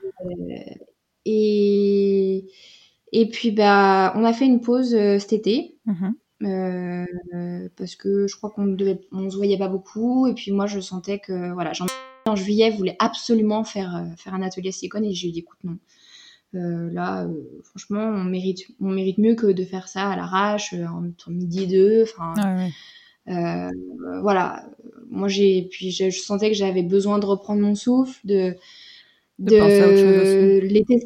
Et 1.30 2.46
et 3.12 3.28
puis 3.28 3.50
bah, 3.50 4.12
on 4.16 4.24
a 4.24 4.32
fait 4.32 4.46
une 4.46 4.60
pause 4.60 4.94
euh, 4.94 5.18
cet 5.18 5.32
été. 5.32 5.76
Mhm. 5.86 6.14
Euh, 6.44 7.68
parce 7.76 7.96
que 7.96 8.28
je 8.28 8.36
crois 8.36 8.50
qu'on 8.50 8.66
devait, 8.66 9.00
on 9.10 9.28
se 9.28 9.34
voyait 9.36 9.58
pas 9.58 9.66
beaucoup 9.66 10.28
et 10.28 10.34
puis 10.34 10.52
moi 10.52 10.66
je 10.66 10.78
sentais 10.78 11.18
que 11.18 11.52
voilà 11.52 11.72
Jean 11.72 11.86
en 12.28 12.36
juillet 12.36 12.70
voulait 12.70 12.94
absolument 13.00 13.64
faire 13.64 13.96
euh, 13.96 14.14
faire 14.16 14.34
un 14.34 14.42
atelier 14.42 14.70
silicone 14.70 15.04
et 15.04 15.12
j'ai 15.14 15.32
dit 15.32 15.40
écoute 15.40 15.58
non 15.64 15.78
là 16.52 17.26
franchement 17.64 18.04
on 18.04 18.22
mérite 18.22 18.68
on 18.80 18.88
mérite 18.90 19.18
mieux 19.18 19.34
que 19.34 19.48
de 19.48 19.64
faire 19.64 19.88
ça 19.88 20.10
à 20.10 20.16
l'arrache 20.16 20.74
entre 20.74 21.30
midi 21.32 21.64
et 21.64 21.66
deux 21.66 22.04
enfin 22.04 22.34
Ouais, 22.36 22.62
ouais. 22.62 23.34
euh, 23.34 24.20
voilà 24.22 24.64
moi 25.10 25.26
j'ai 25.26 25.62
puis 25.72 25.90
je, 25.90 26.08
je 26.10 26.20
sentais 26.20 26.50
que 26.50 26.56
j'avais 26.56 26.84
besoin 26.84 27.18
de 27.18 27.26
reprendre 27.26 27.62
mon 27.62 27.74
souffle 27.74 28.20
de 28.24 28.54
De 29.40 29.56
aussi. 29.56 30.68
l'été 30.72 31.00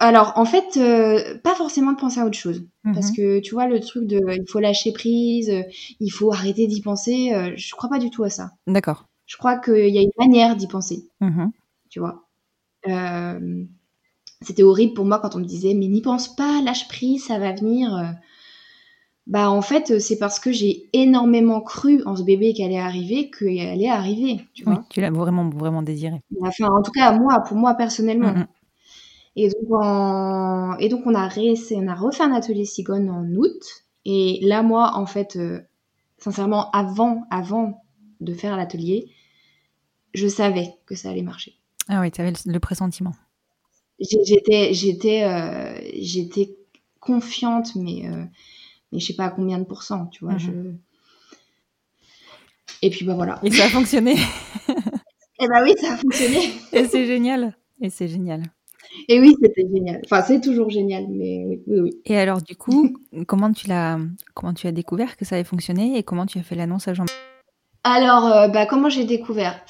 alors 0.00 0.32
en 0.36 0.44
fait 0.44 0.76
euh, 0.76 1.38
pas 1.38 1.54
forcément 1.54 1.92
de 1.92 1.98
penser 1.98 2.20
à 2.20 2.26
autre 2.26 2.36
chose 2.38 2.64
parce 2.94 3.10
Mhm. 3.10 3.16
que 3.16 3.40
tu 3.40 3.54
vois, 3.54 3.66
le 3.66 3.80
truc 3.80 4.06
de 4.06 4.20
il 4.34 4.48
faut 4.48 4.60
lâcher 4.60 4.92
prise, 4.92 5.50
euh, 5.50 5.62
il 6.00 6.10
faut 6.10 6.32
arrêter 6.32 6.66
d'y 6.66 6.80
penser, 6.80 7.32
euh, 7.34 7.52
je 7.56 7.74
crois 7.74 7.90
pas 7.90 7.98
du 7.98 8.10
tout 8.10 8.24
à 8.24 8.30
ça. 8.30 8.50
D'accord. 8.66 9.06
Je 9.26 9.36
crois 9.36 9.58
qu'il 9.58 9.88
y 9.94 9.98
a 9.98 10.02
une 10.02 10.10
manière 10.18 10.56
d'y 10.56 10.66
penser, 10.68 11.08
Mhm. 11.20 11.50
tu 11.90 12.00
vois. 12.00 12.24
Euh, 12.88 13.64
c'était 14.42 14.62
horrible 14.64 14.94
pour 14.94 15.04
moi 15.06 15.18
quand 15.20 15.36
on 15.36 15.40
me 15.40 15.44
disait 15.44 15.74
mais 15.74 15.88
n'y 15.88 16.02
pense 16.02 16.34
pas, 16.36 16.62
lâche 16.62 16.88
prise, 16.88 17.24
ça 17.26 17.38
va 17.38 17.52
venir. 17.52 18.14
Bah 19.26 19.50
en 19.50 19.60
fait, 19.60 20.00
c'est 20.00 20.18
parce 20.18 20.40
que 20.40 20.52
j'ai 20.52 20.88
énormément 20.94 21.60
cru 21.60 22.02
en 22.06 22.16
ce 22.16 22.22
bébé 22.22 22.54
qu'elle 22.54 22.66
allait 22.66 22.78
arriver 22.78 23.30
qu'elle 23.30 23.58
allait 23.68 23.88
arriver, 23.90 24.40
tu 24.54 24.64
Oui, 24.66 24.74
vois. 24.74 24.84
tu 24.88 25.00
l'as 25.02 25.10
vraiment, 25.10 25.50
vraiment 25.50 25.82
désiré. 25.82 26.20
Enfin, 26.40 26.68
en 26.68 26.80
tout 26.82 26.92
cas, 26.92 27.12
moi, 27.12 27.40
pour 27.40 27.56
moi 27.58 27.74
personnellement. 27.74 28.32
Mhm. 28.32 28.46
Et 29.40 29.48
donc, 29.50 29.70
en- 29.70 30.76
et 30.78 30.88
donc 30.88 31.02
on, 31.06 31.14
a 31.14 31.28
réessayé- 31.28 31.80
on 31.80 31.86
a 31.86 31.94
refait 31.94 32.24
un 32.24 32.32
atelier 32.32 32.64
Sigone 32.64 33.08
en 33.08 33.24
août. 33.36 33.84
Et 34.04 34.40
là, 34.42 34.62
moi, 34.62 34.92
en 34.96 35.06
fait, 35.06 35.36
euh, 35.36 35.60
sincèrement, 36.18 36.70
avant, 36.72 37.24
avant 37.30 37.82
de 38.20 38.34
faire 38.34 38.56
l'atelier, 38.56 39.10
je 40.14 40.26
savais 40.26 40.74
que 40.86 40.94
ça 40.96 41.10
allait 41.10 41.22
marcher. 41.22 41.54
Ah 41.88 42.00
oui, 42.00 42.10
tu 42.10 42.20
avais 42.20 42.32
le, 42.32 42.52
le 42.52 42.58
pressentiment. 42.60 43.12
J'ai- 44.00 44.24
J'étais, 44.24 44.72
j'étais, 44.74 45.22
euh, 45.24 45.78
j'étais 46.00 46.56
confiante, 46.98 47.76
mais, 47.76 48.08
euh, 48.08 48.24
mais 48.90 48.98
je 48.98 49.06
sais 49.06 49.14
pas 49.14 49.26
à 49.26 49.30
combien 49.30 49.58
de 49.58 49.64
pourcents, 49.64 50.06
tu 50.06 50.24
vois. 50.24 50.34
Mhm. 50.34 50.40
je... 50.40 50.50
Et 52.82 52.90
puis, 52.90 53.04
bah 53.04 53.14
voilà. 53.14 53.38
Et 53.44 53.50
ça 53.50 53.66
a 53.66 53.68
fonctionné. 53.68 54.14
Et 55.40 55.46
bah 55.46 55.62
oui, 55.62 55.74
ça 55.80 55.92
a 55.92 55.96
fonctionné. 55.96 56.50
Et 56.72 56.84
c'est 56.88 57.06
génial. 57.06 57.56
Et 57.80 57.90
c'est 57.90 58.08
génial. 58.08 58.42
Et 59.08 59.20
oui, 59.20 59.34
c'était 59.40 59.66
génial. 59.72 60.00
Enfin, 60.04 60.22
c'est 60.22 60.40
toujours 60.40 60.70
génial, 60.70 61.06
mais 61.08 61.44
oui, 61.46 61.62
oui, 61.66 61.80
oui. 61.80 61.90
Et 62.04 62.18
alors, 62.18 62.42
du 62.42 62.56
coup, 62.56 62.96
comment 63.26 63.52
tu 63.52 63.68
l'as, 63.68 63.98
comment 64.34 64.54
tu 64.54 64.66
as 64.66 64.72
découvert 64.72 65.16
que 65.16 65.24
ça 65.24 65.36
avait 65.36 65.44
fonctionné 65.44 65.98
et 65.98 66.02
comment 66.02 66.26
tu 66.26 66.38
as 66.38 66.42
fait 66.42 66.54
l'annonce 66.54 66.88
à 66.88 66.94
Jean 66.94 67.06
Alors, 67.84 68.26
euh, 68.26 68.48
bah, 68.48 68.66
comment 68.66 68.88
j'ai 68.88 69.04
découvert? 69.04 69.60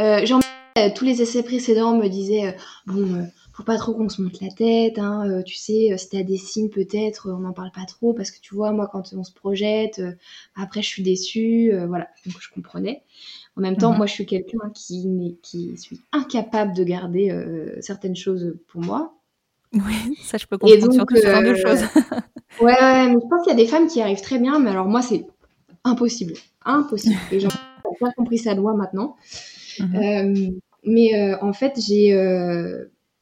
Euh, 0.00 0.24
Jean 0.26 0.40
euh, 0.76 0.90
tous 0.92 1.04
les 1.04 1.22
essais 1.22 1.44
précédents 1.44 1.96
me 1.96 2.08
disaient 2.08 2.48
euh, 2.48 2.52
bon, 2.86 3.14
euh, 3.14 3.22
faut 3.54 3.62
pas 3.62 3.78
trop 3.78 3.94
qu'on 3.94 4.08
se 4.08 4.20
monte 4.20 4.40
la 4.40 4.50
tête, 4.50 4.98
hein, 4.98 5.28
euh, 5.30 5.42
tu 5.42 5.54
sais, 5.54 5.92
euh, 5.92 5.96
si 5.96 6.08
t'as 6.10 6.24
des 6.24 6.36
signes 6.36 6.70
peut-être, 6.70 7.30
on 7.32 7.38
n'en 7.38 7.52
parle 7.52 7.70
pas 7.70 7.86
trop 7.86 8.12
parce 8.12 8.30
que 8.32 8.40
tu 8.40 8.54
vois, 8.54 8.72
moi 8.72 8.88
quand 8.92 9.12
on 9.14 9.22
se 9.22 9.32
projette, 9.32 10.00
euh, 10.00 10.12
après 10.56 10.82
je 10.82 10.88
suis 10.88 11.02
déçue, 11.04 11.72
voilà, 11.86 12.08
donc 12.26 12.34
je 12.40 12.50
comprenais. 12.52 13.02
En 13.56 13.60
même 13.60 13.76
temps, 13.76 13.92
Mhm. 13.92 13.98
moi 13.98 14.06
je 14.06 14.12
suis 14.12 14.26
quelqu'un 14.26 14.70
qui, 14.74 15.38
qui 15.42 15.76
suis 15.78 16.00
incapable 16.10 16.74
de 16.74 16.82
garder 16.82 17.76
certaines 17.80 18.16
choses 18.16 18.56
pour 18.66 18.80
moi. 18.80 19.14
Oui, 19.72 20.16
ça 20.22 20.38
je 20.38 20.46
peux 20.46 20.58
Et 20.66 20.72
comprendre, 20.72 20.92
donc, 20.92 20.94
surtout 20.94 21.16
ce 21.16 21.28
genre 21.28 21.42
de 21.42 21.48
euh, 21.48 21.54
choses. 21.54 21.82
Ouais, 22.60 22.72
ouais, 22.72 23.08
mais 23.08 23.14
je 23.14 23.28
pense 23.28 23.42
qu'il 23.44 23.50
y 23.50 23.60
a 23.60 23.64
des 23.64 23.66
femmes 23.66 23.86
qui 23.88 24.00
arrivent 24.00 24.20
très 24.20 24.38
bien, 24.38 24.58
mais 24.58 24.70
alors 24.70 24.86
moi 24.86 25.02
c'est 25.02 25.26
impossible, 25.84 26.34
impossible. 26.64 27.14
N'ont 27.32 27.94
pas 28.00 28.12
compris 28.12 28.38
sa 28.38 28.54
loi 28.54 28.74
maintenant. 28.74 29.16
Mhm. 29.78 29.96
Euh, 29.96 30.50
mais 30.84 31.14
euh, 31.14 31.36
en 31.40 31.52
fait, 31.52 31.80
j'ai. 31.80 32.12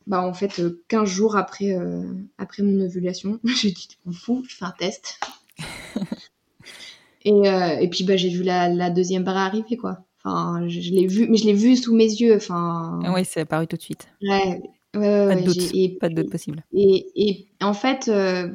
Euh, 0.03 0.07
bah, 0.07 0.27
en 0.27 0.35
fait, 0.35 0.59
euh, 0.61 0.83
15 0.89 1.09
jours 1.09 1.37
après, 1.37 1.73
euh, 1.73 2.03
après 2.39 2.63
mon 2.63 2.81
ovulation, 2.85 3.39
j'ai 3.63 3.71
dit, 3.71 3.89
m'en 4.05 4.13
fous, 4.13 4.45
je 4.49 4.57
fais 4.57 4.65
un 4.65 4.75
test. 4.79 5.19
et, 7.25 7.33
euh, 7.33 7.77
et 7.79 7.89
puis, 7.89 8.05
bah, 8.05 8.17
j'ai 8.17 8.29
vu 8.31 8.43
la, 8.43 8.69
la 8.69 8.91
deuxième 8.91 9.25
barre 9.25 9.37
arriver, 9.39 9.77
quoi. 9.77 10.05
Enfin, 10.25 10.69
je, 10.69 10.81
je 10.81 10.91
l'ai 10.93 11.07
vu, 11.07 11.27
mais 11.29 11.37
je 11.37 11.47
l'ai 11.47 11.53
vu 11.53 11.77
sous 11.77 11.95
mes 11.95 12.05
yeux. 12.05 12.37
Enfin, 12.37 13.01
Oui, 13.13 13.25
c'est 13.25 13.41
apparu 13.41 13.67
tout 13.67 13.77
de 13.77 13.83
suite. 13.83 14.09
ouais, 14.23 14.61
Pas 14.93 15.35
de 15.35 15.45
doute, 15.45 15.71
et, 15.75 15.89
pas 16.01 16.09
de 16.09 16.15
doute 16.15 16.31
possible. 16.31 16.63
et, 16.73 17.07
et 17.17 17.49
en 17.61 17.75
fait, 17.75 18.09
euh, 18.09 18.49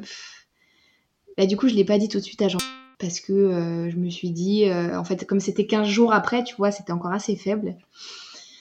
bah, 1.36 1.46
du 1.46 1.56
coup, 1.56 1.68
je 1.68 1.74
l'ai 1.74 1.84
pas 1.84 1.98
dit 1.98 2.08
tout 2.08 2.18
de 2.18 2.24
suite 2.24 2.40
à 2.42 2.48
Jean 2.48 2.58
parce 2.98 3.20
que 3.20 3.32
euh, 3.32 3.90
je 3.90 3.96
me 3.96 4.10
suis 4.10 4.30
dit, 4.30 4.64
euh, 4.64 4.98
en 4.98 5.04
fait, 5.04 5.24
comme 5.26 5.40
c'était 5.40 5.66
15 5.66 5.86
jours 5.86 6.12
après, 6.12 6.42
tu 6.42 6.56
vois, 6.56 6.72
c'était 6.72 6.92
encore 6.92 7.12
assez 7.12 7.36
faible. 7.36 7.76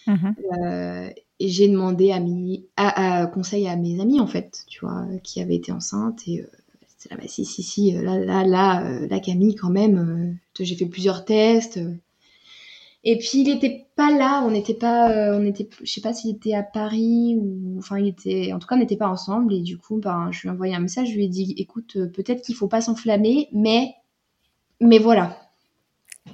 Mhm. 0.05 0.35
Euh, 0.63 1.09
et 1.09 1.23
j'ai 1.39 1.67
demandé 1.67 2.11
à, 2.77 3.27
conseil 3.27 3.67
à 3.67 3.75
mes 3.75 3.99
amis, 4.01 4.19
en 4.19 4.27
fait, 4.27 4.63
tu 4.67 4.79
vois, 4.81 5.05
qui 5.23 5.41
avaient 5.41 5.55
été 5.55 5.71
enceintes. 5.71 6.27
Et 6.27 6.41
euh, 6.41 6.47
c'était 6.87 7.13
là, 7.13 7.21
bah, 7.21 7.27
si, 7.27 7.45
si, 7.45 7.63
si, 7.63 7.95
euh, 7.95 8.01
là, 8.01 8.17
là, 8.19 8.43
là, 8.43 8.85
euh, 8.85 9.19
Camille, 9.19 9.55
quand 9.55 9.69
même, 9.69 9.97
euh, 10.59 10.63
j'ai 10.63 10.75
fait 10.75 10.85
plusieurs 10.87 11.25
tests. 11.25 11.77
euh. 11.77 11.95
Et 13.03 13.17
puis, 13.17 13.41
il 13.41 13.49
était 13.49 13.87
pas 13.95 14.11
là, 14.11 14.43
on 14.45 14.51
n'était 14.51 14.73
pas, 14.73 15.37
on 15.37 15.45
était, 15.45 15.69
je 15.83 15.91
sais 15.91 16.01
pas 16.01 16.13
s'il 16.13 16.31
était 16.35 16.53
à 16.53 16.63
Paris 16.63 17.37
ou, 17.39 17.75
enfin, 17.77 17.99
il 17.99 18.07
était, 18.07 18.51
en 18.53 18.59
tout 18.59 18.67
cas, 18.67 18.75
on 18.75 18.79
n'était 18.79 18.97
pas 18.97 19.07
ensemble. 19.09 19.53
Et 19.53 19.61
du 19.61 19.77
coup, 19.77 19.97
ben, 19.99 20.29
je 20.31 20.41
lui 20.41 20.49
ai 20.49 20.51
envoyé 20.51 20.75
un 20.75 20.79
message, 20.79 21.09
je 21.09 21.15
lui 21.15 21.25
ai 21.25 21.29
dit, 21.29 21.53
écoute, 21.57 21.97
peut-être 22.13 22.41
qu'il 22.43 22.55
faut 22.55 22.67
pas 22.67 22.81
s'enflammer, 22.81 23.47
mais, 23.53 23.93
mais 24.81 24.99
voilà. 24.99 25.37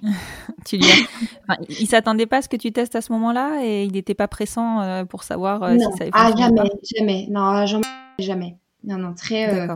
Tu 0.66 0.78
lui 0.78 0.86
as- 0.86 1.08
enfin, 1.48 1.62
il 1.70 1.88
s'attendait 1.88 2.26
pas 2.26 2.38
à 2.38 2.42
ce 2.42 2.50
que 2.50 2.58
tu 2.58 2.72
testes 2.72 2.96
à 2.96 3.02
ce 3.02 3.12
moment-là 3.14 3.60
et 3.64 3.84
il 3.84 3.92
n'était 3.94 4.14
pas 4.14 4.28
pressant 4.28 4.82
euh, 4.82 5.06
pour 5.06 5.24
savoir 5.24 5.64
euh, 5.64 5.76
non, 5.76 5.92
si 5.92 5.98
ça 5.98 6.04
allait 6.04 6.12
ah, 6.14 6.32
jamais, 6.38 6.56
pas. 6.56 6.70
jamais, 6.98 7.28
non, 7.30 7.66
jamais, 7.66 7.84
jamais. 8.20 8.58
Non, 8.84 8.98
non, 8.98 9.14
très, 9.14 9.54
euh, 9.54 9.68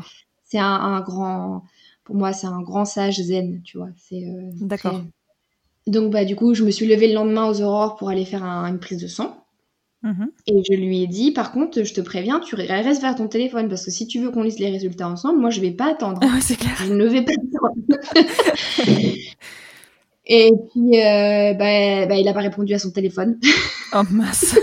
c'est 0.45 0.59
un, 0.59 0.65
un 0.65 1.01
grand 1.01 1.63
pour 2.03 2.15
moi 2.15 2.31
c'est 2.33 2.47
un 2.47 2.61
grand 2.61 2.85
sage 2.85 3.21
zen 3.21 3.61
tu 3.63 3.77
vois. 3.77 3.89
C'est 3.97 4.23
D'accord. 4.61 4.93
très- 4.93 5.91
donc 5.91 6.11
bah 6.11 6.25
du 6.25 6.35
coup 6.35 6.53
je 6.53 6.63
me 6.63 6.71
suis 6.71 6.85
levée 6.87 7.07
le 7.09 7.13
lendemain 7.15 7.45
aux 7.49 7.61
aurores 7.61 7.95
pour 7.97 8.09
aller 8.09 8.25
faire 8.25 8.43
un- 8.43 8.65
une 8.67 8.79
prise 8.79 9.01
de 9.01 9.07
sang. 9.07 9.43
Mhm. 10.03 10.29
et 10.45 10.61
je 10.69 10.77
lui 10.77 11.01
ai 11.01 11.07
dit 11.07 11.31
par 11.31 11.51
contre 11.51 11.81
je 11.83 11.91
te 11.91 12.01
préviens 12.01 12.39
tu 12.39 12.53
restes 12.53 13.01
vers 13.01 13.15
ton 13.15 13.27
téléphone 13.27 13.67
parce 13.67 13.83
que 13.83 13.89
si 13.89 14.05
tu 14.05 14.19
veux 14.19 14.29
qu'on 14.29 14.43
lise 14.43 14.59
les 14.59 14.69
résultats 14.69 15.09
ensemble 15.09 15.39
moi 15.39 15.49
je 15.49 15.59
vais 15.59 15.71
pas 15.71 15.89
attendre. 15.91 16.21
Ouais, 16.33 16.39
c'est 16.39 16.55
clair. 16.55 16.75
je 16.85 16.93
ne 16.93 17.07
vais 17.07 17.23
pas 17.23 17.31
attendre 17.33 17.75
et 20.27 20.51
puis 20.71 20.99
euh, 21.01 21.53
bah, 21.53 22.05
bah, 22.07 22.15
il 22.17 22.27
a 22.27 22.33
pas 22.33 22.41
répondu 22.41 22.73
à 22.73 22.79
son 22.79 22.91
téléphone 22.91 23.39
Oh 23.93 24.03
mince. 24.11 24.57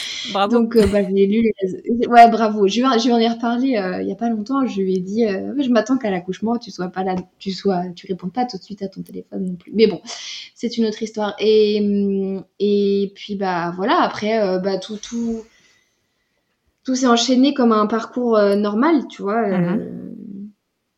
Bravo. 0.32 0.52
Donc, 0.52 0.76
euh, 0.76 0.86
bah, 0.86 1.00
j'ai 1.02 1.26
lu 1.26 1.42
les... 1.62 2.06
Ouais, 2.06 2.30
bravo. 2.30 2.68
Je 2.68 2.76
lui, 2.76 2.84
en- 2.86 2.98
je 2.98 3.04
lui 3.06 3.12
en 3.12 3.18
ai 3.18 3.28
reparlé 3.28 3.76
euh, 3.76 4.02
il 4.02 4.08
y 4.08 4.12
a 4.12 4.14
pas 4.14 4.28
longtemps. 4.28 4.66
Je 4.66 4.80
lui 4.80 4.94
ai 4.96 5.00
dit, 5.00 5.24
je 5.26 5.68
m'attends 5.70 5.98
qu'à 5.98 6.10
l'accouchement, 6.10 6.56
tu 6.58 6.70
sois 6.70 6.88
pas 6.88 7.02
là, 7.04 7.16
tu 7.38 7.50
sois, 7.50 7.82
tu 7.96 8.06
réponds 8.06 8.28
pas 8.28 8.44
tout 8.46 8.56
de 8.56 8.62
suite 8.62 8.82
à 8.82 8.88
ton 8.88 9.02
téléphone 9.02 9.44
non 9.46 9.54
plus. 9.56 9.72
Mais 9.74 9.86
bon, 9.88 10.00
c'est 10.54 10.76
une 10.78 10.86
autre 10.86 11.02
histoire. 11.02 11.34
Et, 11.40 12.40
et 12.60 13.12
puis, 13.14 13.34
bah, 13.36 13.72
voilà. 13.76 14.00
Après, 14.02 14.58
bah, 14.60 14.78
tout, 14.78 14.96
tout, 14.96 15.42
tout 16.84 16.94
s'est 16.94 17.06
enchaîné 17.06 17.54
comme 17.54 17.72
un 17.72 17.86
parcours 17.86 18.38
normal, 18.56 19.06
tu 19.08 19.22
vois. 19.22 19.46
euh, 19.48 19.76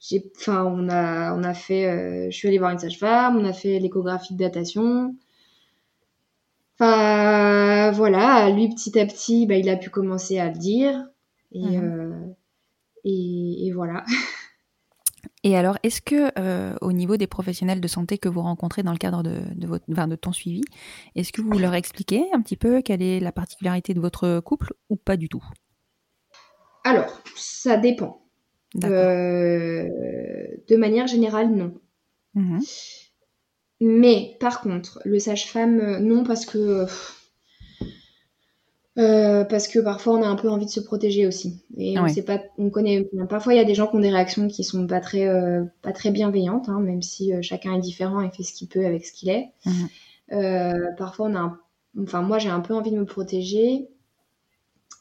j'ai, 0.07 0.31
enfin, 0.37 0.65
on 0.65 0.89
a, 0.89 1.35
on 1.35 1.43
a 1.45 1.55
fait, 1.55 1.87
euh, 1.87 2.31
je 2.31 2.37
suis 2.37 2.49
allée 2.49 2.59
voir 2.59 2.73
une 2.73 2.79
sage-femme, 2.79 3.37
on 3.39 3.45
a 3.45 3.53
fait 3.53 3.79
l'échographie 3.79 4.35
de 4.35 4.39
datation. 4.39 5.15
Enfin, 6.79 7.91
voilà, 7.93 8.51
lui 8.51 8.69
petit 8.69 8.99
à 8.99 9.07
petit, 9.07 9.47
bah, 9.47 9.57
il 9.57 9.69
a 9.69 9.77
pu 9.77 9.91
commencer 9.91 10.39
à 10.39 10.51
le 10.51 10.59
dire. 10.59 11.07
Et, 11.53 11.79
Mhm. 11.79 11.85
euh, 11.85 12.27
et, 13.05 13.69
et 13.69 13.73
voilà. 13.73 14.05
Et 15.43 15.57
alors, 15.57 15.79
est-ce 15.83 16.01
que 16.01 16.31
euh, 16.39 16.75
au 16.81 16.93
niveau 16.93 17.17
des 17.17 17.27
professionnels 17.27 17.81
de 17.81 17.89
santé 17.89 18.19
que 18.19 18.29
vous 18.29 18.43
rencontrez 18.43 18.83
dans 18.83 18.93
le 18.93 18.99
cadre 18.99 19.23
de, 19.23 19.43
de, 19.55 19.67
votre, 19.67 19.85
enfin, 19.93 20.09
de 20.09 20.17
ton 20.17 20.33
suivi, 20.33 20.63
est-ce 21.15 21.33
que 21.33 21.43
vous 21.43 21.59
leur 21.59 21.75
expliquez 21.75 22.25
un 22.33 22.41
petit 22.41 22.57
peu 22.57 22.83
quelle 22.83 23.03
est 23.03 23.21
la 23.21 23.33
particularité 23.33 23.95
de 23.95 24.01
votre 24.01 24.41
couple 24.41 24.75
ou 24.91 24.97
pas 24.97 25.17
du 25.17 25.29
tout? 25.29 25.45
Alors, 26.85 27.21
ça 27.37 27.77
dépend. 27.77 28.24
Euh, 28.85 29.89
de 30.69 30.77
manière 30.77 31.07
générale, 31.07 31.51
non. 31.55 31.75
Mhm. 32.35 32.61
Mais 33.81 34.37
par 34.41 34.61
contre, 34.63 35.01
le 35.05 35.21
sage-femme, 35.21 35.79
euh, 35.79 35.99
non, 36.01 36.25
parce 36.25 36.45
que. 36.45 36.87
euh, 38.99 39.45
parce 39.45 39.67
que 39.67 39.81
parfois 39.81 40.15
on 40.15 40.23
a 40.23 40.27
un 40.29 40.37
peu 40.37 40.49
envie 40.49 40.67
de 40.67 40.71
se 40.71 40.81
protéger 40.81 41.27
aussi. 41.27 41.65
Et 41.77 41.99
on 41.99 42.05
Ouais. 42.05 42.09
sait 42.09 42.23
pas, 42.23 42.41
on 42.59 42.71
connaît. 42.71 43.09
Parfois 43.29 43.53
il 43.55 43.57
y 43.57 43.61
a 43.61 43.65
des 43.65 43.75
gens 43.75 43.89
qui 43.89 43.97
ont 43.97 44.01
des 44.01 44.11
réactions 44.11 44.47
qui 44.49 44.63
sont 44.63 44.87
pas 44.87 45.01
très, 45.01 45.27
euh, 45.27 45.65
pas 45.83 45.93
très 45.93 46.11
bienveillantes, 46.11 46.69
hein, 46.69 46.79
même 46.81 47.03
si 47.03 47.33
chacun 47.43 47.75
est 47.75 47.81
différent 47.81 48.21
et 48.21 48.31
fait 48.31 48.45
ce 48.45 48.53
qu'il 48.53 48.69
peut 48.69 48.87
avec 48.87 49.05
ce 49.05 49.13
qu'il 49.13 49.31
est. 49.31 49.51
Mhm. 49.67 49.89
Euh, 50.33 50.93
parfois 50.99 51.27
on 51.29 51.35
a, 51.37 51.41
un- 51.41 51.61
enfin 52.03 52.23
moi 52.23 52.39
j'ai 52.39 52.51
un 52.51 52.61
peu 52.61 52.75
envie 52.75 52.93
de 52.93 52.99
me 52.99 53.07
protéger. 53.07 53.89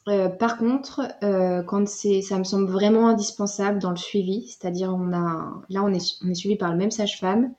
Euh, 0.09 0.27
par 0.29 0.57
contre, 0.57 1.01
euh, 1.23 1.63
quand 1.63 1.87
c'est, 1.87 2.21
ça 2.21 2.37
me 2.37 2.43
semble 2.43 2.69
vraiment 2.69 3.07
indispensable 3.07 3.79
dans 3.79 3.91
le 3.91 3.95
suivi, 3.97 4.47
c'est-à-dire 4.47 4.93
on 4.93 5.13
a, 5.13 5.61
là 5.69 5.83
on 5.83 5.93
est, 5.93 6.17
on 6.23 6.29
est 6.29 6.35
suivi 6.35 6.55
par 6.57 6.71
le 6.71 6.77
même 6.77 6.91
sage-femme. 6.91 7.53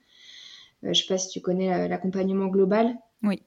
Euh, 0.85 0.93
je 0.93 1.01
sais 1.03 1.07
pas 1.09 1.17
si 1.19 1.29
tu 1.31 1.41
connais 1.41 1.89
l'accompagnement 1.89 2.47
global. 2.49 2.95
Oui. 3.23 3.43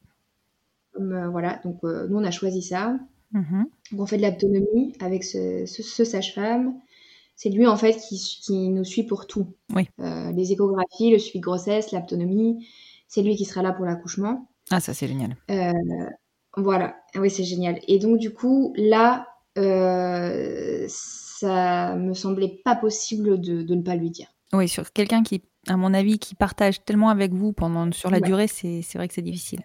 Voilà, 1.00 1.60
donc 1.64 1.84
nous 1.84 2.18
on 2.18 2.24
a 2.24 2.32
choisi 2.32 2.64
ça. 2.64 2.98
Mhm. 3.34 3.68
Donc 3.92 4.02
on 4.02 4.06
fait 4.08 4.18
de 4.18 4.24
l'autonomie 4.24 4.94
avec 5.00 5.24
ce, 5.24 5.66
ce- 5.68 5.84
ce 5.84 6.04
sage-femme. 6.04 6.74
C'est 7.36 7.50
lui 7.50 7.68
en 7.68 7.78
fait 7.78 7.94
qui, 7.98 8.18
qui 8.18 8.70
nous 8.70 8.84
suit 8.84 9.04
pour 9.04 9.28
tout. 9.28 9.54
Oui. 9.76 9.88
Les 10.00 10.52
échographies, 10.52 11.12
le 11.12 11.20
suivi 11.20 11.40
de 11.40 11.44
grossesse, 11.46 11.92
l'autonomie. 11.92 12.68
C'est 13.08 13.22
lui 13.22 13.36
qui 13.36 13.46
sera 13.46 13.62
là 13.62 13.74
pour 13.74 13.86
l'accouchement. 13.86 14.48
Ah, 14.72 14.80
ça 14.80 14.96
c'est 14.96 15.08
génial. 15.08 15.36
Voilà, 16.56 16.96
Ah 17.16 17.20
oui, 17.20 17.30
c'est 17.30 17.44
génial. 17.44 17.80
Et 17.88 18.00
donc, 18.00 18.18
du 18.18 18.34
coup, 18.34 18.74
là, 18.78 19.28
euh, 19.58 20.86
ça 20.88 21.96
me 21.96 22.14
semblait 22.14 22.62
pas 22.64 22.76
possible 22.76 23.40
de, 23.40 23.62
de 23.62 23.76
ne 23.76 23.82
pas 23.82 23.96
lui 23.96 24.10
dire. 24.10 24.28
Oui, 24.54 24.68
sur 24.68 24.92
quelqu'un 24.92 25.24
qui, 25.24 25.44
à 25.68 25.78
mon 25.78 25.94
avis, 25.94 26.20
qui 26.20 26.34
partage 26.36 26.84
tellement 26.86 27.10
avec 27.10 27.34
vous 27.34 27.54
pendant 27.54 27.92
sur 27.92 28.10
la 28.10 28.18
Ouais. 28.20 28.24
durée, 28.28 28.48
c'est 28.48 28.82
vrai 28.96 29.08
que 29.08 29.14
c'est 29.14 29.22
difficile. 29.22 29.60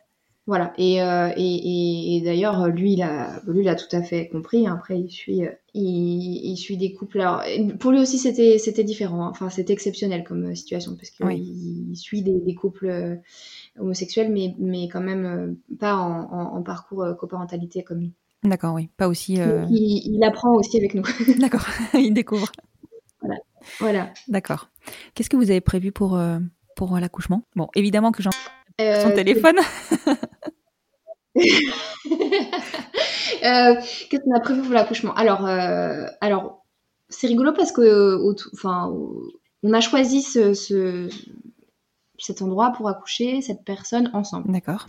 Voilà. 0.46 0.72
Et, 0.76 1.00
euh, 1.00 1.30
et, 1.36 1.40
et, 1.54 2.16
et 2.16 2.20
d'ailleurs, 2.20 2.66
lui, 2.68 2.94
il 2.94 3.02
a, 3.02 3.40
lui, 3.46 3.60
il 3.62 3.68
a 3.68 3.76
tout 3.76 3.94
à 3.94 4.02
fait 4.02 4.28
compris. 4.28 4.66
Après, 4.66 4.98
il 4.98 5.08
suit, 5.08 5.44
euh, 5.46 5.50
il, 5.72 6.40
il 6.50 6.56
suit 6.56 6.76
des 6.76 6.92
couples. 6.94 7.20
Alors, 7.20 7.42
pour 7.78 7.92
lui 7.92 8.00
aussi, 8.00 8.18
c'était, 8.18 8.58
c'était 8.58 8.82
différent. 8.82 9.24
hein. 9.24 9.28
Enfin, 9.30 9.50
c'était 9.50 9.72
exceptionnel 9.72 10.24
comme 10.24 10.46
euh, 10.50 10.54
situation 10.56 10.96
parce 10.96 11.10
qu'il 11.10 11.24
Oui. 11.26 11.38
il 11.90 11.96
suit 11.96 12.22
des, 12.22 12.40
des 12.40 12.54
couples 12.56 12.88
euh, 12.88 13.14
homosexuels, 13.78 14.32
mais, 14.32 14.56
mais 14.58 14.88
quand 14.88 15.00
même 15.00 15.24
euh, 15.24 15.76
pas 15.78 15.94
en, 15.96 16.22
en, 16.32 16.56
en 16.56 16.62
parcours 16.62 17.04
euh, 17.04 17.14
coparentalité 17.14 17.84
comme 17.84 18.00
nous. 18.00 18.10
D'accord, 18.42 18.74
oui. 18.74 18.88
Pas 18.96 19.06
aussi. 19.06 19.40
euh, 19.40 19.64
il, 19.70 20.12
il 20.16 20.24
apprend 20.24 20.52
aussi 20.54 20.76
avec 20.76 20.94
nous. 20.94 21.04
D'accord, 21.38 21.64
il 21.94 22.12
découvre. 22.12 22.50
voilà. 23.78 24.12
D'accord. 24.28 24.68
Qu'est-ce 25.14 25.30
que 25.30 25.36
vous 25.36 25.50
avez 25.50 25.60
prévu 25.60 25.92
pour, 25.92 26.16
euh, 26.16 26.40
pour 26.74 26.98
l'accouchement? 26.98 27.42
Bon, 27.54 27.68
évidemment 27.76 28.10
que 28.10 28.22
j'en 28.24 28.30
Euh, 28.80 29.02
son 29.02 29.10
téléphone. 29.14 29.56
Euh, 33.44 33.74
Qu'est-ce 34.10 34.20
qu'on 34.22 34.34
a 34.36 34.40
prévu 34.40 34.62
pour 34.62 34.72
l'accouchement? 34.72 35.14
Alors, 35.14 35.46
euh, 35.46 36.06
alors 36.20 36.64
c'est 37.08 37.26
rigolo 37.26 37.52
parce 37.52 37.72
que, 37.72 38.18
enfin, 38.54 38.92
on 39.62 39.72
a 39.72 39.80
choisi 39.80 40.22
ce, 40.22 40.54
ce- 40.54 41.08
cet 42.18 42.42
endroit 42.42 42.72
pour 42.76 42.88
accoucher 42.88 43.40
cette 43.40 43.64
personne 43.64 44.10
ensemble, 44.12 44.52
D'accord. 44.52 44.86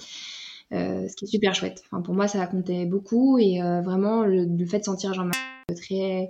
Euh, 0.71 1.07
ce 1.07 1.15
qui 1.15 1.25
est 1.25 1.27
super 1.27 1.55
chouette. 1.55 1.81
Enfin, 1.85 2.01
pour 2.01 2.13
moi, 2.13 2.27
ça 2.27 2.41
a 2.41 2.47
compté 2.47 2.85
beaucoup 2.85 3.37
et 3.39 3.61
euh, 3.61 3.81
vraiment 3.81 4.23
le, 4.23 4.45
le 4.45 4.65
fait 4.65 4.79
de 4.79 4.83
sentir 4.85 5.13
Jean-Marc 5.13 5.37
très, 5.75 6.29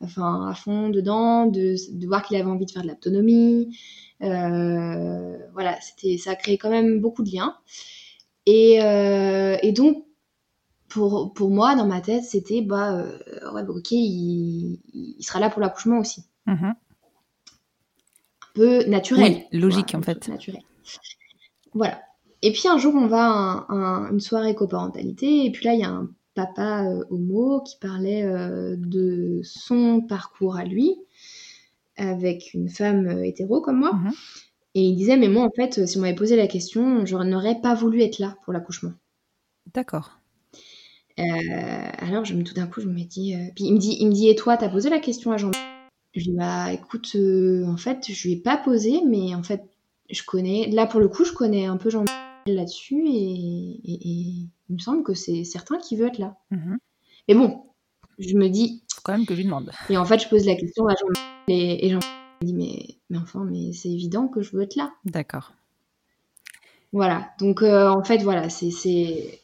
enfin, 0.00 0.48
à 0.48 0.54
fond 0.54 0.88
dedans, 0.90 1.46
de, 1.46 1.76
de 1.92 2.06
voir 2.06 2.22
qu'il 2.22 2.36
avait 2.36 2.48
envie 2.50 2.66
de 2.66 2.70
faire 2.70 2.82
de 2.82 2.88
l'autonomie, 2.88 3.76
euh, 4.22 5.36
voilà, 5.52 5.80
c'était, 5.80 6.16
ça 6.18 6.30
a 6.32 6.36
créé 6.36 6.58
quand 6.58 6.70
même 6.70 7.00
beaucoup 7.00 7.22
de 7.22 7.30
liens. 7.30 7.56
Et, 8.46 8.82
euh, 8.82 9.56
et 9.62 9.72
donc, 9.72 10.04
pour, 10.88 11.32
pour 11.34 11.50
moi, 11.50 11.74
dans 11.74 11.86
ma 11.86 12.00
tête, 12.00 12.24
c'était 12.24 12.62
bah, 12.62 12.94
euh, 12.96 13.18
ouais, 13.52 13.62
bah, 13.62 13.74
ok, 13.76 13.90
il, 13.92 14.80
il 14.94 15.22
sera 15.22 15.38
là 15.40 15.50
pour 15.50 15.60
l'accouchement 15.60 15.98
aussi. 15.98 16.24
Mhm. 16.46 16.64
Un 16.64 16.74
peu 18.54 18.84
naturel. 18.86 19.44
Oui, 19.52 19.58
logique, 19.60 19.90
Voilà, 19.92 19.98
en 19.98 20.02
fait. 20.02 20.28
Naturel. 20.28 20.62
Voilà. 21.74 22.00
Et 22.42 22.52
puis 22.52 22.68
un 22.68 22.78
jour, 22.78 22.94
on 22.94 23.06
va 23.06 23.24
à 23.24 23.26
un- 23.26 23.66
un- 23.68 24.10
une 24.12 24.20
soirée 24.20 24.54
coparentalité, 24.54 25.44
et 25.44 25.50
puis 25.52 25.64
là, 25.66 25.74
il 25.74 25.80
y 25.80 25.84
a 25.84 25.90
un 25.90 26.08
papa 26.38 26.84
euh, 26.84 27.04
homo 27.10 27.60
qui 27.62 27.76
parlait 27.80 28.22
euh, 28.22 28.76
de 28.78 29.40
son 29.42 30.00
parcours 30.00 30.56
à 30.56 30.64
lui, 30.64 30.94
avec 31.96 32.54
une 32.54 32.68
femme 32.68 33.06
euh, 33.08 33.24
hétéro 33.24 33.60
comme 33.60 33.80
moi. 33.80 33.92
Mhm. 33.94 34.12
Et 34.74 34.82
il 34.82 34.94
disait, 34.96 35.16
mais 35.16 35.28
moi, 35.28 35.44
en 35.44 35.50
fait, 35.50 35.86
si 35.86 35.98
on 35.98 36.02
m'avait 36.02 36.14
posé 36.14 36.36
la 36.36 36.46
question, 36.46 37.04
je 37.04 37.16
n'aurais 37.16 37.60
pas 37.60 37.74
voulu 37.74 38.02
être 38.02 38.20
là 38.20 38.36
pour 38.44 38.52
l'accouchement. 38.52 38.92
D'accord. 39.74 40.20
Euh, 41.18 41.24
alors, 41.98 42.24
je 42.24 42.34
me, 42.34 42.44
tout 42.44 42.54
d'un 42.54 42.68
coup, 42.68 42.80
je 42.80 42.86
me 42.88 43.02
dis, 43.02 43.34
euh, 43.34 43.38
puis 43.56 43.64
il 43.64 43.74
me 43.74 43.78
dit, 43.78 43.96
il 43.98 44.06
me 44.06 44.12
dit, 44.12 44.28
et 44.28 44.36
toi, 44.36 44.56
t'as 44.56 44.68
posé 44.68 44.88
la 44.90 45.00
question 45.00 45.32
à 45.32 45.36
Jean 45.36 45.50
Je 46.14 46.20
lui 46.20 46.30
dis, 46.30 46.36
bah, 46.36 46.72
écoute, 46.72 47.10
euh, 47.16 47.64
en 47.66 47.76
fait, 47.76 48.04
je 48.12 48.28
lui 48.28 48.34
ai 48.34 48.40
pas 48.40 48.56
posé, 48.56 49.00
mais 49.04 49.34
en 49.34 49.42
fait, 49.42 49.64
je 50.10 50.22
connais, 50.22 50.68
là, 50.70 50.86
pour 50.86 51.00
le 51.00 51.08
coup, 51.08 51.24
je 51.24 51.32
connais 51.32 51.66
un 51.66 51.76
peu 51.76 51.90
Jean 51.90 52.04
là-dessus, 52.46 53.02
et, 53.08 53.80
et- 53.84 54.08
et 54.10 54.46
il 54.68 54.74
me 54.74 54.78
semble 54.78 55.02
que 55.02 55.14
c'est 55.14 55.44
certain 55.44 55.78
qu'il 55.78 55.98
veut 55.98 56.06
être 56.08 56.18
là. 56.18 56.36
Mhm. 56.50 56.78
Mais 57.28 57.34
bon, 57.34 57.62
je 58.18 58.34
me 58.34 58.48
dis, 58.48 58.82
Faut 58.94 59.00
quand 59.04 59.12
même 59.12 59.26
que 59.26 59.34
je 59.34 59.38
lui 59.40 59.44
demande. 59.44 59.70
et 59.90 59.96
en 59.96 60.04
fait, 60.04 60.18
je 60.22 60.28
pose 60.28 60.46
la 60.46 60.54
question 60.56 60.86
à 60.86 60.94
Jean 60.94 61.06
et, 61.48 61.86
et 61.86 61.90
Jean 61.90 61.98
me 62.42 62.46
dit, 62.46 62.54
mais, 62.54 62.96
mais 63.10 63.18
enfin, 63.18 63.44
mais 63.44 63.72
c'est 63.72 63.90
évident 63.90 64.28
que 64.28 64.42
je 64.42 64.54
veux 64.56 64.62
être 64.62 64.76
là. 64.76 64.92
D'accord. 65.04 65.52
Voilà, 66.92 67.30
donc 67.38 67.62
euh, 67.62 67.88
en 67.88 68.02
fait, 68.02 68.18
voilà, 68.22 68.48
c'est. 68.48 68.70
c'est- 68.70 69.40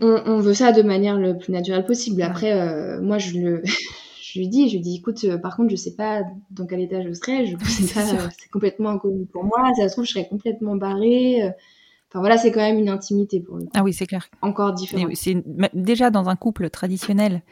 On, 0.00 0.22
on 0.26 0.40
veut 0.40 0.54
ça 0.54 0.72
de 0.72 0.82
manière 0.82 1.18
le 1.18 1.36
plus 1.36 1.52
naturelle 1.52 1.84
possible. 1.84 2.22
Après, 2.22 2.52
euh, 2.52 3.00
moi, 3.02 3.18
je, 3.18 3.38
le... 3.38 3.62
je 4.22 4.38
lui 4.38 4.48
dis, 4.48 4.68
je 4.68 4.74
lui 4.76 4.80
dis, 4.80 4.96
écoute, 4.96 5.22
euh, 5.24 5.36
par 5.38 5.54
contre, 5.56 5.70
je 5.70 5.76
sais 5.76 5.94
pas 5.94 6.22
dans 6.50 6.66
quel 6.66 6.80
état 6.80 7.02
je 7.02 7.12
serai, 7.12 7.46
je 7.46 7.56
sais 7.64 7.82
C'est 7.82 7.94
pas, 7.94 8.30
c'est 8.38 8.50
complètement 8.50 8.90
inconnu 8.90 9.26
pour 9.26 9.44
moi, 9.44 9.70
ça 9.76 9.88
se 9.88 9.94
trouve, 9.94 10.04
je 10.06 10.12
serais 10.12 10.28
complètement 10.28 10.76
barrée. 10.76 11.42
Enfin 12.12 12.20
voilà, 12.20 12.36
c'est 12.36 12.52
quand 12.52 12.60
même 12.60 12.78
une 12.78 12.90
intimité 12.90 13.40
pour 13.40 13.56
lui. 13.56 13.70
Ah 13.72 13.82
oui, 13.82 13.94
c'est 13.94 14.06
clair. 14.06 14.28
Encore 14.42 14.74
oui, 14.94 15.16
c'est 15.16 15.42
déjà 15.72 16.10
dans 16.10 16.28
un 16.28 16.36
couple 16.36 16.68
traditionnel, 16.68 17.42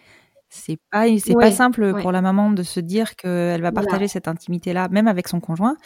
c'est 0.51 0.79
pas 0.91 1.07
c'est 1.19 1.35
Ouais, 1.35 1.47
pas 1.47 1.51
simple 1.51 1.83
ouais. 1.83 2.03
pour 2.03 2.13
la 2.13 2.21
maman 2.21 2.51
de 2.51 2.63
se 2.63 2.79
dire 2.79 3.17
qu'elle 3.17 3.63
va 3.63 3.71
Voilà. 3.71 3.73
partager 3.73 4.07
cette 4.07 4.29
intimité 4.29 4.75
là, 4.75 4.89
même 4.91 5.09
avec 5.09 5.29
son 5.29 5.41
conjoint 5.41 5.77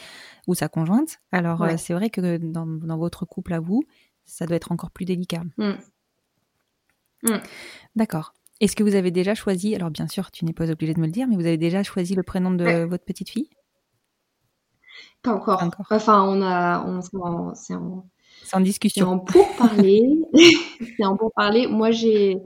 ou 0.47 0.55
sa 0.55 0.67
conjointe. 0.67 1.19
Alors 1.31 1.61
euh, 1.63 1.67
Ouais. 1.67 1.77
c'est 1.77 1.93
vrai 1.93 2.09
que 2.09 2.35
dans, 2.37 2.65
dans 2.65 2.97
votre 2.97 3.25
couple 3.25 3.53
à 3.53 3.61
vous, 3.61 3.83
ça 4.25 4.45
doit 4.45 4.57
être 4.57 4.73
encore 4.73 4.91
plus 4.91 5.05
délicat. 5.05 5.43
Mm. 7.23 7.37
D'accord. 7.95 8.33
Est-ce 8.59 8.75
que 8.75 8.83
vous 8.83 8.95
avez 8.95 9.11
déjà 9.11 9.35
choisi 9.35 9.73
Alors 9.73 9.89
bien 9.89 10.07
sûr, 10.09 10.31
tu 10.31 10.43
n'es 10.43 10.53
pas 10.53 10.69
obligé 10.69 10.93
de 10.93 10.99
me 10.99 11.05
le 11.05 11.11
dire, 11.11 11.27
mais 11.27 11.35
vous 11.35 11.45
avez 11.45 11.57
déjà 11.57 11.81
choisi 11.81 12.13
le 12.13 12.23
prénom 12.23 12.51
de 12.51 12.83
votre 12.83 13.05
petite 13.05 13.29
fille? 13.29 13.49
Pas 15.21 15.33
encore. 15.33 15.59
Pas 15.59 15.65
encore. 15.65 15.85
Enfin, 15.91 16.23
on 16.23 16.41
a. 16.41 16.83
On, 16.85 17.53
c'est 17.55 17.73
en- 17.75 18.05
c'est 18.45 18.55
en, 18.55 18.57
C'est 18.57 18.57
en 18.57 18.61
discussion. 18.61 19.19
pourparler. 19.19 20.03
c'est 20.97 21.05
en 21.05 21.17
pourparler. 21.17 21.67
Moi, 21.67 21.91
j'ai, 21.91 22.37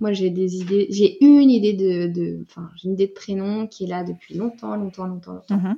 moi, 0.00 0.12
j'ai 0.12 0.30
des 0.30 0.56
idées. 0.56 0.86
J'ai 0.90 1.22
une 1.24 1.50
idée 1.50 1.72
de, 1.74 2.06
de, 2.08 2.42
enfin, 2.48 2.70
j'ai 2.76 2.88
une 2.88 2.94
idée 2.94 3.06
de 3.08 3.12
prénom 3.12 3.66
qui 3.66 3.84
est 3.84 3.88
là 3.88 4.02
depuis 4.04 4.34
longtemps, 4.34 4.74
longtemps, 4.76 5.06
longtemps, 5.06 5.34
longtemps. 5.34 5.56
Mhm. 5.56 5.76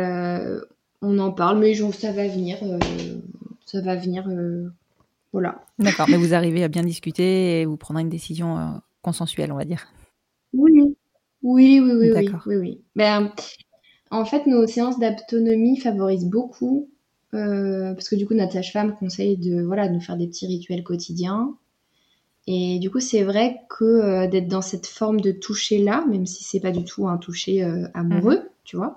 Euh, 0.00 0.60
on 1.02 1.18
en 1.18 1.32
parle, 1.32 1.58
mais 1.58 1.74
ça 1.74 2.12
va 2.12 2.26
venir. 2.28 2.58
euh, 2.62 2.78
ça 3.64 3.80
va 3.80 3.96
venir. 3.96 4.26
euh, 4.28 4.68
voilà. 5.32 5.64
D'accord, 5.78 6.06
mais 6.08 6.16
vous 6.16 6.34
arrivez 6.34 6.64
à 6.64 6.68
bien 6.68 6.82
discuter 6.82 7.60
et 7.60 7.66
vous 7.66 7.76
prendrez 7.76 8.02
une 8.02 8.08
décision 8.08 8.80
consensuelle, 9.02 9.52
on 9.52 9.56
va 9.56 9.64
dire. 9.64 9.86
Oui, 10.54 10.72
oui, 11.42 11.80
oui, 11.80 11.80
oui, 11.80 12.10
oui, 12.16 12.28
oui, 12.46 12.56
oui. 12.56 12.80
Ben, 12.96 13.30
en 14.10 14.24
fait, 14.24 14.46
nos 14.46 14.66
séances 14.66 14.98
d'autonomie 14.98 15.78
favorisent 15.78 16.24
beaucoup, 16.30 16.88
euh, 17.36 17.94
parce 17.94 18.08
que 18.08 18.16
du 18.16 18.26
coup, 18.26 18.34
notre 18.34 18.52
sage-femme 18.52 18.96
conseille 18.96 19.36
de, 19.36 19.62
voilà, 19.62 19.88
de 19.88 19.94
nous 19.94 20.00
faire 20.00 20.16
des 20.16 20.26
petits 20.26 20.46
rituels 20.46 20.82
quotidiens. 20.82 21.54
Et 22.46 22.78
du 22.78 22.90
coup, 22.90 23.00
c'est 23.00 23.22
vrai 23.22 23.60
que 23.68 23.84
euh, 23.84 24.26
d'être 24.28 24.48
dans 24.48 24.62
cette 24.62 24.86
forme 24.86 25.20
de 25.20 25.32
toucher-là, 25.32 26.04
même 26.08 26.26
si 26.26 26.44
c'est 26.44 26.60
pas 26.60 26.70
du 26.70 26.84
tout 26.84 27.08
un 27.08 27.18
toucher 27.18 27.64
euh, 27.64 27.88
amoureux, 27.94 28.48
tu 28.64 28.76
vois. 28.76 28.96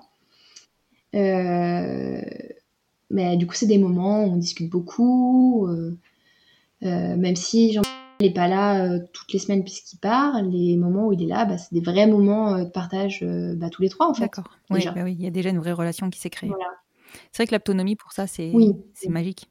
mais 1.12 2.22
du 3.36 3.46
coup, 3.46 3.54
c'est 3.54 3.66
des 3.66 3.78
moments 3.78 4.24
où 4.24 4.32
on 4.32 4.36
discute 4.36 4.70
beaucoup, 4.70 5.68
même 6.80 7.36
si 7.36 7.72
Jean 7.72 7.82
n'est 8.20 8.32
pas 8.32 8.48
là 8.48 8.98
toutes 9.12 9.32
les 9.32 9.38
semaines 9.38 9.64
puisqu'il 9.64 9.98
part, 9.98 10.42
les 10.42 10.76
moments 10.76 11.08
où 11.08 11.12
il 11.12 11.22
est 11.22 11.26
là, 11.26 11.44
bah, 11.44 11.58
c'est 11.58 11.74
des 11.74 11.80
vrais 11.80 12.06
moments 12.06 12.58
de 12.58 12.70
partage 12.70 13.24
bah, 13.56 13.70
tous 13.70 13.82
les 13.82 13.88
trois 13.88 14.08
en 14.08 14.14
fait. 14.14 14.22
D'accord. 14.22 14.56
Oui, 14.70 14.84
bah 14.94 15.02
oui, 15.02 15.16
il 15.18 15.24
y 15.24 15.26
a 15.26 15.30
déjà 15.30 15.50
une 15.50 15.58
vraie 15.58 15.72
relation 15.72 16.08
qui 16.08 16.20
s'est 16.20 16.30
créée. 16.30 16.50
Voilà. 16.50 16.66
C'est 17.32 17.42
vrai 17.42 17.46
que 17.48 17.54
l'autonomie, 17.54 17.96
pour 17.96 18.12
ça, 18.12 18.26
c'est 18.26 18.50
Oui. 18.52 18.72
magique. 19.08 19.48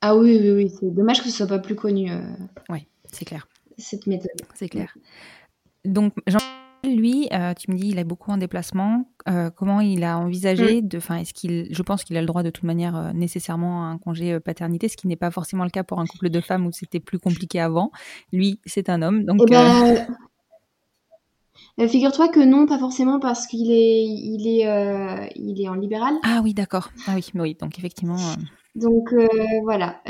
Ah 0.00 0.16
oui, 0.16 0.38
oui, 0.40 0.50
oui, 0.52 0.70
c'est 0.80 0.90
dommage 0.94 1.22
que 1.22 1.28
ce 1.28 1.36
soit 1.36 1.46
pas 1.46 1.58
plus 1.58 1.74
connu 1.74 2.10
euh, 2.10 2.22
Oui, 2.70 2.86
c'est 3.12 3.24
clair. 3.24 3.46
cette 3.76 4.06
méthode. 4.06 4.30
C'est 4.54 4.68
clair. 4.68 4.96
Donc, 5.84 6.14
Jean, 6.26 6.38
lui, 6.84 7.28
euh, 7.32 7.52
tu 7.52 7.70
me 7.70 7.76
dis, 7.76 7.88
il 7.88 7.98
est 7.98 8.04
beaucoup 8.04 8.30
en 8.30 8.38
déplacement. 8.38 9.04
Euh, 9.28 9.50
comment 9.50 9.80
il 9.80 10.02
a 10.02 10.18
envisagé 10.18 10.80
de. 10.80 10.96
Enfin, 10.96 11.16
est-ce 11.16 11.34
qu'il. 11.34 11.68
Je 11.70 11.82
pense 11.82 12.04
qu'il 12.04 12.16
a 12.16 12.20
le 12.20 12.26
droit 12.26 12.42
de 12.42 12.48
toute 12.50 12.64
manière 12.64 12.96
euh, 12.96 13.12
nécessairement 13.12 13.84
à 13.84 13.88
un 13.88 13.98
congé 13.98 14.40
paternité, 14.40 14.88
ce 14.88 14.96
qui 14.96 15.06
n'est 15.06 15.16
pas 15.16 15.30
forcément 15.30 15.64
le 15.64 15.70
cas 15.70 15.84
pour 15.84 16.00
un 16.00 16.06
couple 16.06 16.30
de 16.30 16.40
femmes 16.40 16.66
où 16.66 16.72
c'était 16.72 17.00
plus 17.00 17.18
compliqué 17.18 17.60
avant. 17.60 17.90
Lui, 18.32 18.58
c'est 18.64 18.88
un 18.88 19.02
homme. 19.02 19.24
Donc, 19.24 19.40
Eh 19.46 19.50
ben, 19.50 20.06
euh, 21.78 21.88
figure-toi 21.88 22.28
que 22.28 22.40
non, 22.40 22.66
pas 22.66 22.78
forcément 22.78 23.20
parce 23.20 23.46
qu'il 23.46 23.70
est, 23.70 24.04
il 24.06 24.46
est, 24.46 24.66
euh, 24.68 25.26
il 25.36 25.60
est 25.60 25.68
en 25.68 25.74
libéral. 25.74 26.14
Ah 26.22 26.40
oui, 26.42 26.54
d'accord. 26.54 26.90
Ah 27.06 27.14
oui, 27.14 27.24
oui. 27.34 27.56
Donc, 27.60 27.78
effectivement. 27.78 28.16
euh, 28.18 28.34
Donc 28.74 29.12
voilà, 29.64 30.00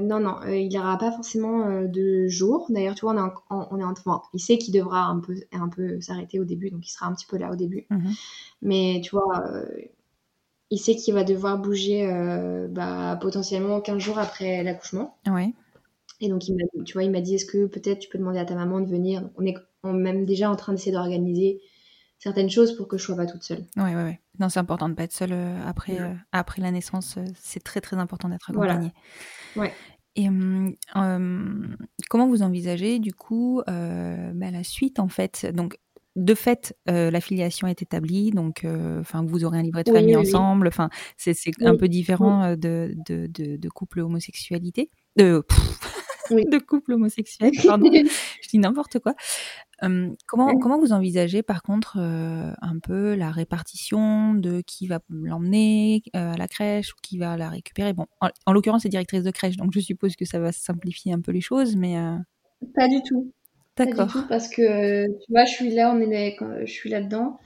non, 0.00 0.20
non, 0.20 0.36
il 0.48 0.68
n'aura 0.74 0.98
pas 0.98 1.12
forcément 1.12 1.82
de 1.82 2.26
jour. 2.28 2.66
D'ailleurs, 2.70 2.94
tu 2.94 3.02
vois, 3.02 3.14
on 3.14 3.18
est 3.18 3.20
en, 3.50 3.68
on 3.70 3.78
est 3.78 3.84
en- 3.84 3.92
enfin, 3.92 4.22
il 4.34 4.40
sait 4.40 4.58
qu'il 4.58 4.74
devra 4.74 5.04
un 5.04 5.20
peu, 5.20 5.34
un 5.52 5.68
peu 5.68 6.00
s'arrêter 6.00 6.40
au 6.40 6.44
début, 6.44 6.70
donc 6.70 6.86
il 6.86 6.90
sera 6.90 7.06
un 7.06 7.14
petit 7.14 7.26
peu 7.26 7.36
là 7.38 7.50
au 7.52 7.56
début. 7.56 7.86
mhm. 7.90 8.16
Mais 8.62 9.00
tu 9.04 9.10
vois, 9.12 9.44
il 10.70 10.78
sait 10.78 10.96
qu'il 10.96 11.14
va 11.14 11.22
devoir 11.24 11.58
bouger 11.58 12.06
bah, 12.70 13.16
potentiellement 13.20 13.80
15 13.80 13.98
jours 14.02 14.18
après 14.18 14.62
l'accouchement. 14.64 15.16
Ouais. 15.26 15.52
Et 16.20 16.28
donc, 16.28 16.48
il 16.48 16.54
m'a, 16.56 16.62
tu 16.84 16.92
vois, 16.94 17.04
il 17.04 17.10
m'a 17.10 17.20
dit, 17.20 17.34
est-ce 17.34 17.44
que 17.46 17.66
peut-être 17.66 17.98
tu 17.98 18.08
peux 18.08 18.18
demander 18.18 18.38
à 18.38 18.44
ta 18.44 18.54
maman 18.54 18.80
de 18.80 18.86
venir? 18.88 19.28
On 19.36 19.44
est 19.44 19.54
même 19.84 20.24
déjà 20.24 20.50
en 20.50 20.56
train 20.56 20.72
d'essayer 20.72 20.92
d'organiser 20.92 21.60
certaines 22.18 22.50
choses 22.50 22.76
pour 22.76 22.86
que 22.86 22.96
je 22.98 23.02
sois 23.02 23.16
pas 23.16 23.26
toute 23.26 23.42
seule. 23.42 23.64
Ouais, 23.76 23.94
ouais, 23.96 24.02
ouais. 24.04 24.20
Non, 24.38 24.48
c'est 24.48 24.60
important 24.60 24.88
de 24.88 24.94
pas 24.94 25.02
être 25.04 25.12
seule 25.12 25.32
euh, 25.32 25.58
après, 25.66 25.94
Ouais. 25.94 26.00
euh, 26.00 26.14
après 26.30 26.62
la 26.62 26.70
naissance. 26.70 27.16
euh, 27.18 27.24
C'est 27.36 27.62
très, 27.64 27.80
très 27.80 27.96
important 27.96 28.28
d'être 28.28 28.52
Voilà. 28.52 28.74
accompagnée. 28.74 28.92
Ouais. 29.56 29.72
Et 30.14 30.28
comment 32.10 32.28
vous 32.28 32.42
envisagez 32.42 32.98
du 32.98 33.12
coup 33.14 33.62
euh, 33.68 34.30
bah, 34.34 34.50
la 34.50 34.62
suite 34.62 34.98
en 35.00 35.08
fait? 35.08 35.46
Donc 35.52 35.78
de 36.14 36.34
fait, 36.34 36.76
euh, 36.90 37.10
la 37.10 37.22
filiation 37.22 37.66
est 37.66 37.80
établie, 37.80 38.30
donc 38.30 38.66
enfin 39.00 39.24
vous 39.24 39.44
aurez 39.44 39.58
un 39.58 39.62
livret 39.62 39.82
de 39.84 39.90
Oui, 39.90 39.96
famille 39.96 40.16
oui, 40.16 40.22
oui. 40.22 40.28
ensemble. 40.28 40.68
Enfin 40.68 40.90
c'est 41.16 41.34
Oui, 41.46 41.66
un 41.66 41.76
peu 41.76 41.88
différent 41.88 42.54
de, 42.54 42.94
de, 43.08 43.26
de, 43.26 43.56
de 43.56 43.68
couple 43.70 44.00
homosexualité? 44.00 44.90
De, 45.16 45.40
pff, 45.48 45.80
Oui. 46.30 46.44
de 46.50 46.58
couple 46.58 46.92
homosexuel, 46.92 47.52
pardon. 47.66 47.90
je 48.42 48.48
dis 48.50 48.58
n'importe 48.58 48.98
quoi. 48.98 49.14
Comment, 50.26 50.58
comment 50.58 50.78
vous 50.78 50.92
envisagez 50.92 51.42
par 51.42 51.62
contre 51.62 51.98
euh, 51.98 52.52
un 52.62 52.78
peu 52.78 53.14
la 53.14 53.30
répartition 53.30 54.34
de 54.34 54.62
qui 54.66 54.86
va 54.86 55.00
l'emmener 55.10 56.02
euh, 56.16 56.32
à 56.32 56.36
la 56.36 56.48
crèche 56.48 56.92
ou 56.92 56.96
qui 57.02 57.18
va 57.18 57.36
la 57.36 57.48
récupérer? 57.48 57.92
Bon, 57.92 58.06
en, 58.20 58.28
en 58.46 58.52
l'occurrence, 58.52 58.82
c'est 58.82 58.88
directrice 58.88 59.22
de 59.24 59.30
crèche, 59.30 59.56
donc 59.56 59.72
je 59.74 59.80
suppose 59.80 60.16
que 60.16 60.24
ça 60.24 60.38
va 60.38 60.52
simplifier 60.52 61.12
un 61.12 61.20
peu 61.20 61.32
les 61.32 61.40
choses, 61.40 61.76
mais 61.76 61.98
euh, 61.98 62.16
Pas 62.74 62.88
du 62.88 63.02
tout. 63.02 63.32
Pas 63.74 63.86
du 63.86 63.92
d'accord. 63.92 64.12
tout 64.12 64.26
parce 64.28 64.48
que 64.48 65.06
tu 65.06 65.32
vois, 65.32 65.44
je 65.46 65.50
suis 65.52 65.74
là, 65.74 65.92
on 65.94 66.00
est 66.00 66.06
là- 66.06 66.36
quand 66.38 66.54
je 66.64 66.70
suis 66.72 66.90
là-dedans. 66.90 67.38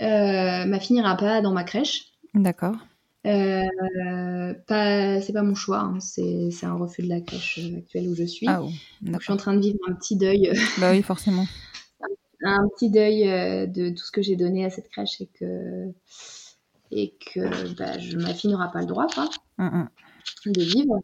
Euh, 0.00 0.64
ma 0.66 0.78
fille 0.80 0.96
n'ira 0.96 1.16
pas 1.16 1.40
dans 1.40 1.52
ma 1.52 1.64
crèche. 1.64 2.12
D'accord. 2.34 2.76
Euh, 3.26 4.54
pas, 4.66 5.20
c'est 5.20 5.32
pas 5.32 5.42
mon 5.42 5.54
choix, 5.54 5.80
hein, 5.80 6.00
c'est, 6.00 6.50
c'est 6.50 6.66
un 6.66 6.74
refus 6.76 7.02
de 7.02 7.08
la 7.08 7.20
crèche 7.20 7.58
euh, 7.62 7.78
actuelle 7.78 8.08
où 8.08 8.14
je 8.14 8.24
suis. 8.24 8.46
Ah, 8.48 8.62
oh, 8.62 8.70
Donc, 9.02 9.16
je 9.18 9.24
suis 9.24 9.32
en 9.32 9.36
train 9.36 9.54
de 9.54 9.60
vivre 9.60 9.78
un 9.88 9.92
petit 9.94 10.16
deuil, 10.16 10.52
Bah 10.78 10.92
oui, 10.92 11.02
forcément. 11.02 11.44
un 12.42 12.68
petit 12.68 12.90
deuil 12.90 13.28
euh, 13.28 13.66
de 13.66 13.90
tout 13.90 14.04
ce 14.04 14.12
que 14.12 14.22
j'ai 14.22 14.36
donné 14.36 14.64
à 14.64 14.70
cette 14.70 14.88
crèche 14.88 15.20
et 15.20 15.26
que, 15.26 15.92
et 16.90 17.14
que 17.34 17.74
bah, 17.76 17.98
je- 17.98 18.16
ma 18.16 18.32
fille 18.34 18.50
n'aura 18.50 18.70
pas 18.70 18.80
le 18.80 18.86
droit, 18.86 19.06
quoi. 19.08 19.28
Hum, 19.58 19.88
hum. 20.46 20.52
de 20.52 20.62
vivre. 20.62 21.00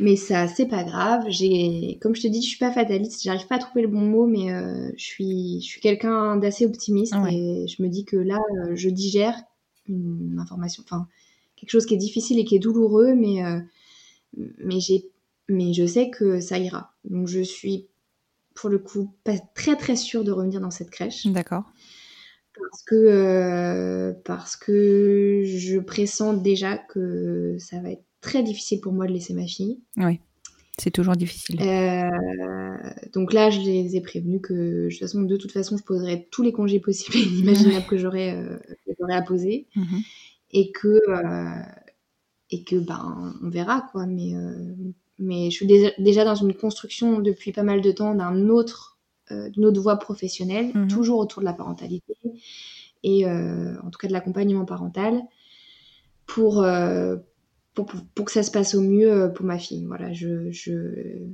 Mais 0.00 0.16
ça, 0.16 0.48
c'est 0.48 0.66
pas 0.66 0.84
grave. 0.84 1.24
J'ai, 1.28 1.98
comme 2.00 2.14
je 2.14 2.22
te 2.22 2.26
dis, 2.28 2.42
je 2.42 2.48
suis 2.48 2.58
pas 2.58 2.72
fataliste. 2.72 3.22
J'arrive 3.22 3.46
pas 3.46 3.56
à 3.56 3.58
trouver 3.58 3.82
le 3.82 3.88
bon 3.88 4.00
mot, 4.00 4.26
mais 4.26 4.52
euh, 4.52 4.90
je 4.96 5.04
suis, 5.04 5.60
je 5.60 5.66
suis 5.66 5.80
quelqu'un 5.80 6.36
d'assez 6.36 6.66
optimiste 6.66 7.14
Ouais. 7.16 7.34
et 7.34 7.68
je 7.68 7.82
me 7.82 7.88
dis 7.88 8.04
que 8.04 8.16
là, 8.16 8.38
euh, 8.66 8.72
je 8.74 8.88
digère 8.88 9.36
une 9.88 10.38
information, 10.40 10.82
enfin 10.86 11.08
quelque 11.62 11.70
chose 11.70 11.86
qui 11.86 11.94
est 11.94 11.98
difficile 11.98 12.40
et 12.40 12.44
qui 12.44 12.56
est 12.56 12.58
douloureux, 12.58 13.14
mais 13.14 13.44
euh, 13.44 13.60
mais 14.58 14.78
mais 15.48 15.72
je 15.72 15.86
sais 15.86 16.10
que 16.10 16.40
ça 16.40 16.58
ira. 16.58 16.92
Donc 17.04 17.28
je 17.28 17.40
suis 17.40 17.86
pour 18.56 18.68
le 18.68 18.78
coup 18.78 19.14
pas 19.22 19.38
très 19.54 19.76
très 19.76 19.94
sûre 19.94 20.24
de 20.24 20.32
revenir 20.32 20.60
dans 20.60 20.72
cette 20.72 20.90
crèche. 20.90 21.26
D'accord. 21.28 21.64
Parce 22.54 22.82
que, 22.82 22.94
euh, 22.96 24.12
parce 24.24 24.56
que 24.56 25.42
je 25.44 25.78
pressens 25.78 26.34
déjà 26.34 26.76
que 26.76 27.56
ça 27.58 27.80
va 27.80 27.92
être 27.92 28.04
très 28.20 28.42
difficile 28.42 28.80
pour 28.80 28.92
moi 28.92 29.06
de 29.06 29.12
laisser 29.12 29.32
ma 29.32 29.46
fille. 29.46 29.80
Oui, 29.96 30.20
c'est 30.78 30.90
toujours 30.90 31.14
difficile. 31.14 31.62
Euh, 31.62 32.10
donc 33.14 33.32
là, 33.32 33.50
je 33.50 33.60
les 33.60 33.96
ai 33.96 34.00
prévenus 34.00 34.40
que 34.42 34.84
de 34.84 34.88
toute 34.90 34.98
façon, 34.98 35.22
de 35.22 35.36
toute 35.36 35.52
façon, 35.52 35.76
je 35.78 35.82
poserai 35.84 36.28
tous 36.30 36.42
les 36.42 36.52
congés 36.52 36.80
possibles 36.80 37.16
et 37.16 37.22
inimaginables 37.22 37.86
que 37.86 37.96
j'aurais 37.96 38.34
euh, 38.34 38.58
à 39.08 39.22
poser. 39.22 39.66
Mhm. 39.76 40.02
Et 40.52 40.72
que 40.72 41.00
euh, 41.08 41.62
et 42.50 42.64
que 42.64 42.76
ben 42.76 43.34
on 43.42 43.48
verra 43.50 43.88
quoi 43.92 44.06
mais 44.06 44.34
euh, 44.34 44.74
mais 45.18 45.50
je 45.50 45.56
suis 45.56 45.66
déjà, 45.66 46.24
dans 46.24 46.34
une 46.34 46.54
construction 46.54 47.20
depuis 47.20 47.52
pas 47.52 47.62
mal 47.62 47.80
de 47.80 47.92
temps 47.92 48.14
d'un 48.14 48.48
autre 48.48 48.98
euh, 49.30 49.48
d'une 49.50 49.66
autre 49.66 49.80
voie 49.80 49.96
professionnelle 49.96 50.72
Mhm. 50.74 50.88
toujours 50.88 51.18
autour 51.18 51.40
de 51.40 51.46
la 51.46 51.52
parentalité 51.52 52.16
et 53.04 53.26
en 53.26 53.90
tout 53.90 53.98
cas 53.98 54.06
de 54.08 54.12
l'accompagnement 54.12 54.64
parental 54.64 55.22
pour, 56.26 56.64
pour 57.74 57.86
pour 57.86 58.00
pour 58.14 58.24
que 58.26 58.32
ça 58.32 58.44
se 58.44 58.50
passe 58.50 58.74
au 58.74 58.80
mieux 58.80 59.32
pour 59.34 59.44
ma 59.44 59.58
fille 59.58 59.84
voilà 59.86 60.12
je 60.12 60.50
je 60.52 61.26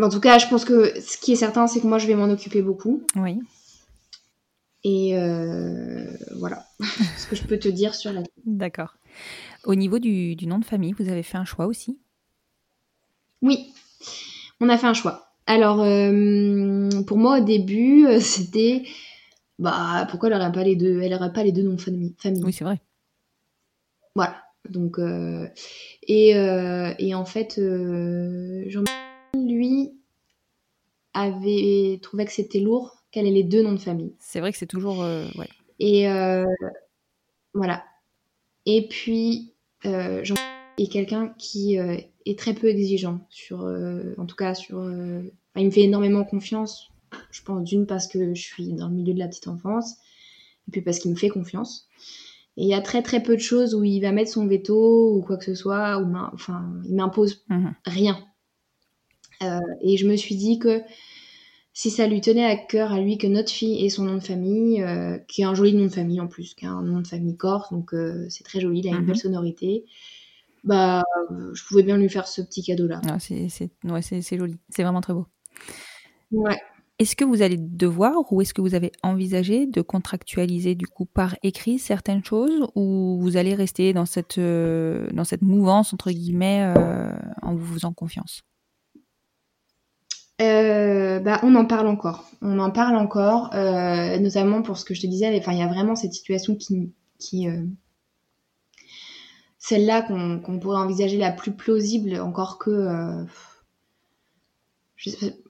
en 0.00 0.08
tout 0.08 0.20
cas, 0.20 0.38
je 0.38 0.46
pense 0.46 0.64
que 0.64 1.00
ce 1.00 1.16
qui 1.18 1.32
est 1.32 1.36
certain, 1.36 1.66
c'est 1.66 1.80
que 1.80 1.86
moi, 1.86 1.98
je 1.98 2.06
vais 2.06 2.14
m'en 2.14 2.30
occuper 2.30 2.62
beaucoup. 2.62 3.02
Oui, 3.16 3.40
Et 4.82 5.16
euh, 5.16 6.06
voilà 6.36 6.66
ce 7.18 7.26
que 7.26 7.36
je 7.36 7.44
peux 7.44 7.58
te 7.58 7.68
dire 7.68 7.94
sur 7.94 8.12
la 8.12 8.22
d'accord. 8.46 8.96
Au 9.64 9.74
niveau 9.74 9.98
du, 9.98 10.36
du 10.36 10.46
nom 10.46 10.58
de 10.58 10.64
famille, 10.64 10.94
vous 10.98 11.10
avez 11.10 11.22
fait 11.22 11.36
un 11.36 11.44
choix 11.44 11.66
aussi? 11.66 11.98
Oui, 13.42 13.72
on 14.60 14.68
a 14.68 14.78
fait 14.78 14.86
un 14.86 14.94
choix. 14.94 15.32
Alors, 15.46 15.80
euh, 15.82 16.88
pour 17.06 17.18
moi, 17.18 17.40
au 17.40 17.44
début, 17.44 18.06
euh, 18.06 18.20
c'était 18.20 18.84
bah 19.58 20.06
pourquoi 20.08 20.30
elle 20.30 20.38
n'aurait 20.38 20.52
pas 20.52 20.64
les 20.64 20.76
deux, 20.76 21.02
elle 21.02 21.12
aurait 21.12 21.32
pas 21.32 21.44
les 21.44 21.52
deux 21.52 21.62
noms 21.62 21.74
de 21.74 21.80
famille. 21.80 22.14
famille. 22.18 22.42
Oui, 22.44 22.52
c'est 22.52 22.64
vrai. 22.64 22.80
Voilà. 24.14 24.42
Donc 24.68 24.98
euh, 24.98 25.48
et, 26.02 26.30
et 26.30 27.14
en 27.14 27.24
fait, 27.24 27.60
Jean 28.68 28.84
lui 29.34 29.92
avait 31.12 31.98
trouvé 32.02 32.24
que 32.24 32.32
c'était 32.32 32.60
lourd 32.60 32.99
qu'elle 33.10 33.26
ait 33.26 33.30
les 33.30 33.42
deux 33.44 33.62
noms 33.62 33.72
de 33.72 33.78
famille. 33.78 34.14
C'est 34.18 34.40
vrai 34.40 34.52
que 34.52 34.58
c'est 34.58 34.66
toujours. 34.66 35.02
euh, 35.02 35.26
ouais. 35.36 35.48
Et 35.78 36.08
euh, 36.08 36.44
voilà. 37.54 37.84
Et 38.66 38.86
puis, 38.88 39.54
euh, 39.86 40.22
Jean 40.24 40.34
est 40.78 40.90
quelqu'un 40.90 41.34
qui 41.38 41.76
est 41.76 42.38
très 42.38 42.54
peu 42.54 42.68
exigeant 42.68 43.26
sur, 43.30 43.60
en 44.18 44.26
tout 44.26 44.36
cas 44.36 44.54
sur. 44.54 44.76
il 45.56 45.64
me 45.66 45.70
fait 45.70 45.82
énormément 45.82 46.24
confiance. 46.24 46.90
Je 47.32 47.42
pense 47.42 47.64
d'une 47.64 47.86
parce 47.86 48.06
que 48.06 48.34
je 48.34 48.40
suis 48.42 48.72
dans 48.74 48.88
le 48.88 48.94
milieu 48.94 49.12
de 49.14 49.18
la 49.18 49.26
petite 49.26 49.48
enfance, 49.48 49.94
et 50.68 50.70
puis 50.70 50.80
parce 50.80 50.98
qu'il 51.00 51.10
me 51.10 51.16
fait 51.16 51.28
confiance. 51.28 51.88
Et 52.56 52.62
il 52.62 52.68
y 52.68 52.74
a 52.74 52.80
très 52.80 53.02
très 53.02 53.22
peu 53.22 53.34
de 53.36 53.40
choses 53.40 53.74
où 53.74 53.82
il 53.84 54.00
va 54.00 54.12
mettre 54.12 54.30
son 54.30 54.46
veto 54.46 55.16
ou 55.16 55.22
quoi 55.22 55.36
que 55.36 55.44
ce 55.44 55.54
soit, 55.54 55.98
ou 55.98 56.14
enfin, 56.32 56.70
il 56.84 56.94
m'impose 56.94 57.42
Mhm. 57.48 57.74
rien. 57.84 58.24
Euh, 59.42 59.58
et 59.82 59.96
je 59.96 60.06
me 60.06 60.16
suis 60.16 60.36
dit 60.36 60.58
que 60.58 60.82
si 61.80 61.90
ça 61.90 62.06
lui 62.06 62.20
tenait 62.20 62.44
à 62.44 62.56
cœur 62.56 62.92
à 62.92 63.00
lui 63.00 63.16
que 63.16 63.26
notre 63.26 63.50
fille 63.50 63.82
ait 63.82 63.88
son 63.88 64.04
nom 64.04 64.16
de 64.16 64.22
famille, 64.22 64.82
euh, 64.82 65.16
qui 65.28 65.40
est 65.40 65.46
un 65.46 65.54
joli 65.54 65.72
nom 65.72 65.84
de 65.84 65.88
famille 65.88 66.20
en 66.20 66.26
plus, 66.26 66.52
qui 66.52 66.66
a 66.66 66.70
un 66.70 66.82
nom 66.82 67.00
de 67.00 67.06
famille 67.06 67.38
corse, 67.38 67.72
donc 67.72 67.94
euh, 67.94 68.26
c'est 68.28 68.44
très 68.44 68.60
joli, 68.60 68.80
il 68.80 68.88
a 68.88 68.90
une 68.90 68.98
Mhm. 68.98 69.06
belle 69.06 69.16
sonorité, 69.16 69.86
bah 70.62 71.02
euh, 71.30 71.54
je 71.54 71.64
pouvais 71.64 71.82
bien 71.82 71.96
lui 71.96 72.10
faire 72.10 72.28
ce 72.28 72.42
petit 72.42 72.62
cadeau-là. 72.62 73.00
Ah, 73.08 73.18
c'est 73.18 73.48
ouais, 73.84 74.02
joli. 74.36 74.58
C'est 74.68 74.82
vraiment 74.82 75.00
très 75.00 75.14
beau. 75.14 75.24
Ouais. 76.32 76.60
Est-ce 76.98 77.16
que 77.16 77.24
vous 77.24 77.40
allez 77.40 77.56
devoir 77.56 78.30
ou 78.30 78.42
est-ce 78.42 78.52
que 78.52 78.60
vous 78.60 78.74
avez 78.74 78.92
envisagé 79.02 79.64
de 79.64 79.80
contractualiser 79.80 80.74
du 80.74 80.86
coup 80.86 81.06
par 81.06 81.34
écrit 81.42 81.78
certaines 81.78 82.22
choses 82.22 82.68
ou 82.74 83.16
vous 83.22 83.38
allez 83.38 83.54
rester 83.54 83.94
dans 83.94 84.04
cette, 84.04 84.36
euh, 84.36 85.08
dans 85.14 85.24
cette 85.24 85.40
mouvance 85.40 85.94
entre 85.94 86.10
guillemets 86.10 86.74
euh, 86.76 87.10
en 87.40 87.54
vous 87.54 87.72
faisant 87.72 87.94
confiance? 87.94 88.42
Euh, 90.40 91.20
bah, 91.20 91.40
on 91.42 91.54
en 91.54 91.66
parle 91.66 91.86
encore. 91.86 92.24
On 92.42 92.58
en 92.58 92.70
parle 92.70 92.96
encore, 92.96 93.50
euh, 93.54 94.18
notamment 94.18 94.62
pour 94.62 94.78
ce 94.78 94.84
que 94.84 94.94
je 94.94 95.02
te 95.02 95.06
disais. 95.06 95.36
Enfin, 95.38 95.52
il 95.52 95.58
y 95.58 95.62
a 95.62 95.66
vraiment 95.68 95.96
cette 95.96 96.14
situation 96.14 96.56
qui, 96.56 96.92
qui 97.18 97.48
euh, 97.48 97.62
celle-là 99.58 100.02
qu'on 100.02 100.58
pourrait 100.58 100.78
envisager 100.80 101.18
la 101.18 101.30
plus 101.32 101.52
plausible, 101.52 102.18
encore 102.20 102.58
que. 102.58 103.24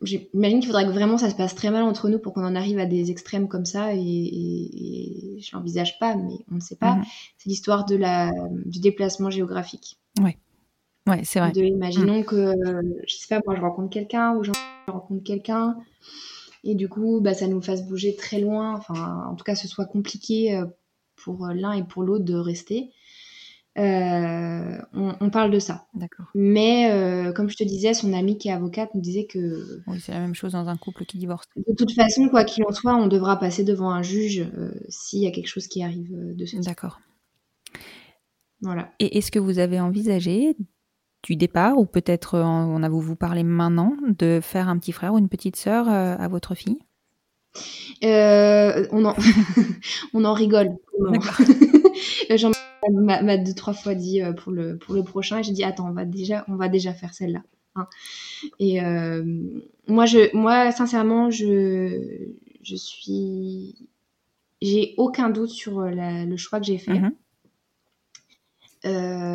J'imagine 0.03 0.61
qu'il 0.61 0.67
faudrait 0.67 0.85
que 0.87 0.91
vraiment 0.93 1.19
ça 1.19 1.29
se 1.29 1.35
passe 1.35 1.57
très 1.57 1.73
mal 1.73 1.83
entre 1.83 2.09
nous 2.09 2.21
pour 2.21 2.33
qu'on 2.35 2.45
en 2.45 2.55
arrive 2.55 2.79
à 2.79 2.87
des 2.87 3.11
extrêmes 3.11 3.49
comme 3.49 3.65
ça, 3.67 3.93
et, 3.95 3.99
et- 3.99 5.37
et 5.37 5.41
je 5.41 5.57
l'envisage 5.57 5.99
pas, 5.99 6.15
mais 6.15 6.35
on 6.53 6.57
ne 6.57 6.61
sait 6.61 6.77
pas. 6.77 6.95
Mhm. 6.97 7.05
C'est 7.37 7.49
l'histoire 7.51 7.85
de 7.85 7.97
la 7.97 8.31
du 8.67 8.79
déplacement 8.79 9.29
géographique. 9.31 9.99
Ouais, 10.23 10.37
c'est 11.23 11.41
vrai. 11.41 11.53
De, 11.53 11.63
imaginons 11.63 12.23
que, 12.23 12.37
euh, 12.37 12.83
je 13.07 13.15
sais 13.17 13.29
pas, 13.29 13.41
moi 13.45 13.57
je 13.57 13.61
rencontre 13.61 13.91
quelqu'un 13.91 14.35
ou 14.37 14.45
je 14.45 14.53
rencontre 14.87 15.25
quelqu'un 15.25 15.77
et 16.63 16.75
du 16.75 16.89
coup 16.89 17.21
bah, 17.21 17.35
ça 17.35 17.47
nous 17.47 17.63
fasse 17.63 17.87
bouger 17.87 18.17
très 18.17 18.41
loin, 18.41 18.75
enfin 18.77 19.25
en 19.31 19.35
tout 19.35 19.45
cas 19.45 19.55
ce 19.55 19.67
soit 19.67 19.87
compliqué 19.87 20.57
euh, 20.57 20.67
pour 21.17 21.47
l'un 21.49 21.73
et 21.73 21.85
pour 21.85 22.03
l'autre 22.03 22.25
de 22.25 22.35
rester. 22.35 22.91
Euh, 23.79 24.79
on, 24.93 25.15
on 25.21 25.31
parle 25.31 25.51
de 25.51 25.59
ça. 25.61 25.87
D'accord. 25.95 26.27
Mais 26.35 26.91
euh, 26.91 27.33
comme 27.33 27.49
je 27.49 27.57
te 27.57 27.65
disais, 27.65 27.95
son 27.95 28.13
amie 28.13 28.37
qui 28.37 28.49
est 28.49 28.53
avocate 28.53 28.91
nous 28.95 29.01
disait 29.01 29.27
que 29.27 29.81
Oui, 29.87 30.01
c'est 30.01 30.13
la 30.13 30.19
même 30.21 30.35
chose 30.35 30.53
dans 30.53 30.69
un 30.69 30.77
couple 30.77 31.05
qui 31.05 31.19
divorce. 31.19 31.47
de 31.57 31.75
toute 31.75 31.93
façon, 31.93 32.29
quoi 32.29 32.45
qu'il 32.45 32.65
en 32.65 32.73
soit, 32.73 32.97
on 32.97 33.07
devra 33.07 33.39
passer 33.39 33.63
devant 33.63 33.91
un 33.91 34.03
juge 34.03 34.41
euh, 34.41 34.73
s'il 34.89 35.21
y 35.23 35.27
a 35.27 35.31
quelque 35.31 35.47
chose 35.47 35.69
qui 35.69 35.83
arrive 35.85 36.13
euh, 36.13 36.35
de 36.35 36.47
ce. 36.47 36.57
D'accord. 36.57 37.01
Voilà. 38.61 38.91
Et 38.99 39.19
est-ce 39.19 39.31
que 39.31 39.39
vous 39.39 39.59
avez 39.59 39.81
envisagé 39.81 40.57
du 41.23 41.37
départ 41.37 41.79
ou 41.79 41.85
peut-être 41.87 42.35
euh, 42.37 42.43
on 42.45 42.83
a 42.83 42.89
vous 42.89 43.01
vous 43.01 43.17
parlé 43.17 43.43
maintenant 43.43 43.95
de 44.07 44.41
faire 44.43 44.69
un 44.69 44.79
petit 44.79 44.93
frère 44.93 45.15
ou 45.15 45.19
une 45.19 45.29
petite 45.29 45.57
sœur 45.57 45.89
euh, 45.89 46.17
à 46.19 46.29
votre 46.29 46.55
fille? 46.55 46.79
Euh, 48.05 48.87
on, 48.93 49.05
en... 49.05 49.15
on 50.15 50.25
en 50.25 50.33
rigole. 50.33 50.71
Jean 52.31 52.53
m'a 52.91 53.37
deux 53.37 53.55
trois 53.55 53.75
fois 53.75 53.95
dit 53.95 54.23
pour 54.39 54.53
le 54.53 54.79
pour 54.79 54.95
le 54.95 55.03
prochain 55.03 55.39
et 55.39 55.43
j'ai 55.43 55.53
dit 55.53 55.65
attends 55.65 55.89
on 55.89 55.93
va 55.93 56.05
déjà 56.05 56.45
on 56.49 56.57
va 56.57 56.69
déjà 56.69 56.95
faire 56.95 57.13
celle-là. 57.13 57.43
hein. 57.75 57.87
Et 58.59 58.83
euh, 58.83 59.23
moi 59.87 60.07
je 60.07 60.35
moi 60.35 60.73
sincèrement 60.73 61.31
je 61.31 62.31
je 62.63 62.77
suis 62.77 63.75
j'ai 64.63 64.95
aucun 64.97 65.29
doute 65.31 65.51
sur 65.51 65.81
la- 65.83 66.25
le 66.25 66.37
choix 66.37 66.61
que 66.61 66.67
j'ai 66.67 66.79
fait. 66.79 66.99
Mhm. 67.01 67.13
Euh, 68.87 69.30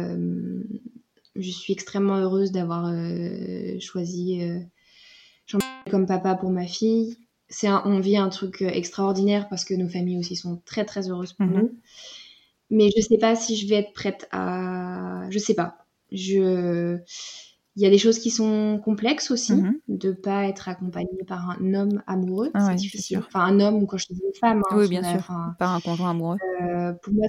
je 1.45 1.51
suis 1.51 1.73
extrêmement 1.73 2.17
heureuse 2.17 2.51
d'avoir 2.51 2.87
euh, 2.87 3.79
choisi 3.79 4.41
euh, 4.41 4.59
Jean 5.47 5.59
comme 5.91 6.05
papa 6.07 6.35
pour 6.35 6.49
ma 6.49 6.65
fille. 6.67 7.17
C'est 7.49 7.67
un- 7.67 7.83
on 7.85 7.99
vit 7.99 8.17
un 8.17 8.29
truc 8.29 8.61
euh, 8.63 8.67
extraordinaire 8.69 9.47
parce 9.49 9.63
que 9.65 9.73
nos 9.75 9.87
familles 9.87 10.17
aussi 10.17 10.35
sont 10.35 10.61
très 10.65 10.83
très 10.85 11.09
heureuses 11.09 11.33
pour 11.33 11.45
Mhm. 11.45 11.53
nous. 11.61 11.71
Mais 12.71 12.89
je 12.95 13.01
sais 13.01 13.17
pas 13.19 13.35
si 13.35 13.55
je 13.55 13.67
vais 13.67 13.75
être 13.75 13.93
prête 13.93 14.27
à. 14.31 15.27
Je 15.29 15.37
sais 15.39 15.53
pas. 15.53 15.85
Je. 16.11 16.97
Il 17.77 17.83
y 17.83 17.85
a 17.85 17.89
des 17.89 17.97
choses 17.97 18.19
qui 18.19 18.31
sont 18.31 18.79
complexes 18.83 19.31
aussi, 19.31 19.51
Mhm. 19.53 19.79
de 19.89 20.11
pas 20.13 20.45
être 20.47 20.69
accompagnée 20.69 21.25
par 21.27 21.49
un 21.49 21.73
homme 21.73 22.01
amoureux, 22.07 22.49
Ah 22.53 22.61
c'est 22.61 22.67
ouais, 22.69 22.75
difficile. 22.75 23.17
sûr. 23.17 23.25
Enfin, 23.27 23.41
un 23.41 23.59
homme 23.59 23.83
ou 23.83 23.85
quand 23.85 23.97
je 23.97 24.07
dis 24.09 24.21
une 24.25 24.33
femme. 24.39 24.63
hein, 24.71 24.77
Oui, 24.77 24.87
bien 24.87 25.03
a- 25.03 25.09
sûr. 25.11 25.19
enfin, 25.19 25.55
Par 25.59 25.71
un 25.75 25.81
conjoint 25.81 26.11
amoureux. 26.11 26.37
euh, 26.61 26.93
pour 27.03 27.13
moi, 27.13 27.27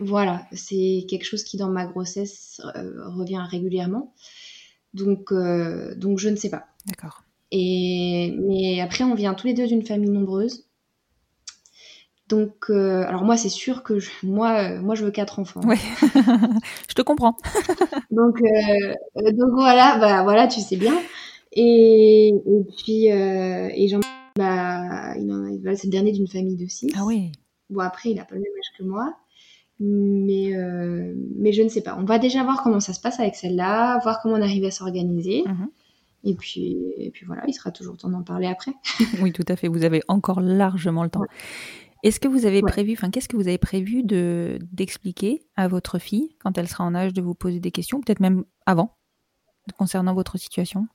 voilà, 0.00 0.46
c'est 0.52 1.04
quelque 1.08 1.24
chose 1.24 1.44
qui 1.44 1.56
dans 1.56 1.68
ma 1.70 1.86
grossesse 1.86 2.60
euh, 2.76 3.08
revient 3.08 3.42
régulièrement. 3.48 4.12
Donc, 4.92 5.32
euh, 5.32 5.94
donc 5.94 6.18
je 6.18 6.28
ne 6.28 6.36
sais 6.36 6.50
pas. 6.50 6.66
D'accord. 6.86 7.22
Et 7.50 8.34
mais 8.40 8.80
après, 8.80 9.04
on 9.04 9.14
vient 9.14 9.34
tous 9.34 9.46
les 9.46 9.54
deux 9.54 9.66
d'une 9.66 9.84
famille 9.84 10.10
nombreuse. 10.10 10.66
Donc, 12.28 12.70
euh, 12.70 13.04
alors 13.06 13.22
moi, 13.24 13.36
c'est 13.36 13.50
sûr 13.50 13.82
que 13.82 13.98
je- 14.00 14.10
moi, 14.22 14.78
moi, 14.80 14.94
je 14.94 15.04
veux 15.04 15.10
quatre 15.10 15.38
enfants. 15.38 15.60
Ouais. 15.62 15.76
Je 16.88 16.94
te 16.94 17.02
comprends. 17.02 17.36
Donc, 18.10 18.38
donc 19.32 19.50
voilà, 19.54 19.98
bah 19.98 20.22
voilà, 20.22 20.46
tu 20.46 20.60
sais 20.60 20.76
bien. 20.76 20.94
Et, 21.52 22.28
et 22.28 22.64
puis, 22.76 23.06
et 23.06 23.88
Jean, 23.88 24.00
bah, 24.36 25.16
il 25.18 25.30
en 25.32 25.44
a- 25.46 25.56
voilà, 25.60 25.76
c'est 25.76 25.86
le 25.88 25.90
dernier 25.92 26.12
d'une 26.12 26.28
famille 26.28 26.56
de 26.56 26.66
six. 26.68 26.88
Ah 26.96 27.04
oui. 27.04 27.32
Bon, 27.70 27.80
après, 27.80 28.10
il 28.10 28.18
a 28.20 28.24
pas 28.24 28.34
le 28.36 28.40
même 28.40 28.52
âge 28.56 28.78
que 28.78 28.84
moi. 28.84 29.16
Mais, 29.80 30.54
euh, 30.56 31.14
mais 31.36 31.52
je 31.52 31.62
ne 31.62 31.68
sais 31.68 31.82
pas. 31.82 31.96
On 31.98 32.04
va 32.04 32.18
déjà 32.18 32.44
voir 32.44 32.62
comment 32.62 32.80
ça 32.80 32.92
se 32.92 33.00
passe 33.00 33.18
avec 33.18 33.34
celle-là, 33.34 33.98
voir 34.02 34.20
comment 34.22 34.36
on 34.36 34.42
arrive 34.42 34.64
à 34.64 34.70
s'organiser. 34.70 35.42
Mhm. 35.46 35.68
Et, 36.24 36.34
puis, 36.34 36.76
et 36.96 37.10
puis 37.10 37.26
voilà, 37.26 37.42
il 37.46 37.52
sera 37.52 37.70
toujours 37.70 37.96
temps 37.96 38.08
d'en 38.08 38.22
parler 38.22 38.46
après. 38.46 38.72
Oui, 39.20 39.32
tout 39.32 39.44
à 39.48 39.56
fait. 39.56 39.68
Vous 39.68 39.84
avez 39.84 40.02
encore 40.08 40.40
largement 40.40 41.02
le 41.02 41.10
temps. 41.10 41.24
Est-ce 42.02 42.20
que 42.20 42.28
vous 42.28 42.46
avez 42.46 42.60
prévu, 42.60 42.92
enfin, 42.92 43.10
qu'est-ce 43.10 43.28
que 43.28 43.36
vous 43.36 43.48
avez 43.48 43.58
prévu 43.58 44.02
de 44.02 44.58
d'expliquer 44.72 45.40
à 45.56 45.68
votre 45.68 45.98
fille 45.98 46.36
quand 46.38 46.56
elle 46.58 46.68
sera 46.68 46.84
en 46.84 46.94
âge 46.94 47.14
de 47.14 47.22
vous 47.22 47.34
poser 47.34 47.60
des 47.60 47.70
questions, 47.70 48.00
peut-être 48.00 48.20
même 48.20 48.44
avant, 48.66 48.96
concernant 49.78 50.14
votre 50.14 50.38
situation? 50.38 50.86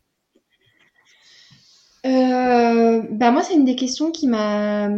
Euh, 2.06 3.02
bah 3.12 3.32
moi, 3.32 3.42
c'est 3.42 3.56
une 3.56 3.66
des 3.66 3.76
questions 3.76 4.12
qui 4.12 4.28
m'a, 4.28 4.90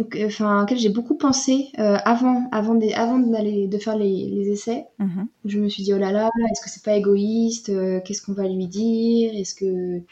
enfin, 0.00 0.62
auquel 0.62 0.78
j'ai 0.78 0.88
beaucoup 0.88 1.16
pensé 1.16 1.68
euh, 1.78 1.98
avant, 2.04 2.48
avant, 2.50 2.78
avant 2.94 3.18
d'aller 3.18 3.68
de 3.68 3.78
faire 3.78 3.96
les, 3.96 4.28
les 4.28 4.50
essais. 4.50 4.86
Mhm. 4.98 5.28
Je 5.44 5.58
me 5.58 5.68
suis 5.68 5.82
dit 5.82 5.92
oh 5.92 5.98
là 5.98 6.12
là, 6.12 6.30
est-ce 6.50 6.62
que 6.62 6.70
c'est 6.70 6.84
pas 6.84 6.96
égoïste 6.96 7.68
euh, 7.68 8.00
Qu'est-ce 8.00 8.22
qu'on 8.22 8.32
va 8.32 8.48
lui 8.48 8.66
dire 8.66 9.32
Est-ce 9.34 9.54
que 9.54 10.02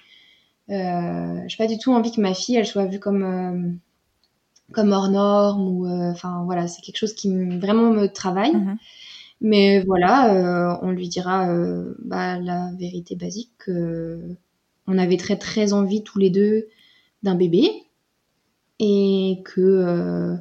euh, 0.70 1.40
j'ai 1.48 1.56
pas 1.56 1.66
du 1.66 1.78
tout 1.78 1.92
envie 1.92 2.12
que 2.12 2.20
ma 2.20 2.34
fille 2.34 2.56
elle 2.56 2.66
soit 2.66 2.86
vue 2.86 3.00
comme 3.00 3.22
euh, 3.22 3.70
comme 4.72 4.92
hors 4.92 5.08
norme 5.08 5.66
ou 5.66 5.88
enfin 5.88 6.42
voilà, 6.44 6.68
c'est 6.68 6.82
quelque 6.82 6.98
chose 6.98 7.14
qui 7.14 7.28
vraiment 7.58 7.90
me 7.90 8.06
travaille. 8.06 8.54
Mhm. 8.54 8.76
Mais 9.42 9.80
voilà, 9.80 10.78
on 10.82 10.90
lui 10.90 11.08
dira 11.08 11.48
bah, 12.00 12.38
la 12.38 12.70
vérité 12.78 13.16
basique 13.16 13.70
on 14.86 14.98
avait 14.98 15.16
très 15.16 15.36
très 15.36 15.72
envie 15.72 16.02
tous 16.02 16.18
les 16.18 16.28
deux 16.28 16.68
d'un 17.22 17.34
bébé 17.34 17.70
et 18.80 19.42
que 19.44 19.60
euh, 19.60 20.36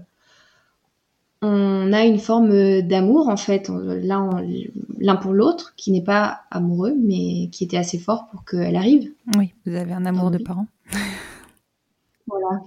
on 1.41 1.93
a 1.93 2.05
une 2.05 2.17
forme 2.19 2.81
d'amour 2.81 3.27
en 3.27 3.37
fait 3.37 3.69
l'un 3.69 5.15
pour 5.17 5.33
l'autre 5.33 5.73
qui 5.75 5.91
n'est 5.91 6.03
pas 6.03 6.41
amoureux 6.49 6.95
mais 6.97 7.49
qui 7.51 7.65
était 7.65 7.77
assez 7.77 7.99
fort 7.99 8.27
pour 8.31 8.45
qu'elle 8.45 8.75
arrive. 8.75 9.11
Oui, 9.37 9.53
vous 9.65 9.75
avez 9.75 9.93
un 9.93 10.05
amour 10.05 10.31
de 10.31 10.37
parents. 10.37 10.67
voilà. 12.27 12.61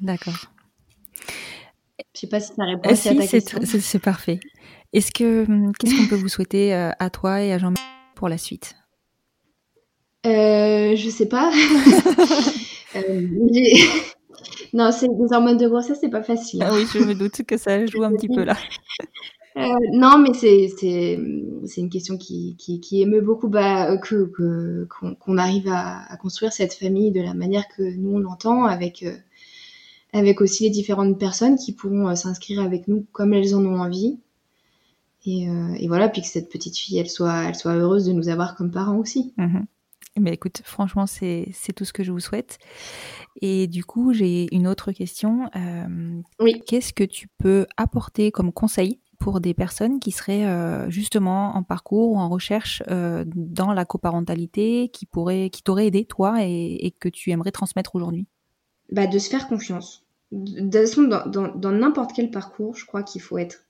D'accord. 0.00 0.46
Je 2.14 2.20
sais 2.20 2.26
pas 2.28 2.40
si 2.40 2.52
ça 2.54 2.64
répond 2.64 2.88
à 2.88 2.94
ta 2.94 3.14
question. 3.26 3.58
C'est 3.62 3.98
parfait. 3.98 4.40
Est-ce 4.92 5.10
que 5.10 5.46
qu'est-ce 5.78 5.96
qu'on 5.96 6.08
peut 6.08 6.16
vous 6.16 6.28
souhaiter 6.28 6.74
euh, 6.74 6.90
à 6.98 7.10
toi 7.10 7.42
et 7.42 7.52
à 7.52 7.58
Jean 7.58 7.74
pour 8.14 8.28
la 8.28 8.38
suite? 8.38 8.76
Euh, 10.26 10.96
je 10.96 11.08
sais 11.10 11.28
pas. 11.28 11.52
euh, 12.96 13.28
non, 14.72 14.90
c'est 14.92 15.08
des 15.08 15.32
hormones 15.32 15.56
de 15.56 15.68
grossesse, 15.68 15.98
c'est 16.00 16.10
pas 16.10 16.22
facile. 16.22 16.62
Ah 16.62 16.72
oui, 16.72 16.84
je 16.92 16.98
me 16.98 17.14
doute 17.14 17.42
que 17.44 17.56
ça 17.56 17.84
joue 17.86 18.02
un 18.02 18.12
petit 18.12 18.28
peu 18.28 18.44
là. 18.44 18.56
Euh, 19.56 19.62
non, 19.94 20.18
mais 20.18 20.34
c'est 20.34 21.14
une 21.14 21.88
question 21.88 22.18
qui, 22.18 22.56
qui, 22.58 22.78
qui 22.78 23.00
émeut 23.00 23.22
beaucoup 23.22 23.48
bah, 23.48 23.96
que 23.96 24.30
qu'on 24.86 25.38
arrive 25.38 25.68
à, 25.68 26.12
à, 26.12 26.16
construire 26.18 26.52
cette 26.52 26.74
famille 26.74 27.10
de 27.10 27.22
la 27.22 27.32
manière 27.32 27.66
que 27.74 27.82
nous 27.82 28.16
on 28.16 28.18
l'entend 28.18 28.64
avec 28.66 29.02
euh, 29.02 29.16
avec 30.12 30.42
aussi 30.42 30.64
les 30.64 30.70
différentes 30.70 31.18
personnes 31.18 31.56
qui 31.56 31.72
pourront 31.72 32.06
euh, 32.06 32.14
s'inscrire 32.16 32.60
avec 32.60 32.86
nous 32.86 33.06
comme 33.12 33.32
elles 33.32 33.54
en 33.54 33.64
ont 33.64 33.80
envie. 33.80 34.18
Et, 35.24 35.48
et, 35.80 35.88
voilà, 35.88 36.10
puis 36.10 36.20
que 36.20 36.28
cette 36.28 36.50
petite 36.50 36.76
fille, 36.76 36.98
elle 36.98 37.10
soit, 37.10 37.44
elle 37.48 37.56
soit 37.56 37.74
heureuse 37.74 38.04
de 38.04 38.12
nous 38.12 38.28
avoir 38.28 38.56
comme 38.56 38.70
parents 38.70 38.98
aussi. 38.98 39.32
Mmh 39.38 39.60
mais 40.20 40.32
écoute, 40.32 40.62
franchement, 40.64 41.06
c'est 41.06 41.52
tout 41.74 41.84
ce 41.84 41.92
que 41.92 42.02
je 42.02 42.12
vous 42.12 42.20
souhaite. 42.20 42.58
Et 43.42 43.66
du 43.66 43.84
coup, 43.84 44.12
j'ai 44.12 44.54
une 44.54 44.66
autre 44.66 44.92
question. 44.92 45.50
Euh, 45.56 46.20
oui. 46.40 46.62
Qu'est-ce 46.66 46.92
que 46.92 47.04
tu 47.04 47.28
peux 47.38 47.66
apporter 47.76 48.30
comme 48.30 48.52
conseil 48.52 49.00
pour 49.18 49.40
des 49.40 49.54
personnes 49.54 49.98
qui 49.98 50.10
seraient 50.10 50.46
euh, 50.46 50.90
justement 50.90 51.56
en 51.56 51.62
parcours 51.62 52.12
ou 52.12 52.18
en 52.18 52.28
recherche 52.28 52.82
euh, 52.88 53.24
dans 53.34 53.72
la 53.72 53.84
coparentalité, 53.84 54.90
qui 54.92 55.06
pourraient, 55.06 55.50
qui 55.50 55.62
t'auraient 55.62 55.86
aidé 55.86 56.04
toi 56.04 56.36
et, 56.40 56.94
que 56.98 57.08
tu 57.08 57.30
aimerais 57.30 57.52
transmettre 57.52 57.94
aujourd'hui? 57.94 58.26
Bah, 58.92 59.06
De 59.06 59.18
se 59.18 59.28
faire 59.28 59.48
confiance. 59.48 60.04
De 60.32 60.60
toute 60.60 60.72
façon, 60.72 61.02
dans 61.04 61.72
n'importe 61.72 62.12
quel 62.14 62.30
parcours, 62.30 62.74
je 62.76 62.84
crois 62.84 63.02
qu'il 63.02 63.20
faut 63.20 63.38
être 63.38 63.64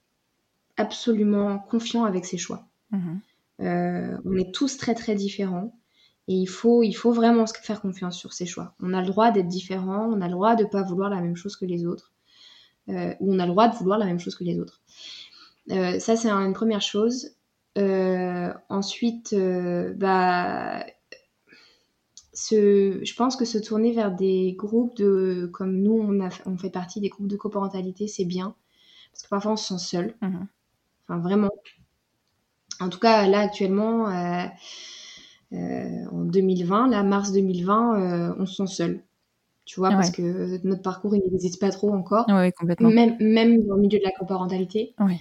absolument 0.75 1.59
confiant 1.59 2.03
avec 2.03 2.25
ses 2.25 2.37
choix. 2.37 2.67
Mmh 2.91 3.17
on 3.59 4.37
est 4.37 4.53
tous 4.53 4.77
très 4.77 4.93
très 4.93 5.15
différents. 5.15 5.73
Et 6.27 6.33
il 6.33 6.47
faut, 6.47 6.83
il 6.83 6.93
faut 6.93 7.11
vraiment 7.11 7.45
se 7.47 7.53
faire 7.53 7.81
confiance 7.81 8.17
sur 8.17 8.33
ses 8.33 8.45
choix. 8.45 8.73
On 8.81 8.93
a 8.93 9.01
le 9.01 9.07
droit 9.07 9.31
d'être 9.31 9.47
différent, 9.47 10.09
on 10.11 10.21
a 10.21 10.25
le 10.27 10.33
droit 10.33 10.55
de 10.55 10.63
ne 10.63 10.67
pas 10.69 10.83
vouloir 10.83 11.09
la 11.09 11.21
même 11.21 11.37
chose 11.37 11.55
que 11.55 11.65
les 11.65 11.85
autres, 11.85 12.11
euh, 12.89 13.13
ou 13.21 13.33
on 13.33 13.39
a 13.39 13.45
le 13.45 13.51
droit 13.51 13.69
de 13.69 13.75
vouloir 13.75 13.97
la 13.97 14.05
même 14.05 14.19
chose 14.19 14.35
que 14.35 14.43
les 14.43 14.59
autres. 14.59 14.81
Euh, 15.71 15.99
ça, 15.99 16.15
c'est 16.17 16.29
une 16.29 16.53
première 16.53 16.81
chose. 16.81 17.31
Euh, 17.77 18.53
ensuite, 18.69 19.33
bah, 19.33 20.85
je 22.33 23.15
pense 23.15 23.35
que 23.37 23.45
se 23.45 23.57
tourner 23.57 23.93
vers 23.93 24.11
des 24.13 24.53
groupes 24.57 24.97
de, 24.97 25.49
comme 25.53 25.77
nous, 25.77 25.97
on, 25.97 26.25
a, 26.25 26.29
on 26.45 26.57
fait 26.57 26.69
partie 26.69 26.99
des 26.99 27.09
groupes 27.09 27.27
de 27.27 27.37
coparentalité, 27.37 28.07
c'est 28.07 28.25
bien, 28.25 28.53
parce 29.13 29.23
que 29.23 29.29
parfois 29.29 29.53
on 29.53 29.57
se 29.57 29.77
sent 29.77 29.79
seul. 29.79 30.15
Mmh 30.21 30.43
Enfin, 31.09 31.21
vraiment. 31.21 31.51
En 32.81 32.89
tout 32.89 32.99
cas, 32.99 33.25
là, 33.27 33.39
actuellement, 33.39 34.09
en 35.51 36.23
2020, 36.23 36.89
là, 36.89 37.03
mars 37.03 37.31
2020, 37.31 37.99
euh, 37.99 38.35
on 38.39 38.45
se 38.45 38.55
sent 38.55 38.73
seul. 38.73 39.03
Tu 39.65 39.81
vois, 39.81 39.89
parce 39.89 40.11
que 40.11 40.65
notre 40.65 40.81
parcours, 40.81 41.13
il 41.13 41.21
n'existe 41.29 41.59
pas 41.59 41.71
trop 41.71 41.91
encore. 41.93 42.25
Oui, 42.29 42.53
complètement. 42.53 42.89
Même, 42.89 43.17
même 43.19 43.65
dans 43.65 43.75
le 43.75 43.81
milieu 43.81 43.99
de 43.99 44.03
la 44.03 44.11
coparentalité. 44.11 44.93
Oui. 44.99 45.15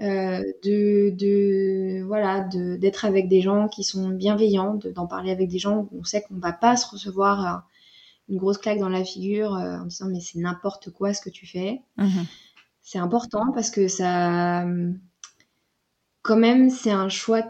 Euh, 0.00 0.40
de, 0.64 1.10
de 1.10 2.02
voilà 2.04 2.40
d'être 2.40 3.04
avec 3.04 3.28
des 3.28 3.42
gens 3.42 3.68
qui 3.68 3.84
sont 3.84 4.08
bienveillants 4.08 4.78
d'en 4.94 5.06
parler 5.06 5.30
avec 5.30 5.50
des 5.50 5.58
gens 5.58 5.80
où 5.80 6.00
on 6.00 6.04
sait 6.04 6.22
qu'on 6.22 6.38
va 6.38 6.52
pas 6.52 6.76
se 6.76 6.88
recevoir 6.88 7.68
une 8.30 8.38
grosse 8.38 8.56
claque 8.56 8.78
dans 8.78 8.88
la 8.88 9.04
figure 9.04 9.52
en 9.52 9.84
disant 9.84 10.06
mais 10.08 10.20
c'est 10.20 10.38
n'importe 10.38 10.90
quoi 10.90 11.12
ce 11.12 11.20
que 11.20 11.28
tu 11.28 11.46
fais 11.46 11.82
mmh 11.98 12.22
c'est 12.80 12.98
important 12.98 13.52
parce 13.54 13.70
que 13.70 13.86
ça 13.86 14.66
quand 16.22 16.36
même 16.36 16.70
c'est 16.70 16.90
un 16.90 17.08
choix 17.08 17.44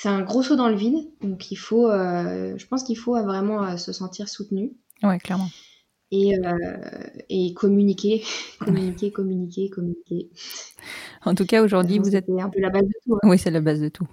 c'est 0.00 0.08
un 0.08 0.22
gros 0.22 0.44
saut 0.44 0.54
dans 0.54 0.68
le 0.68 0.76
vide. 0.76 1.08
Donc 1.22 1.50
il 1.50 1.56
faut, 1.56 1.90
euh, 1.90 2.54
je 2.56 2.66
pense 2.68 2.84
qu'il 2.84 2.96
faut 2.96 3.20
vraiment 3.24 3.64
euh, 3.64 3.76
se 3.76 3.92
sentir 3.92 4.28
soutenu. 4.28 4.76
Ouais, 5.02 5.18
clairement. 5.18 5.48
Et, 6.12 6.38
euh, 6.38 6.54
et 7.28 7.52
communiquer, 7.52 8.22
communiquer, 8.60 9.10
communiquer, 9.10 9.68
communiquer. 9.68 10.30
En 11.24 11.34
tout 11.34 11.44
cas, 11.46 11.64
aujourd'hui, 11.64 11.98
vous 11.98 12.14
êtes 12.14 12.30
un 12.30 12.48
peu 12.48 12.60
la 12.60 12.70
base 12.70 12.84
de 12.84 12.94
tout. 13.04 13.14
Hein. 13.16 13.28
Oui, 13.28 13.38
c'est 13.38 13.50
la 13.50 13.60
base 13.60 13.80
de 13.80 13.88
tout. 13.88 14.06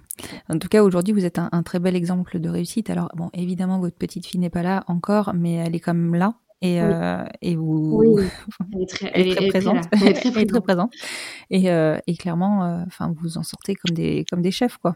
En 0.48 0.58
tout 0.58 0.68
cas, 0.68 0.82
aujourd'hui, 0.82 1.14
vous 1.14 1.24
êtes 1.24 1.38
un, 1.38 1.62
très 1.62 1.78
bel 1.78 1.94
exemple 1.94 2.40
de 2.40 2.48
réussite. 2.48 2.90
Alors, 2.90 3.08
bon, 3.14 3.30
évidemment, 3.32 3.78
votre 3.78 3.96
petite 3.96 4.26
fille 4.26 4.40
n'est 4.40 4.50
pas 4.50 4.64
là 4.64 4.82
encore, 4.88 5.34
mais 5.34 5.52
elle 5.52 5.76
est 5.76 5.80
quand 5.80 5.94
même 5.94 6.16
là. 6.16 6.34
Et, 6.62 6.78
et 7.42 7.54
vous, 7.54 8.00
oui, 8.02 8.24
elle 8.72 8.82
est 8.82 8.86
très, 8.86 9.10
elle 9.14 9.28
est 9.28 9.34
très 9.36 9.48
présente. 9.48 9.84
Elle 9.92 10.08
est 10.08 10.12
très, 10.14 10.28
elle 10.30 10.38
est 10.38 10.46
très 10.46 10.60
présente. 10.60 10.92
Et, 11.50 11.66
et 11.66 12.16
clairement, 12.16 12.82
enfin, 12.86 13.12
vous 13.14 13.38
en 13.38 13.42
sortez 13.42 13.74
comme 13.74 13.94
des, 13.94 14.24
comme 14.28 14.42
des 14.42 14.50
chefs, 14.50 14.78
quoi 14.78 14.94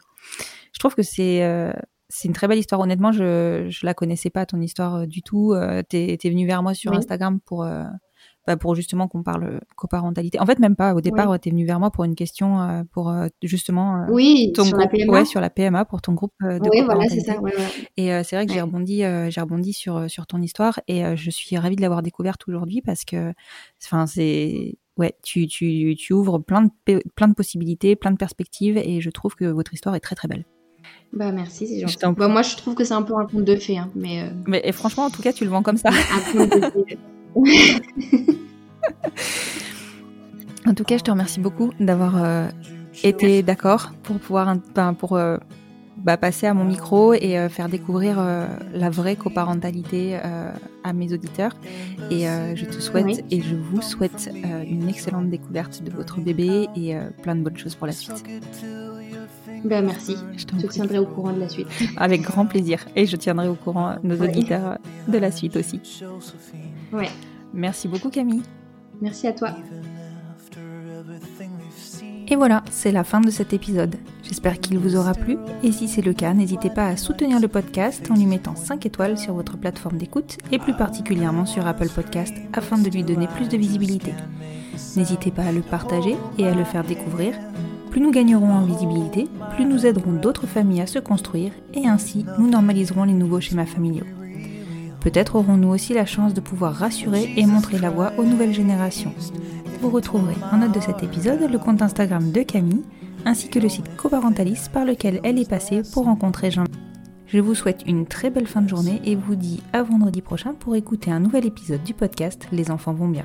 je 0.72 0.78
trouve 0.78 0.94
que 0.94 1.02
c'est 1.02 1.42
euh, 1.42 1.72
c'est 2.08 2.26
une 2.28 2.34
très 2.34 2.48
belle 2.48 2.58
histoire. 2.58 2.80
Honnêtement, 2.80 3.12
je 3.12 3.66
je 3.68 3.86
la 3.86 3.94
connaissais 3.94 4.30
pas 4.30 4.46
ton 4.46 4.60
histoire 4.60 4.96
euh, 4.96 5.06
du 5.06 5.22
tout. 5.22 5.52
Euh, 5.52 5.82
t'es 5.88 6.18
es 6.22 6.30
venu 6.30 6.46
vers 6.46 6.62
moi 6.62 6.74
sur 6.74 6.92
Instagram 6.92 7.40
pour 7.40 7.66
bah, 8.46 8.56
pour 8.56 8.74
justement 8.74 9.08
qu'on 9.08 9.22
parle 9.22 9.60
coparentalité. 9.76 10.40
En 10.40 10.46
fait, 10.46 10.58
même 10.58 10.76
pas. 10.76 10.94
Au 10.94 11.00
départ, 11.00 11.38
tu 11.40 11.48
es 11.48 11.52
venu 11.52 11.66
vers 11.66 11.78
moi 11.78 11.90
pour 11.90 12.04
une 12.04 12.14
question 12.14 12.84
pour 12.92 13.12
justement 13.42 14.06
oui 14.10 14.52
ton 14.54 14.64
sur 14.64 14.76
groupe, 14.76 14.92
la 14.92 14.98
PMA. 14.98 15.12
Ouais, 15.12 15.24
sur 15.24 15.40
la 15.40 15.50
PMA 15.50 15.84
pour 15.84 16.02
ton 16.02 16.12
groupe 16.12 16.32
de 16.40 16.68
oui, 16.70 16.82
voilà, 16.84 17.08
c'est 17.08 17.20
ça. 17.20 17.40
Ouais, 17.40 17.52
et 17.96 18.08
c'est 18.24 18.36
vrai 18.36 18.46
que 18.46 18.52
j'ai 18.52 18.60
rebondi 18.60 19.02
j'ai 19.28 19.40
rebondi 19.40 19.72
sur 19.72 20.10
sur 20.10 20.26
ton 20.26 20.40
histoire 20.40 20.80
et 20.88 21.16
je 21.16 21.30
suis 21.30 21.56
ravie 21.56 21.76
de 21.76 21.82
l'avoir 21.82 22.02
découverte 22.02 22.42
aujourd'hui 22.48 22.82
parce 22.82 23.04
que 23.04 23.32
enfin 23.82 24.06
c'est 24.06 24.76
ouais, 25.00 25.14
tu, 25.22 25.46
tu, 25.48 25.96
tu 25.98 26.12
ouvres 26.12 26.38
plein 26.38 26.62
de, 26.62 27.02
plein 27.16 27.28
de 27.28 27.34
possibilités, 27.34 27.96
plein 27.96 28.12
de 28.12 28.16
perspectives 28.16 28.76
et 28.76 29.00
je 29.00 29.10
trouve 29.10 29.34
que 29.34 29.46
votre 29.46 29.74
histoire 29.74 29.94
est 29.96 30.00
très 30.00 30.14
très 30.14 30.28
belle. 30.28 30.44
Bah 31.12 31.32
merci, 31.32 31.66
c'est 31.66 31.80
gentil. 31.80 31.96
Bah, 32.16 32.28
moi 32.28 32.42
je 32.42 32.56
trouve 32.56 32.74
que 32.74 32.84
c'est 32.84 32.94
un 32.94 33.02
peu 33.02 33.14
un 33.16 33.26
conte 33.26 33.44
de 33.44 33.56
fées, 33.56 33.78
hein, 33.78 33.90
mais. 33.96 34.22
Euh, 34.22 34.30
mais 34.46 34.60
et 34.64 34.72
franchement, 34.72 35.04
en 35.04 35.10
tout 35.10 35.22
cas, 35.22 35.32
tu 35.32 35.44
le 35.44 35.50
vends 35.50 35.62
comme 35.62 35.76
ça. 35.76 35.90
un 35.90 36.32
conte 36.32 36.50
de 36.50 36.70
fées. 36.70 36.98
en 40.66 40.74
tout 40.74 40.84
cas, 40.84 40.98
je 40.98 41.02
te 41.02 41.10
remercie 41.10 41.40
beaucoup 41.40 41.72
d'avoir 41.80 42.22
euh, 42.22 42.46
été 43.02 43.42
d'accord 43.42 43.92
pour 44.02 44.18
pouvoir, 44.18 44.54
pour 44.98 45.16
euh, 45.16 45.38
bah, 45.98 46.16
passer 46.16 46.46
à 46.46 46.54
mon 46.54 46.64
micro 46.64 47.14
et 47.14 47.38
euh, 47.38 47.48
faire 47.48 47.68
découvrir 47.68 48.24
la 48.74 48.90
vraie 48.90 49.16
coparentalité 49.16 50.18
à 50.84 50.92
mes 50.92 51.12
auditeurs. 51.12 51.56
Et 52.10 52.26
je 52.54 52.64
te 52.64 52.80
souhaite 52.80 53.24
et 53.30 53.40
je 53.40 53.54
vous 53.54 53.82
souhaite 53.82 54.30
une 54.66 54.88
excellente 54.88 55.30
découverte 55.30 55.82
de 55.82 55.90
votre 55.90 56.20
bébé 56.20 56.68
et 56.76 56.96
plein 57.22 57.36
de 57.36 57.42
bonnes 57.42 57.58
choses 57.58 57.74
pour 57.74 57.86
la 57.86 57.92
suite. 57.92 58.24
Ben 59.64 59.84
merci. 59.84 60.16
Je, 60.36 60.46
te 60.46 60.66
tiendrai 60.66 60.98
au 60.98 61.06
courant 61.06 61.32
de 61.32 61.40
la 61.40 61.48
suite. 61.48 61.66
Avec 61.98 62.22
grand 62.22 62.46
plaisir. 62.46 62.86
Et 62.96 63.04
je 63.04 63.16
tiendrai 63.16 63.48
au 63.48 63.54
courant 63.54 63.96
nos 64.02 64.16
auditeurs 64.16 64.78
de 65.06 65.18
la 65.18 65.30
suite 65.30 65.56
aussi. 65.56 65.80
Ouais. 66.92 67.08
Merci 67.52 67.88
beaucoup 67.88 68.10
Camille. 68.10 68.42
Merci 69.00 69.26
à 69.26 69.32
toi. 69.32 69.50
Et 72.28 72.36
voilà, 72.36 72.62
c'est 72.70 72.92
la 72.92 73.02
fin 73.02 73.20
de 73.20 73.30
cet 73.30 73.52
épisode. 73.52 73.96
J'espère 74.22 74.60
qu'il 74.60 74.78
vous 74.78 74.94
aura 74.94 75.14
plu 75.14 75.36
et 75.64 75.72
si 75.72 75.88
c'est 75.88 76.00
le 76.00 76.12
cas, 76.12 76.32
n'hésitez 76.32 76.70
pas 76.70 76.86
à 76.86 76.96
soutenir 76.96 77.40
le 77.40 77.48
podcast 77.48 78.08
en 78.08 78.14
lui 78.14 78.26
mettant 78.26 78.54
5 78.54 78.86
étoiles 78.86 79.18
sur 79.18 79.34
votre 79.34 79.56
plateforme 79.56 79.98
d'écoute 79.98 80.38
et 80.52 80.58
plus 80.58 80.74
particulièrement 80.74 81.44
sur 81.44 81.66
Apple 81.66 81.88
Podcast 81.88 82.32
afin 82.52 82.78
de 82.78 82.88
lui 82.88 83.02
donner 83.02 83.26
plus 83.26 83.48
de 83.48 83.56
visibilité. 83.56 84.14
N'hésitez 84.96 85.32
pas 85.32 85.42
à 85.42 85.52
le 85.52 85.62
partager 85.62 86.16
et 86.38 86.46
à 86.46 86.54
le 86.54 86.62
faire 86.62 86.84
découvrir. 86.84 87.34
Plus 87.90 88.00
nous 88.00 88.12
gagnerons 88.12 88.52
en 88.52 88.64
visibilité, 88.64 89.26
plus 89.56 89.64
nous 89.64 89.84
aiderons 89.84 90.12
d'autres 90.12 90.46
familles 90.46 90.82
à 90.82 90.86
se 90.86 91.00
construire 91.00 91.50
et 91.74 91.88
ainsi 91.88 92.24
nous 92.38 92.48
normaliserons 92.48 93.02
les 93.02 93.12
nouveaux 93.12 93.40
schémas 93.40 93.66
familiaux. 93.66 94.06
Peut-être 95.00 95.36
aurons-nous 95.36 95.68
aussi 95.68 95.94
la 95.94 96.06
chance 96.06 96.34
de 96.34 96.40
pouvoir 96.40 96.74
rassurer 96.74 97.32
et 97.36 97.46
montrer 97.46 97.78
la 97.78 97.90
voie 97.90 98.12
aux 98.18 98.24
nouvelles 98.24 98.52
générations. 98.52 99.14
Vous 99.80 99.90
retrouverez 99.90 100.36
en 100.52 100.58
note 100.58 100.74
de 100.74 100.80
cet 100.80 101.02
épisode 101.02 101.50
le 101.50 101.58
compte 101.58 101.80
Instagram 101.80 102.32
de 102.32 102.42
Camille, 102.42 102.84
ainsi 103.24 103.48
que 103.48 103.58
le 103.58 103.68
site 103.68 103.96
Coparentalis 103.96 104.68
par 104.72 104.84
lequel 104.84 105.20
elle 105.24 105.38
est 105.38 105.48
passée 105.48 105.82
pour 105.92 106.04
rencontrer 106.04 106.50
Jean. 106.50 106.64
Je 107.26 107.38
vous 107.38 107.54
souhaite 107.54 107.84
une 107.86 108.06
très 108.06 108.28
belle 108.28 108.46
fin 108.46 108.60
de 108.60 108.68
journée 108.68 109.00
et 109.04 109.14
vous 109.14 109.36
dis 109.36 109.62
à 109.72 109.82
vendredi 109.82 110.20
prochain 110.20 110.52
pour 110.52 110.76
écouter 110.76 111.10
un 111.10 111.20
nouvel 111.20 111.46
épisode 111.46 111.82
du 111.82 111.94
podcast 111.94 112.46
Les 112.52 112.70
enfants 112.70 112.92
vont 112.92 113.08
bien. 113.08 113.24